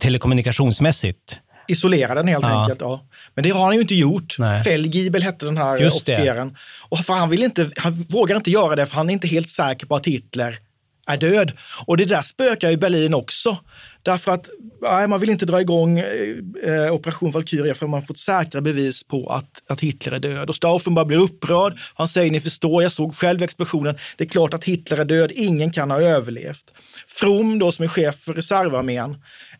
telekommunikationsmässigt. 0.00 1.38
Isolera 1.68 2.14
den 2.14 2.28
helt 2.28 2.44
Ja. 2.44 2.62
enkelt. 2.62 2.80
Ja. 2.80 3.00
Men 3.34 3.42
det 3.44 3.50
har 3.50 3.64
han 3.64 3.74
ju 3.74 3.80
inte 3.80 3.94
gjort. 3.94 4.36
Nej. 4.38 4.64
Felgibel 4.64 5.22
hette 5.22 5.44
den 5.44 5.56
här 5.58 5.78
Just 5.78 6.06
det. 6.06 6.12
officeren. 6.14 6.56
Och 6.88 6.98
för 6.98 7.12
han, 7.12 7.30
vill 7.30 7.42
inte, 7.42 7.70
han 7.76 7.92
vågar 7.92 8.36
inte 8.36 8.50
göra 8.50 8.76
det 8.76 8.86
för 8.86 8.94
han 8.96 9.08
är 9.10 9.12
inte 9.12 9.28
helt 9.28 9.48
säker 9.48 9.86
på 9.86 9.96
att 9.96 10.06
Hitler 10.06 10.58
är 11.06 11.16
död. 11.16 11.52
Och 11.86 11.96
det 11.96 12.04
där 12.04 12.22
spökar 12.22 12.70
i 12.70 12.76
Berlin 12.76 13.14
också. 13.14 13.58
Därför 14.02 14.32
att 14.32 14.48
nej, 14.82 15.08
man 15.08 15.20
vill 15.20 15.30
inte 15.30 15.46
dra 15.46 15.60
igång 15.60 15.98
eh, 15.98 16.92
Operation 16.92 17.30
Valkyria 17.30 17.74
förrän 17.74 17.90
man 17.90 18.02
fått 18.02 18.18
säkra 18.18 18.60
bevis 18.60 19.04
på 19.04 19.26
att, 19.32 19.62
att 19.66 19.80
Hitler 19.80 20.12
är 20.12 20.18
död. 20.18 20.48
Och 20.48 20.56
Stauffenberg 20.56 21.06
blir 21.06 21.18
upprörd. 21.18 21.78
Han 21.94 22.08
säger, 22.08 22.30
ni 22.30 22.40
förstår, 22.40 22.82
jag 22.82 22.92
såg 22.92 23.14
själv 23.14 23.42
explosionen. 23.42 23.94
Det 24.16 24.24
är 24.24 24.28
klart 24.28 24.54
att 24.54 24.64
Hitler 24.64 24.98
är 24.98 25.04
död. 25.04 25.32
Ingen 25.34 25.72
kan 25.72 25.90
ha 25.90 26.00
överlevt. 26.00 26.64
From, 27.08 27.58
då, 27.58 27.72
som 27.72 27.82
är 27.82 27.88
chef 27.88 28.16
för 28.16 28.34
reservarmén, 28.34 29.10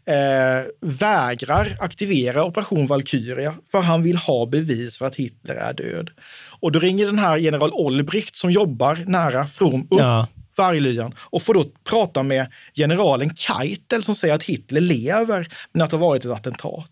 eh, 0.06 0.66
vägrar 0.80 1.76
aktivera 1.80 2.44
Operation 2.44 2.86
Valkyria 2.86 3.54
för 3.72 3.80
han 3.80 4.02
vill 4.02 4.16
ha 4.16 4.46
bevis 4.46 4.98
för 4.98 5.06
att 5.06 5.14
Hitler 5.14 5.54
är 5.54 5.72
död. 5.72 6.10
Och 6.60 6.72
då 6.72 6.78
ringer 6.78 7.06
den 7.06 7.18
här 7.18 7.36
general 7.36 7.70
Olbricht 7.72 8.36
som 8.36 8.50
jobbar 8.50 9.04
nära 9.06 9.46
From 9.46 9.80
upp 9.80 9.88
Ja 9.90 10.26
varglyan 10.56 11.14
och 11.20 11.42
får 11.42 11.54
då 11.54 11.64
prata 11.90 12.22
med 12.22 12.46
generalen 12.74 13.36
Keitel 13.36 14.02
som 14.02 14.14
säger 14.14 14.34
att 14.34 14.42
Hitler 14.42 14.80
lever 14.80 15.48
men 15.72 15.82
att 15.82 15.90
det 15.90 15.96
har 15.96 16.06
varit 16.06 16.24
ett 16.24 16.30
attentat. 16.30 16.90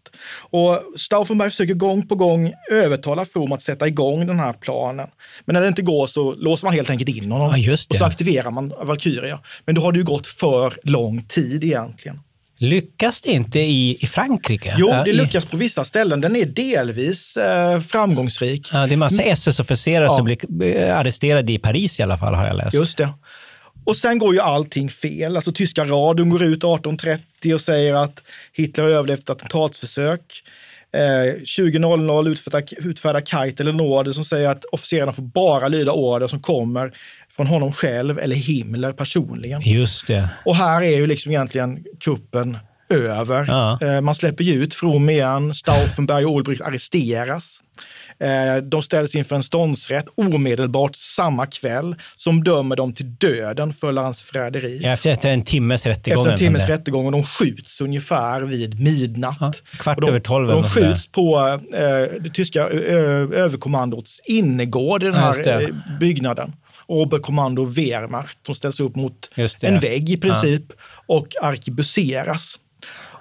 Och 0.50 0.82
Stauffenberg 0.96 1.50
försöker 1.50 1.74
gång 1.74 2.08
på 2.08 2.14
gång 2.14 2.52
övertala 2.70 3.24
From 3.24 3.52
att 3.52 3.62
sätta 3.62 3.86
igång 3.88 4.26
den 4.26 4.38
här 4.38 4.52
planen. 4.52 5.08
Men 5.44 5.54
när 5.54 5.60
det 5.60 5.68
inte 5.68 5.82
går 5.82 6.06
så 6.06 6.34
låser 6.34 6.66
man 6.66 6.74
helt 6.74 6.90
enkelt 6.90 7.16
in 7.16 7.32
honom 7.32 7.60
Ja, 7.60 7.72
och 7.72 7.96
så 7.96 8.04
aktiverar 8.04 8.50
man 8.50 8.72
Valkyria. 8.82 9.40
Men 9.66 9.74
då 9.74 9.80
har 9.80 9.92
det 9.92 9.98
ju 9.98 10.04
gått 10.04 10.26
för 10.26 10.74
lång 10.82 11.22
tid 11.22 11.64
egentligen. 11.64 12.20
Lyckas 12.62 13.20
det 13.20 13.30
inte 13.30 13.58
i, 13.60 13.98
i 14.00 14.06
Frankrike? 14.06 14.74
Jo, 14.78 14.88
det 15.04 15.12
lyckas 15.12 15.44
på 15.44 15.56
vissa 15.56 15.84
ställen. 15.84 16.20
Den 16.20 16.36
är 16.36 16.44
delvis 16.44 17.36
eh, 17.36 17.80
framgångsrik. 17.80 18.68
Ja, 18.72 18.86
det 18.86 18.92
är 18.94 18.96
massa 18.96 19.22
SS-officerare 19.22 20.04
Ja. 20.04 20.10
som 20.16 20.24
blir 20.24 20.62
eh, 20.76 20.98
arresterade 20.98 21.52
i 21.52 21.58
Paris 21.58 22.00
i 22.00 22.02
alla 22.02 22.18
fall, 22.18 22.34
har 22.34 22.46
jag 22.46 22.56
läst. 22.56 22.74
Just 22.74 22.98
det. 22.98 23.08
Och 23.84 23.96
sen 23.96 24.18
går 24.18 24.34
ju 24.34 24.40
allting 24.40 24.90
fel. 24.90 25.36
Alltså 25.36 25.52
tyska 25.52 25.84
radion 25.84 26.28
går 26.28 26.42
ut 26.42 26.62
18.30 26.62 27.54
och 27.54 27.60
säger 27.60 27.94
att 27.94 28.22
Hitler 28.52 28.84
har 28.84 28.90
överlevt 28.90 29.20
ett 29.20 29.30
attentatsförsök. 29.30 30.20
Eh, 30.92 31.34
20.00 31.44 32.28
utfärdar, 32.28 32.64
utfärdar 32.78 33.20
Keitel 33.20 33.68
en 33.68 33.80
order 33.80 34.12
som 34.12 34.24
säger 34.24 34.48
att 34.48 34.64
officerarna 34.64 35.12
får 35.12 35.22
bara 35.22 35.68
lyda 35.68 35.92
order 35.92 36.26
som 36.26 36.40
kommer 36.40 36.92
från 37.30 37.46
honom 37.46 37.72
själv 37.72 38.18
eller 38.18 38.36
Himmler 38.36 38.92
personligen. 38.92 39.60
Just 39.64 40.06
det. 40.06 40.28
Och 40.44 40.56
här 40.56 40.82
är 40.82 40.96
ju 40.96 41.06
liksom 41.06 41.30
egentligen 41.32 41.84
kuppen 42.00 42.58
över. 42.90 43.44
Ja. 43.48 43.78
Eh, 43.82 44.00
Man 44.00 44.14
släpper 44.14 44.44
ju 44.44 44.52
ut 44.62 44.74
From 44.74 45.10
igen, 45.10 45.54
Stauffenberg 45.54 46.24
och 46.24 46.32
Olbricht 46.32 46.62
arresteras. 46.62 47.60
Eh, 48.20 48.56
De 48.62 48.82
ställs 48.82 49.14
inför 49.14 49.36
en 49.36 49.42
ståndsrätt 49.42 50.06
omedelbart 50.14 50.96
samma 50.96 51.46
kväll 51.46 51.94
som 52.16 52.44
dömer 52.44 52.76
dem 52.76 52.92
till 52.94 53.14
döden 53.14 53.72
för 53.72 53.92
landsförräderi. 53.92 54.80
Ja, 54.82 54.92
Efter 54.92 55.30
en 55.30 55.44
timmes 55.44 55.86
rättegång. 55.86 56.20
Efter 56.20 56.32
en 56.32 56.38
timmes 56.38 56.66
rättegång 56.68 57.06
och 57.06 57.12
de 57.12 57.24
skjuts 57.24 57.80
ungefär 57.80 58.42
vid 58.42 58.80
midnatt. 58.80 59.36
Ja, 59.40 59.52
kvart 59.78 59.96
Och 59.96 60.00
de, 60.02 60.08
över 60.10 60.20
tolv 60.20 60.48
De 60.48 60.62
skjuts 60.64 61.06
på 61.06 61.38
eh, 61.74 62.20
det 62.22 62.30
tyska 62.34 62.60
överkommandots 63.34 64.20
innergård 64.24 65.02
i 65.02 65.06
den 65.06 65.14
Ja, 65.14 65.20
här 65.20 65.44
det. 65.44 65.62
eh, 65.64 65.68
byggnaden. 66.00 66.52
Oberkommando 66.86 67.64
Wehrmacht. 67.64 68.38
De 68.42 68.54
ställs 68.54 68.80
upp 68.80 68.96
mot 68.96 69.30
en 69.62 69.78
vägg 69.78 70.10
i 70.10 70.16
princip 70.16 70.62
och 71.06 71.26
arkebuseras. 71.42 72.54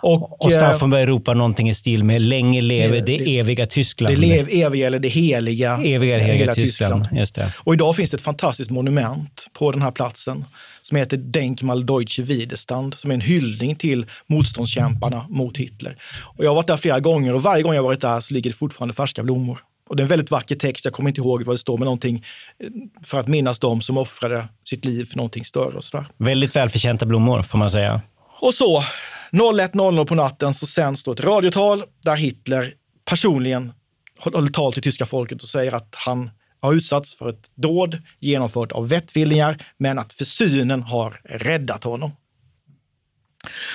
Och, 0.02 0.42
Och 0.46 0.52
eh, 0.52 0.58
Stauffenberg 0.58 1.06
ropar 1.06 1.36
någonting 1.36 1.70
i 1.70 1.76
stil 1.76 2.04
med 2.04 2.22
“Länge 2.22 2.62
leve 2.62 2.96
det- 3.00 3.18
det, 3.18 3.40
eviga 3.40 3.66
Tyskland”. 3.68 4.16
det 4.16 4.22
lev, 4.22 4.48
eviga 4.52 4.88
eller 4.88 5.00
det 5.00 5.08
heliga, 5.08 5.74
Eviga, 5.78 6.18
hela 6.18 6.34
heliga 6.34 6.56
Tyskland. 6.56 7.08
Just 7.12 7.36
det. 7.36 7.54
Och 7.58 7.74
idag 7.74 7.96
finns 7.96 8.10
det 8.12 8.16
ett 8.18 8.22
fantastiskt 8.22 8.70
monument 8.72 9.48
på 9.54 9.72
den 9.72 9.82
här 9.82 9.92
platsen 9.92 10.46
som 10.82 10.98
heter 10.98 11.18
Denkmal 11.18 11.86
Deutsche 11.86 12.24
Widerstand, 12.24 12.96
som 13.00 13.12
är 13.12 13.16
en 13.16 13.22
hyllning 13.22 13.76
till 13.76 14.06
motståndskämparna 14.28 15.26
mot 15.30 15.58
Hitler. 15.58 15.98
Och 16.38 16.44
jag 16.46 16.50
har 16.50 16.56
varit 16.56 16.68
där 16.68 16.78
flera 16.78 17.00
gånger 17.00 17.34
och 17.34 17.44
varje 17.44 17.64
gång 17.64 17.74
jag 17.74 17.84
varit 17.84 18.02
där 18.02 18.20
så 18.20 18.34
ligger 18.34 18.50
det 18.50 18.56
fortfarande 18.56 18.94
färska 18.94 19.24
blommor. 19.24 19.60
Och 19.90 19.96
det 19.96 20.02
är 20.02 20.04
en 20.04 20.08
väldigt 20.10 20.32
vacker 20.32 20.56
text, 20.56 20.86
jag 20.86 20.94
kommer 20.94 21.10
inte 21.10 21.22
ihåg 21.22 21.44
vad 21.44 21.54
det 21.56 21.60
står, 21.60 21.78
men 21.78 21.86
någonting 21.86 22.24
eh, 22.64 22.70
för 23.04 23.20
att 23.20 23.28
minnas 23.28 23.60
dem 23.60 23.82
som 23.82 23.98
offrade 23.98 24.46
sitt 24.64 24.86
liv 24.86 25.06
för 25.06 25.18
någonting 25.18 25.46
större 25.46 25.78
och 25.78 25.84
sådär. 25.84 26.06
Väldigt 26.18 26.56
välförtjänta 26.56 27.06
blommor, 27.06 27.42
får 27.42 27.58
man 27.58 27.72
säga. 27.72 28.02
Och 28.42 28.54
så 28.54 28.84
01.00 29.32 30.06
på 30.06 30.16
natten 30.16 30.54
så 30.54 30.68
sänds 30.68 31.04
då 31.04 31.12
ett 31.12 31.20
radiotal 31.20 31.84
där 32.04 32.16
Hitler 32.16 32.74
personligen 33.06 33.72
håller 34.20 34.52
tal 34.52 34.74
till 34.74 34.84
tyska 34.84 35.06
folket 35.06 35.44
och 35.44 35.50
säger 35.50 35.72
att 35.72 35.90
han 35.92 36.30
har 36.62 36.74
utsatts 36.74 37.18
för 37.18 37.30
ett 37.30 37.52
dåd 37.56 38.02
genomfört 38.20 38.72
av 38.72 38.90
vettvillingar, 38.90 39.66
men 39.78 40.00
att 40.00 40.14
försynen 40.14 40.84
har 40.84 41.22
räddat 41.24 41.84
honom. 41.84 42.12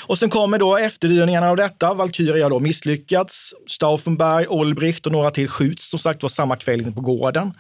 Och 0.07 0.18
sen 0.18 0.30
kommer 0.30 0.59
då 0.59 0.76
efterdyningarna 0.76 1.50
av 1.50 1.57
detta. 1.57 1.94
Valkyria 1.94 2.44
har 2.44 2.50
då 2.50 2.61
misslyckats. 2.61 3.55
Stauffenberg, 3.66 4.46
Olbricht 4.46 5.07
och 5.07 5.12
några 5.12 5.30
till 5.30 5.48
skjuts 5.48 5.90
som 5.90 5.98
sagt 5.98 6.22
var 6.22 6.30
samma 6.30 6.57
kväll 6.57 6.80
inne 6.80 6.92
på 6.92 7.00
gården. 7.00 7.55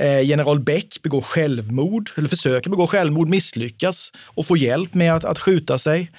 Eh, 0.00 0.20
General 0.20 0.60
Beck 0.60 1.02
begår 1.02 1.20
självmord, 1.20 2.10
eller 2.16 2.28
försöker 2.28 2.70
begå 2.70 2.86
självmord, 2.86 3.28
misslyckas 3.28 4.12
och 4.24 4.46
får 4.46 4.58
hjälp 4.58 4.94
med 4.94 5.14
att, 5.14 5.24
att 5.24 5.38
skjuta 5.38 5.78
sig. 5.78 6.10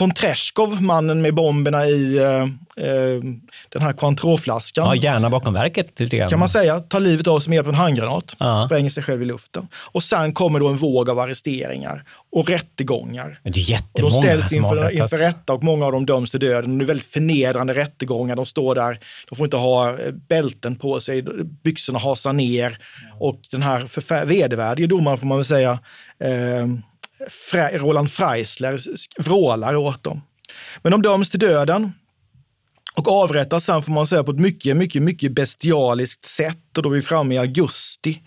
Von 0.00 0.10
Treskov, 0.14 0.82
mannen 0.82 1.22
med 1.22 1.34
bomberna 1.34 1.86
i 1.86 2.16
eh, 2.18 2.42
eh, 2.86 3.20
den 3.68 3.82
här 3.82 3.92
Cointreau-flaskan, 3.92 4.86
Ja, 4.86 4.94
gärna 4.94 5.30
bakom 5.30 5.54
verket 5.54 6.00
lite 6.00 6.16
grann. 6.16 6.30
kan 6.30 6.38
man 6.38 6.48
säga, 6.48 6.80
tar 6.80 7.00
livet 7.00 7.26
av 7.26 7.40
sig 7.40 7.48
med 7.50 7.56
hjälp 7.56 7.66
av 7.66 7.72
en 7.74 7.80
handgranat, 7.80 8.36
Ja. 8.38 8.62
spränger 8.66 8.90
sig 8.90 9.02
själv 9.02 9.22
i 9.22 9.24
luften. 9.24 9.68
Och 9.74 10.02
sen 10.02 10.32
kommer 10.32 10.60
då 10.60 10.68
en 10.68 10.76
våg 10.76 11.10
av 11.10 11.18
arresteringar 11.18 12.04
och 12.32 12.48
rättegångar. 12.48 13.40
Men 13.42 13.52
Det 13.52 13.58
är 13.58 13.62
Och 13.62 13.68
jättemånga 13.70 14.14
de 14.14 14.22
ställs 14.22 14.52
inför, 14.52 14.90
inför 14.90 15.16
rätta 15.16 15.52
och 15.52 15.64
många 15.64 15.86
av 15.86 15.92
dem 15.92 16.06
döms 16.06 16.30
till 16.30 16.40
döden. 16.40 16.78
Det 16.78 16.84
är 16.84 16.86
väldigt 16.86 17.06
förnedrande 17.12 17.74
rättegångar. 17.74 18.36
De 18.36 18.46
står 18.46 18.74
där, 18.74 19.00
de 19.28 19.36
får 19.36 19.46
inte 19.46 19.56
ha 19.56 19.98
eh, 19.98 20.12
bälten 20.12 20.76
på 20.76 21.00
sig, 21.00 21.22
byxorna 21.64 21.98
hasar 21.98 22.32
ner 22.32 22.78
och 23.18 23.40
den 23.50 23.62
här 23.62 24.24
vedervärdige 24.24 24.86
domaren 24.86 25.18
får 25.18 25.26
man 25.26 25.38
väl 25.38 25.44
säga, 25.44 25.78
eh, 26.24 26.66
Fra- 27.50 27.78
Roland 27.78 28.12
Freisler 28.12 28.80
vrålar 29.22 29.74
åt 29.76 30.02
dem. 30.02 30.20
Men 30.82 30.92
de 30.92 31.02
döms 31.02 31.30
till 31.30 31.40
döden 31.40 31.92
och 32.94 33.08
avrättas 33.08 33.64
sen 33.64 33.82
får 33.82 33.92
man 33.92 34.06
säga 34.06 34.24
på 34.24 34.30
ett 34.30 34.38
mycket, 34.40 34.76
mycket, 34.76 35.02
mycket 35.02 35.32
bestialiskt 35.32 36.24
sätt. 36.24 36.76
Och 36.76 36.82
då 36.82 36.90
är 36.90 36.94
vi 36.94 37.02
framme 37.02 37.34
i 37.34 37.38
augusti 37.38 38.22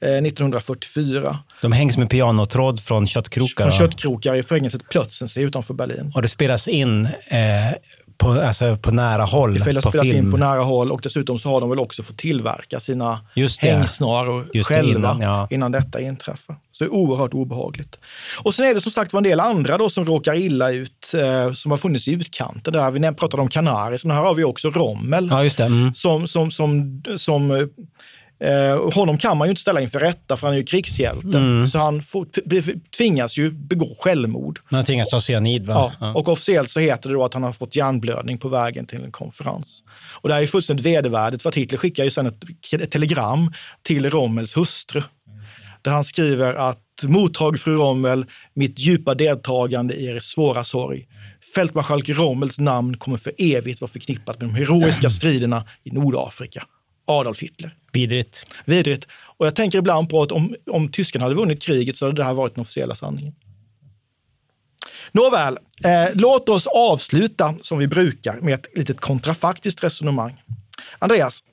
1944. 0.00 1.38
De 1.62 1.72
hängs 1.72 1.96
med 1.96 2.10
pianotråd 2.10 2.80
från 2.80 3.06
köttkrokar. 3.06 3.70
Från 3.70 3.78
köttkrokar 3.78 4.34
i 4.34 4.42
fängelset 4.42 4.88
Plötzensee 4.90 5.42
utanför 5.44 5.74
Berlin. 5.74 6.12
Och 6.14 6.22
det 6.22 6.28
spelas 6.28 6.68
in 6.68 7.06
eh, 7.06 7.42
På, 8.18 8.30
alltså, 8.32 8.76
på 8.76 8.90
nära 8.90 9.24
håll, 9.24 9.54
Det 9.54 9.58
på 9.60 9.80
spelas 9.90 10.06
film. 10.06 10.16
in 10.26 10.30
på 10.30 10.36
nära 10.36 10.60
håll 10.62 10.92
och 10.92 11.00
dessutom 11.02 11.38
så 11.38 11.48
har 11.48 11.60
de 11.60 11.70
väl 11.70 11.78
också 11.78 12.02
fått 12.02 12.18
tillverka 12.18 12.80
sina 12.80 13.20
Just 13.34 13.62
det. 13.62 13.70
hängsnaror 13.70 14.46
Just 14.54 14.68
det, 14.68 14.74
själva 14.74 14.98
innan, 14.98 15.20
ja. 15.20 15.48
innan 15.50 15.72
detta 15.72 16.00
inträffar. 16.00 16.56
Så 16.72 16.84
det 16.84 16.88
är 16.88 16.92
oerhört 16.92 17.34
obehagligt. 17.34 17.98
Och 18.42 18.54
sen 18.54 18.64
är 18.64 18.74
det 18.74 18.80
som 18.80 18.92
sagt 18.92 19.12
var 19.12 19.18
en 19.18 19.24
del 19.24 19.40
andra 19.40 19.78
då 19.78 19.90
som 19.90 20.04
råkar 20.04 20.34
illa 20.34 20.70
ut, 20.70 21.14
eh, 21.14 21.52
som 21.52 21.70
har 21.70 21.78
funnits 21.78 22.08
i 22.08 22.12
utkanten. 22.12 22.72
Där 22.72 22.90
vi 22.90 23.00
pratade 23.14 23.42
om 23.42 23.48
Canaris, 23.48 24.04
men 24.04 24.16
här 24.16 24.22
har 24.22 24.34
vi 24.34 24.44
också 24.44 24.70
Rommel. 24.70 25.28
Ja, 25.30 25.42
just 25.42 25.56
det. 25.56 25.64
Mm. 25.64 25.94
Som, 25.94 26.28
som, 26.28 26.50
som, 26.50 27.02
som 27.16 27.68
eh, 28.40 28.92
honom 28.94 29.18
kan 29.18 29.36
man 29.36 29.48
ju 29.48 29.50
inte 29.50 29.62
ställa 29.62 29.80
inför 29.80 30.00
rätta 30.00 30.36
för 30.36 30.46
han 30.46 30.54
är 30.54 30.58
ju 30.58 30.64
krigshjälte. 30.64 31.38
Mm. 31.38 31.66
Så 31.66 31.78
han 31.78 32.02
får, 32.02 32.26
tvingas 32.96 33.36
ju 33.38 33.50
begå 33.50 33.96
självmord. 34.00 34.60
Han 34.64 34.84
tvingas 34.84 35.08
ta 35.08 35.20
cyanid, 35.20 35.66
va? 35.66 35.92
Ja, 36.00 36.12
och 36.12 36.28
officiellt 36.28 36.70
så 36.70 36.80
heter 36.80 37.08
det 37.08 37.14
då 37.14 37.24
att 37.24 37.34
han 37.34 37.42
har 37.42 37.52
fått 37.52 37.76
hjärnblödning 37.76 38.38
på 38.38 38.48
vägen 38.48 38.86
till 38.86 39.04
en 39.04 39.12
konferens. 39.12 39.82
Och 40.20 40.28
det 40.28 40.34
här 40.34 40.42
är 40.42 40.46
fullständigt 40.46 40.86
vedervärdigt 40.86 41.42
för 41.42 41.48
att 41.48 41.54
Hitler 41.54 41.78
skickar 41.78 42.04
ju 42.04 42.10
sen 42.10 42.26
ett, 42.26 42.44
ett 42.72 42.90
telegram 42.90 43.52
till 43.82 44.10
Rommels 44.10 44.56
hustru. 44.56 45.02
Där 45.82 45.90
han 45.90 46.04
skriver 46.04 46.54
att 46.54 46.82
mottag 47.02 47.60
fru 47.60 47.76
Rommel 47.76 48.26
mitt 48.54 48.78
djupa 48.78 49.14
deltagande 49.14 49.94
i 49.94 50.06
er 50.06 50.20
svåra 50.20 50.64
sorg. 50.64 51.06
Fältmarskalk 51.54 52.08
Rommels 52.08 52.58
namn 52.58 52.96
kommer 52.96 53.16
för 53.16 53.32
evigt 53.38 53.80
vara 53.80 53.90
förknippat 53.90 54.40
med 54.40 54.48
de 54.48 54.54
heroiska 54.54 55.10
striderna 55.10 55.64
i 55.84 55.90
Nordafrika. 55.90 56.66
Adolf 57.06 57.42
Hitler. 57.42 57.76
Vidrigt. 57.92 58.46
Vidrigt. 58.64 59.06
Och 59.36 59.46
jag 59.46 59.54
tänker 59.54 59.78
ibland 59.78 60.10
på 60.10 60.22
att 60.22 60.32
om, 60.32 60.54
om 60.70 60.92
tyskarna 60.92 61.24
hade 61.24 61.34
vunnit 61.34 61.62
kriget 61.62 61.96
så 61.96 62.06
hade 62.06 62.16
det 62.16 62.24
här 62.24 62.34
varit 62.34 62.54
den 62.54 62.62
officiella 62.62 62.94
sanningen. 62.94 63.34
Nåväl, 65.12 65.58
eh, 65.84 66.14
låt 66.14 66.48
oss 66.48 66.66
avsluta 66.66 67.54
som 67.62 67.78
vi 67.78 67.86
brukar 67.86 68.40
med 68.40 68.54
ett 68.54 68.78
litet 68.78 69.00
kontrafaktiskt 69.00 69.84
resonemang. 69.84 70.42
Andreas, 70.98 71.44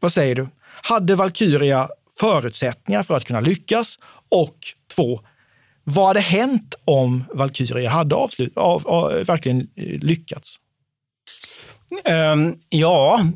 vad 0.00 0.12
säger 0.12 0.34
du? 0.34 0.48
Hade 0.82 1.14
Valkyria 1.14 1.88
förutsättningar 2.20 3.02
för 3.02 3.16
att 3.16 3.24
kunna 3.24 3.40
lyckas? 3.40 3.98
Och 4.28 4.56
två, 4.94 5.20
vad 5.84 6.06
hade 6.06 6.20
hänt 6.20 6.74
om 6.84 7.24
Valkyria 7.32 7.90
hade 7.90 8.14
avslut, 8.14 8.56
av, 8.56 8.88
av, 8.88 9.12
verkligen 9.12 9.60
eh, 9.60 9.98
lyckats? 9.98 10.56
Ehm, 12.04 12.54
ja, 12.68 13.26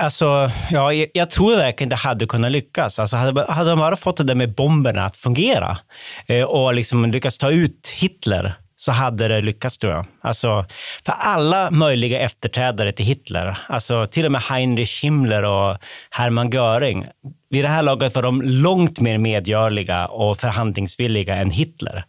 alltså, 0.00 0.50
ja, 0.70 0.92
jag, 0.92 1.30
tror 1.30 1.56
verkligen 1.56 1.88
det 1.88 1.96
hade 1.96 2.26
kunnat 2.26 2.52
lyckas. 2.52 2.98
Alltså, 2.98 3.16
hade, 3.16 3.52
hade 3.52 3.70
de 3.70 3.78
bara 3.78 3.96
fått 3.96 4.16
det 4.16 4.24
där 4.24 4.34
med 4.34 4.54
bomberna 4.54 5.04
att 5.04 5.16
fungera 5.16 5.78
eh, 6.26 6.44
och 6.44 6.74
liksom 6.74 7.10
lyckats 7.10 7.38
ta 7.38 7.50
ut 7.50 7.94
Hitler 7.96 8.54
så 8.80 8.92
hade 8.92 9.28
det 9.28 9.40
lyckats 9.40 9.78
tror 9.78 9.92
jag. 9.92 10.06
Alltså, 10.20 10.64
för 11.06 11.12
alla 11.12 11.70
möjliga 11.70 12.20
efterträdare 12.20 12.92
till 12.92 13.06
Hitler, 13.06 13.58
alltså 13.68 14.06
till 14.06 14.26
och 14.26 14.32
med 14.32 14.40
Heinrich 14.40 15.04
Himmler 15.04 15.42
och 15.42 15.78
Hermann 16.10 16.50
Göring, 16.50 17.06
vid 17.50 17.64
det 17.64 17.68
här 17.68 17.82
laget 17.82 18.14
var 18.14 18.22
de 18.22 18.42
långt 18.42 19.00
mer 19.00 19.18
medgörliga 19.18 20.06
och 20.06 20.38
förhandlingsvilliga 20.38 21.36
än 21.36 21.50
Hitler. 21.50 22.04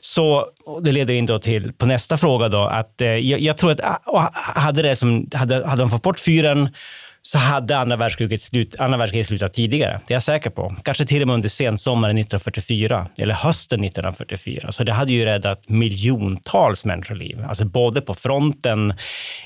Så 0.00 0.46
det 0.82 0.92
leder 0.92 1.14
in 1.14 1.26
då 1.26 1.38
till 1.38 1.72
på 1.72 1.86
nästa 1.86 2.16
fråga 2.16 2.48
då 2.48 2.60
att 2.60 3.00
eh, 3.00 3.08
jag, 3.08 3.40
jag 3.40 3.56
tror 3.56 3.70
att 3.70 4.02
hade 4.34 4.82
det 4.82 4.96
som 4.96 5.28
hade, 5.34 5.66
hade 5.66 5.82
de 5.82 5.90
fått 5.90 6.02
bort 6.02 6.20
fyren 6.20 6.70
så 7.24 7.38
hade 7.38 7.78
andra 7.78 7.96
världskriget, 7.96 8.42
slut, 8.42 8.76
andra 8.78 8.98
världskriget 8.98 9.26
slutat 9.26 9.54
tidigare. 9.54 10.00
Det 10.06 10.14
är 10.14 10.16
jag 10.16 10.22
säker 10.22 10.50
på. 10.50 10.76
Kanske 10.82 11.06
till 11.06 11.22
och 11.22 11.28
med 11.28 11.34
under 11.34 11.48
sensommaren 11.48 12.18
1944 12.18 13.08
eller 13.18 13.34
hösten 13.34 13.84
1944. 13.84 14.72
Så 14.72 14.84
det 14.84 14.92
hade 14.92 15.12
ju 15.12 15.24
räddat 15.24 15.68
miljontals 15.68 16.84
människoliv. 16.84 17.44
Alltså 17.48 17.64
både 17.64 18.00
på 18.00 18.14
fronten, 18.14 18.94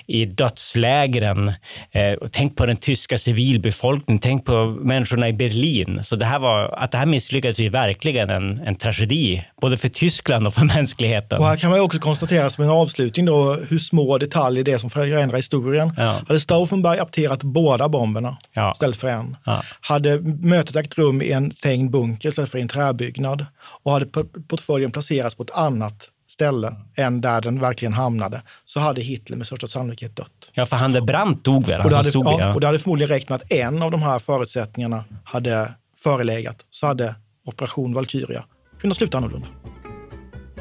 i 0.06 0.24
dödslägren. 0.24 1.48
Eh, 1.90 2.28
tänk 2.32 2.56
på 2.56 2.66
den 2.66 2.76
tyska 2.76 3.18
civilbefolkningen. 3.18 4.20
Tänk 4.20 4.44
på 4.44 4.66
människorna 4.66 5.28
i 5.28 5.32
Berlin. 5.32 6.00
Så 6.04 6.16
det 6.16 6.26
här 6.26 6.38
var, 6.38 6.74
att 6.78 6.92
det 6.92 6.98
här 6.98 7.06
misslyckades 7.06 7.60
är 7.60 7.70
verkligen 7.70 8.30
en, 8.30 8.58
en 8.58 8.76
tragedi. 8.76 9.44
Både 9.60 9.76
för 9.76 9.88
Tyskland 9.88 10.46
och 10.46 10.54
för 10.54 10.64
mänskligheten. 10.64 11.38
Och 11.38 11.46
här 11.46 11.56
kan 11.56 11.70
man 11.70 11.80
också 11.80 11.98
konstatera 11.98 12.50
som 12.50 12.64
en 12.64 12.70
avslutning 12.70 13.26
då 13.26 13.54
hur 13.54 13.78
små 13.78 14.18
detaljer 14.18 14.64
det 14.64 14.72
är 14.72 14.78
som 14.78 14.90
förändrar 14.90 15.36
historien. 15.36 15.92
Ja. 15.96 16.20
Hade 16.28 16.40
Stauffenberg 16.40 16.98
apterat 16.98 17.42
båda 17.42 17.88
bomberna 17.88 18.36
Ja. 18.52 18.72
istället 18.72 18.96
för 18.96 19.08
en. 19.08 19.36
Ja. 19.44 19.62
Hade 19.80 20.20
mötet 20.20 20.76
ägt 20.76 20.98
rum 20.98 21.22
i 21.22 21.32
en 21.32 21.52
stängd 21.52 21.90
bunker 21.90 22.28
istället 22.28 22.50
för 22.50 22.58
i 22.58 22.62
en 22.62 22.68
träbyggnad. 22.68 23.46
Och 23.82 23.92
hade 23.92 24.06
portföljen 24.48 24.90
placerats 24.90 25.34
på 25.34 25.42
ett 25.42 25.50
annat 25.50 26.10
ställe 26.28 26.74
än 26.96 27.20
där 27.20 27.40
den 27.40 27.60
verkligen 27.60 27.92
hamnade, 27.92 28.42
så 28.64 28.80
hade 28.80 29.00
Hitler 29.00 29.36
med 29.36 29.46
största 29.46 29.66
sannolikhet 29.66 30.16
dött. 30.16 30.50
Ja, 30.52 30.66
för 30.66 30.76
han 30.76 31.06
Brandt 31.06 31.44
dog 31.44 31.66
väl? 31.66 31.80
Och 31.80 31.84
det, 31.84 31.90
som 31.90 31.96
hade, 31.96 32.08
stod 32.10 32.26
ja, 32.26 32.40
ja, 32.40 32.54
och 32.54 32.60
det 32.60 32.66
hade 32.66 32.78
förmodligen 32.78 33.08
räckt 33.08 33.28
med 33.28 33.36
att 33.36 33.52
en 33.52 33.82
av 33.82 33.90
de 33.90 34.02
här 34.02 34.18
förutsättningarna 34.18 35.04
hade 35.24 35.72
förelegat, 35.98 36.56
så 36.70 36.86
hade 36.86 37.14
Operation 37.46 37.92
Valkyria 37.92 38.44
kunnat 38.80 38.96
sluta 38.96 39.18
annorlunda. 39.18 39.46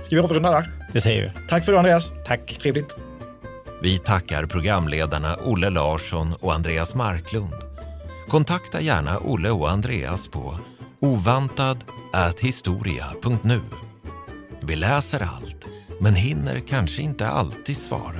Ska 0.04 0.16
vi 0.16 0.20
avrunda 0.20 0.52
där? 0.52 0.72
Det 0.94 1.02
säger 1.02 1.24
vi. 1.24 1.32
Tack 1.50 1.66
för 1.66 1.72
det 1.72 1.78
Andreas. 1.78 2.12
Tack. 2.26 2.58
Trevligt. 2.62 2.96
Vi 3.82 4.00
tackar 4.00 4.46
programledarna 4.46 5.38
Olle 5.46 5.70
Larsson 5.70 6.34
och 6.34 6.54
Andreas 6.54 6.96
Marklund. 6.96 7.54
Kontakta 8.28 8.82
gärna 8.82 9.20
Olle 9.20 9.50
och 9.50 9.72
Andreas 9.72 10.28
på 10.28 10.60
ovantad@historia.nu. 11.00 13.62
Vi 14.62 14.76
läser 14.76 15.20
allt, 15.20 15.66
men 16.00 16.16
hinner 16.16 16.60
kanske 16.60 17.02
inte 17.02 17.28
alltid 17.28 17.78
svara. 17.78 18.20